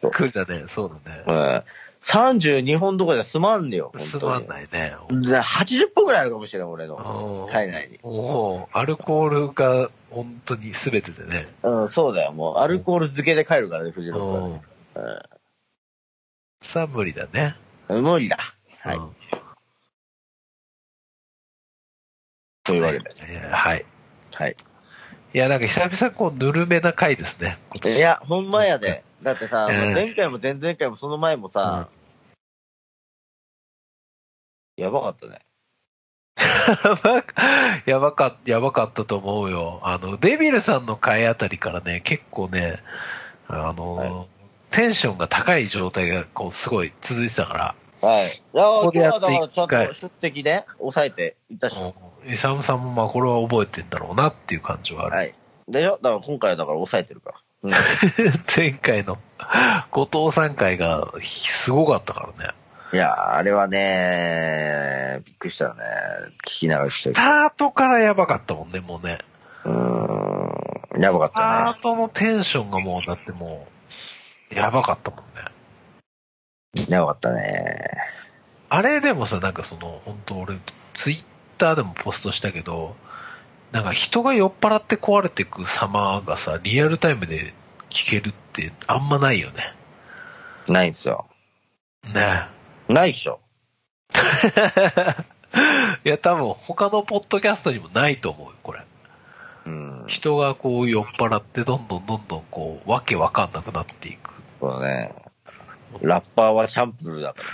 [0.00, 1.22] ほんと来るだね、そうだね。
[1.26, 1.64] うん
[2.04, 4.94] 32本どころじゃ済まんねよ、すまんないね。
[5.10, 5.12] い。
[5.12, 6.96] 80本ぐらいあるかもしれん、俺の。
[7.46, 7.98] うん体内に。
[8.02, 11.48] もう、アルコールが本当に全てでね。
[11.62, 14.52] うん、そうだよ、もう、アルコール漬けで帰るからね、藤野うん。
[14.52, 14.60] 君。
[16.60, 17.56] さあ無理だね。
[17.88, 18.38] うん無理だ。
[18.80, 18.96] はい。
[18.96, 19.16] うん
[22.64, 23.04] というわけで。
[23.50, 23.84] はい。
[24.32, 24.56] はい。
[25.34, 27.58] いや、なんか久々こう、ぬるめな回ですね。
[27.70, 29.04] 今年いや、ほんまやで。
[29.24, 31.88] だってさ、前回も前々回もその前もさ、
[34.76, 35.40] やばかったね。
[37.86, 39.80] やばかやばか、ったと思うよ。
[39.82, 42.76] あの、デビルさんの回あたりからね、結構ね、
[43.48, 44.12] あの、はい
[44.70, 48.26] テンションが高い状態が、こう、すごい続いてたから、はい。
[48.26, 51.76] いや、ここだからちゃん一回と出席で抑えていったし。
[51.78, 51.94] うん
[52.26, 55.16] イサムさんもまあ、これは覚えてんだろうなっていう感じはある。
[55.16, 55.34] はい。
[55.68, 56.00] でしょ？
[56.02, 57.40] だから今回はだから抑えてるから。
[57.64, 57.70] うん。
[58.54, 59.18] 前回の
[59.90, 62.54] 後藤さん回がすごかったからね。
[62.92, 65.82] いや、あれはね、びっくりしたよね。
[66.44, 67.22] 聞きながらしてるスタ。
[67.48, 69.18] ートからやばかったもんね、もうね。
[69.64, 71.02] うーん。
[71.02, 73.66] やばかっスタたートのテンションがもう、だっても
[74.52, 76.84] う、やばかったもんね。
[76.84, 76.86] ね。
[76.88, 77.90] やばかったね。
[78.68, 80.58] あれでもさ、なんかその、本当俺、
[80.92, 81.24] ツイッ
[81.58, 82.94] ターでもポストしたけど、
[83.74, 87.54] なんか人が酔っ払って壊れていく様がさ、リアルタイムで
[87.90, 89.74] 聞けるってあんまないよね。
[90.68, 91.26] ないんですよ。
[92.04, 92.46] ね
[92.88, 93.40] ないっしょ。
[96.04, 98.84] いや、多分他のポッドキャストにもないと思うよ、これ。
[99.66, 100.04] うん。
[100.06, 104.34] 人がこう酔っ払ってどんどんどんどんこう、わけわかんなくなっていく。
[104.60, 105.12] そうだね。
[106.00, 107.44] ラッパーはチャンプルーだから。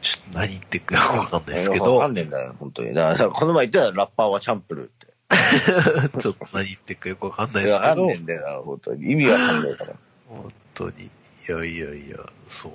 [0.00, 2.94] ちょっと何言ってるかわかんないですけどわかん、ねえんだよ、本当に。
[2.94, 4.99] だから、この前言ってたラッパーはチャンプルー。
[6.18, 9.12] ちょっと何言ってるかよくわかんないですけどわかんねえ、んだよな、本当に。
[9.12, 9.94] 意味わかんねえから。
[10.28, 11.04] 本当に。
[11.04, 11.10] い
[11.48, 12.72] やいやいや、そう。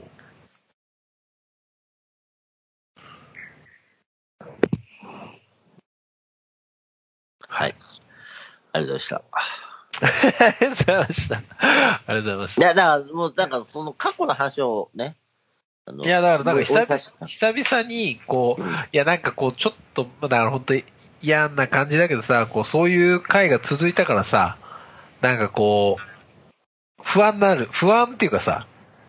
[7.48, 7.76] はい。
[8.74, 9.22] ありがとうございました。
[10.46, 11.36] ありがとうございました。
[11.36, 12.62] ありがとうございました。
[12.62, 15.16] いや、だから、もう、なんか、その過去の話をね。
[16.04, 20.84] いや、だから、なんか久々、久々に、こう、いや、なんかこう、ちょっと、だから本当に
[21.22, 24.58] 嫌な感じだけどさ、こう、そういう回が続いたからさ、
[25.22, 28.68] なんかこう、不安になる、不安っていうかさ、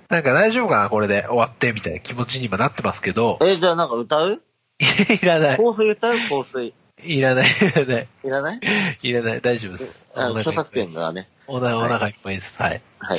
[0.08, 4.42] なんか大丈夫かなこれで終わって、みたいな気持ちに今なってますけど、え、じゃあなんか歌う？
[4.78, 5.56] いらない。
[5.56, 6.12] 香水歌う？
[6.12, 6.74] 香水。
[7.02, 8.08] いらない、いらない。
[8.24, 8.60] いらない？
[9.02, 10.08] いらない、大丈夫です。
[10.14, 11.02] あの、著作権が。
[11.02, 11.28] がね。
[11.48, 12.60] お腹お腹いっぱいです。
[12.62, 12.82] はい。
[12.98, 13.18] はい。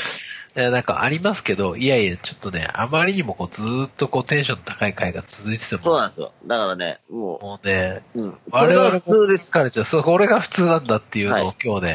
[0.57, 6.31] いやなんかありますけど、いやいや、ちょっとね、あまりにもこうずーっとこうテンション高い回が続いてても、そうなんですよ。
[6.47, 8.37] だからね、ももうね、う、うん。
[8.49, 9.51] 我々もこれが普通です。
[9.51, 9.85] 疲れちゃう。
[9.85, 11.91] そう、これが普通なんだっていうのはを今日ね、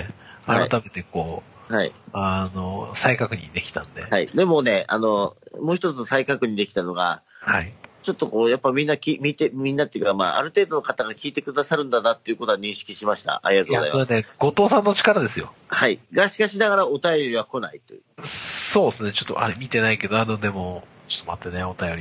[0.47, 1.93] はい改めてこう、はい。
[2.13, 4.27] あの、再確認できたんで、はい。
[4.29, 7.73] でもね、あの、もう一つ再確認できたのが、はい。
[8.03, 13.41] ちょっとこう、やっぱみんなき、見て、みんなっていうか、まあ、ある程度の方が聞いてくださるんだなっていうことは認識しました。
[13.45, 13.93] ありがいや、とうございます。
[13.93, 15.53] それね、後藤さんの力ですよ。
[15.69, 16.01] はい。
[16.13, 18.03] が、しかしながらお便りは来ないという。
[18.25, 21.97] そうですね、ちょっとあれ見てないけど、あの、でも、ちょっと待ってね、お便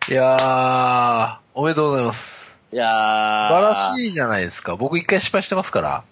[0.09, 2.57] いやー、おめでとうございます。
[2.71, 3.49] いやー。
[3.49, 4.75] 素晴らしいじゃないですか。
[4.75, 6.03] 僕一回失敗してますから。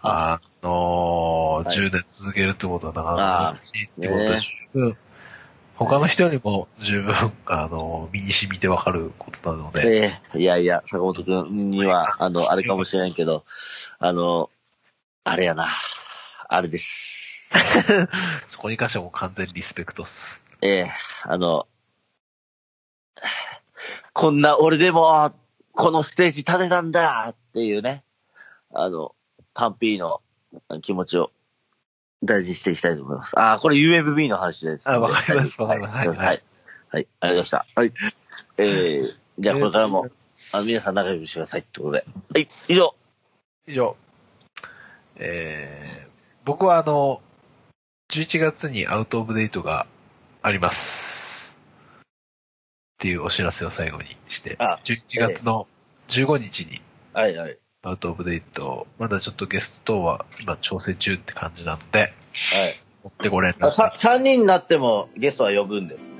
[0.00, 4.42] あのーはい10年続けるってことはなかなか難しいってことはね
[4.74, 4.96] 十分、
[5.78, 7.14] 他の人よりも十分、
[7.46, 9.86] あのー身に染みてわかることなので。
[9.86, 13.44] ええいやいや、坂本くんには、あの、あれかもしれんけど、
[14.00, 14.50] あの、
[15.22, 15.68] あれやな。
[16.48, 17.46] あれです。
[18.48, 20.44] そこに関してはもう完全にリスペクトっす。
[20.62, 20.92] ええ
[21.22, 21.68] あの、
[24.12, 25.32] こんな俺でも、
[25.72, 28.02] このステージ立てたんだっていうね、
[28.74, 29.14] あの、
[29.54, 30.22] パンピーの
[30.82, 31.30] 気持ちを
[32.22, 33.38] 大事にしていきたいと思います。
[33.38, 36.08] ああ、これ UMB の話です、あわかりますわかりますはい。
[36.08, 36.40] ははいい。
[36.90, 37.06] はい。
[37.20, 37.66] ありがとうございました。
[37.74, 37.92] はい。
[38.56, 40.08] えー、じゃあこれからも、
[40.52, 42.04] あの、皆さん仲良くしてくださいってことで。
[42.32, 42.94] はい、以上。
[43.66, 43.96] 以上。
[45.16, 46.08] えー、
[46.44, 47.20] 僕はあの、
[48.10, 49.86] 11月にアウトオブデートが
[50.42, 51.56] あります。
[52.98, 55.68] っていうお知らせを最後にして、あ11月の
[56.08, 56.80] 15日に
[57.12, 57.58] はい、はい。
[57.84, 62.10] アウトオブデート、まだちょっとゲスト等は今調整中って感じなので、はい。
[63.04, 64.16] 持ってご連あさ絡。
[64.16, 66.14] 3人になってもゲストは呼ぶんですね。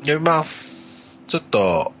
[0.00, 1.22] 読みます。
[1.28, 1.92] ちょっと、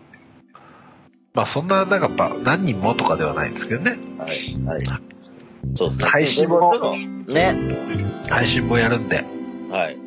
[1.34, 3.98] まあそんな、なんかやっぱ何人もとかではないですけどね。
[4.16, 4.64] はい。
[4.64, 4.86] はい。
[5.76, 6.04] そうですね。
[6.10, 7.56] 配信もね。
[8.30, 9.22] 配信もやるんで。
[9.70, 9.98] はい。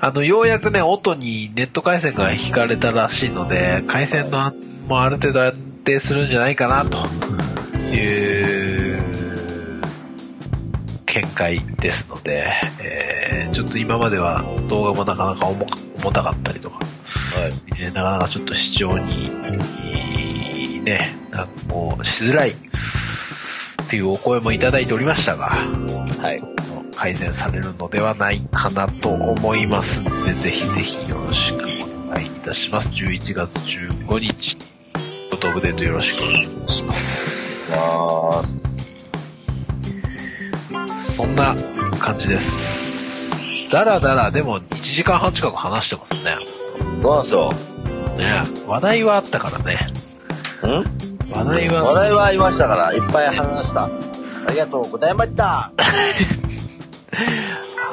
[0.00, 4.56] あの、ようやくね、音にネット回線が引かれたらしいので、回線の安
[4.88, 5.54] もある程度安
[5.84, 6.98] 定するんじゃないかな、と
[7.94, 9.02] いう
[11.06, 12.52] 見解ですので、
[12.82, 15.64] えー、ちょっと今までは動画もなかなか重
[16.12, 16.86] たかったりとか、はい。
[17.78, 22.54] えーなかなかちょっと視聴に、ね、なんかもうしづらいっ
[23.88, 26.42] ていうお声もいただいておりましたが、はい。
[26.96, 32.92] 改善されるのではないかなと思いますので、ぜひぜひよろしくお願いいたします。
[32.94, 34.56] 11月15日、
[35.30, 37.15] フォトオブデートよろしくお願いします。
[37.72, 38.42] あ
[40.98, 41.56] そんな
[41.98, 43.70] 感じです。
[43.70, 46.36] だらだらでも1時間半近く話してますね。
[46.78, 47.02] ー。
[47.02, 47.50] どうなんすよ。
[48.18, 49.74] ね話題はあったからね。
[50.62, 51.28] ん？
[51.32, 53.84] 話題は、話題はありましたから、いっぱい話した。
[53.84, 53.90] あ
[54.50, 55.72] りがとうございました。
[55.72, 55.72] あ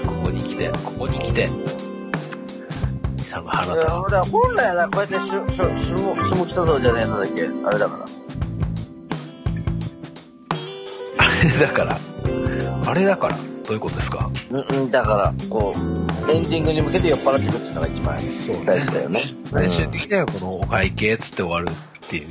[0.06, 1.50] ここに来て、ここに来て、
[4.30, 5.34] 本来はこうやってし、し、し
[6.04, 7.50] も、下北沢じゃねえのだっけ？
[7.66, 8.13] あれだから。
[11.44, 11.98] れ だから、
[12.86, 14.30] あれだから、どういうことですか？
[14.52, 19.22] うん、うん、だから、こう、エンディングに向けて酔っ払ってくっていうのが一番そう大事だよね。
[19.52, 22.28] 最終的にはこのお会計つって終わるっていう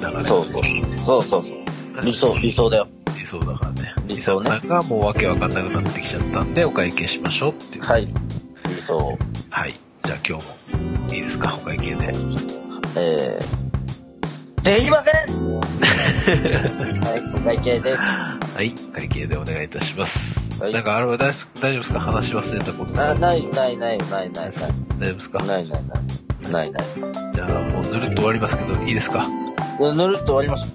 [0.00, 0.24] 流れ。
[0.24, 0.62] そうそう。
[1.04, 2.00] そうそうそう。
[2.02, 2.88] 理想、理想だよ。
[3.18, 3.94] 理想だからね。
[4.06, 7.84] 理想ねさんがもうわけわかんなくなってきちゃったんで、お会計しましょうっていう。
[7.84, 8.06] はい。
[8.06, 8.96] 理想。
[9.50, 9.70] はい。
[10.04, 10.44] じゃあ今日
[11.08, 12.12] もいいですか、お会計で。
[12.96, 13.63] えー、
[14.64, 15.14] できません
[16.24, 18.00] はい、お会計です。
[18.02, 18.70] はい。
[18.94, 20.62] 会計でお願いいたします。
[20.62, 22.00] はいなんかあれは大丈夫大丈夫ですか？
[22.00, 24.50] 話し忘れたことあ、大丈ない、ない、ない、ない、ない、
[24.90, 25.38] 夫ですか？
[25.44, 25.96] ない、ない、な
[26.48, 26.84] い、ない、ない。
[27.34, 29.22] じゃあもうぬるっと終わりますけど、いいですか？
[29.78, 30.72] でぬるっと終わりまし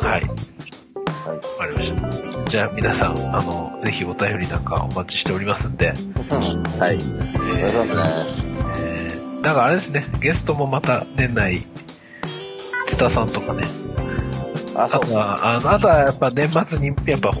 [0.00, 0.20] はい。
[0.20, 1.30] た。
[1.30, 1.36] はい。
[1.36, 2.44] わかりました。
[2.50, 5.96] じゃあ皆さん、あの、ぜひお便りなんかお待ちしておりますんで、 はい。
[6.28, 8.02] お願いしますね。
[8.78, 11.64] えー、なんかあれですね、ゲストもまた年内、
[12.86, 13.62] 津田さんとかね、
[14.74, 15.14] あ、と。
[15.14, 17.32] は、あの、あとはやっぱ年末にやっぱ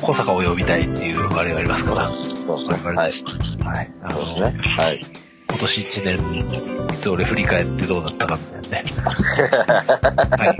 [0.00, 2.94] 小坂を呼びたいっていうあれがありますから、そうですね。
[2.94, 3.12] はい。
[3.76, 3.92] はい。
[4.02, 4.62] あの、そうですね。
[4.78, 5.00] はい。
[5.54, 6.18] 今年1年、
[6.90, 8.90] いつ俺振り返ってどうだったかみたいなね。
[10.34, 10.50] は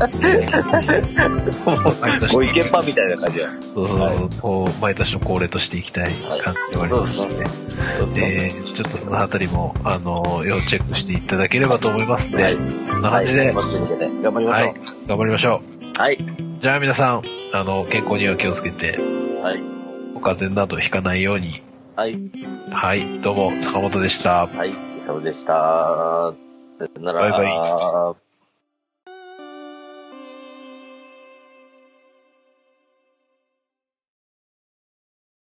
[1.99, 2.01] い。
[2.01, 3.49] 毎年ご意見番みたいな感じだ。
[3.75, 7.29] そうそうそう、こう、毎年の恒例としていきたい感じでありますの
[8.12, 12.61] で、えー、ちょっとそのあたりも、あの、要チェックしていただければと思いますんで、はいこ
[12.99, 14.23] んな感じで、はい。
[14.23, 14.75] 頑張りましょはい、
[15.09, 16.01] 頑張りましょう。
[16.01, 16.15] はい。
[16.15, 16.19] う。
[16.61, 17.23] じゃあ皆さん、
[17.53, 19.01] あの、健康には気をつけて、
[19.43, 19.61] はい。
[20.15, 21.62] お風邪などひかないように、
[21.97, 22.16] はい。
[22.73, 24.49] はい、どうも、坂本でした。
[24.49, 24.71] はい。
[24.71, 24.75] 以
[25.07, 25.53] 上でした。
[25.53, 27.21] さよなら。
[27.21, 28.24] バイバイ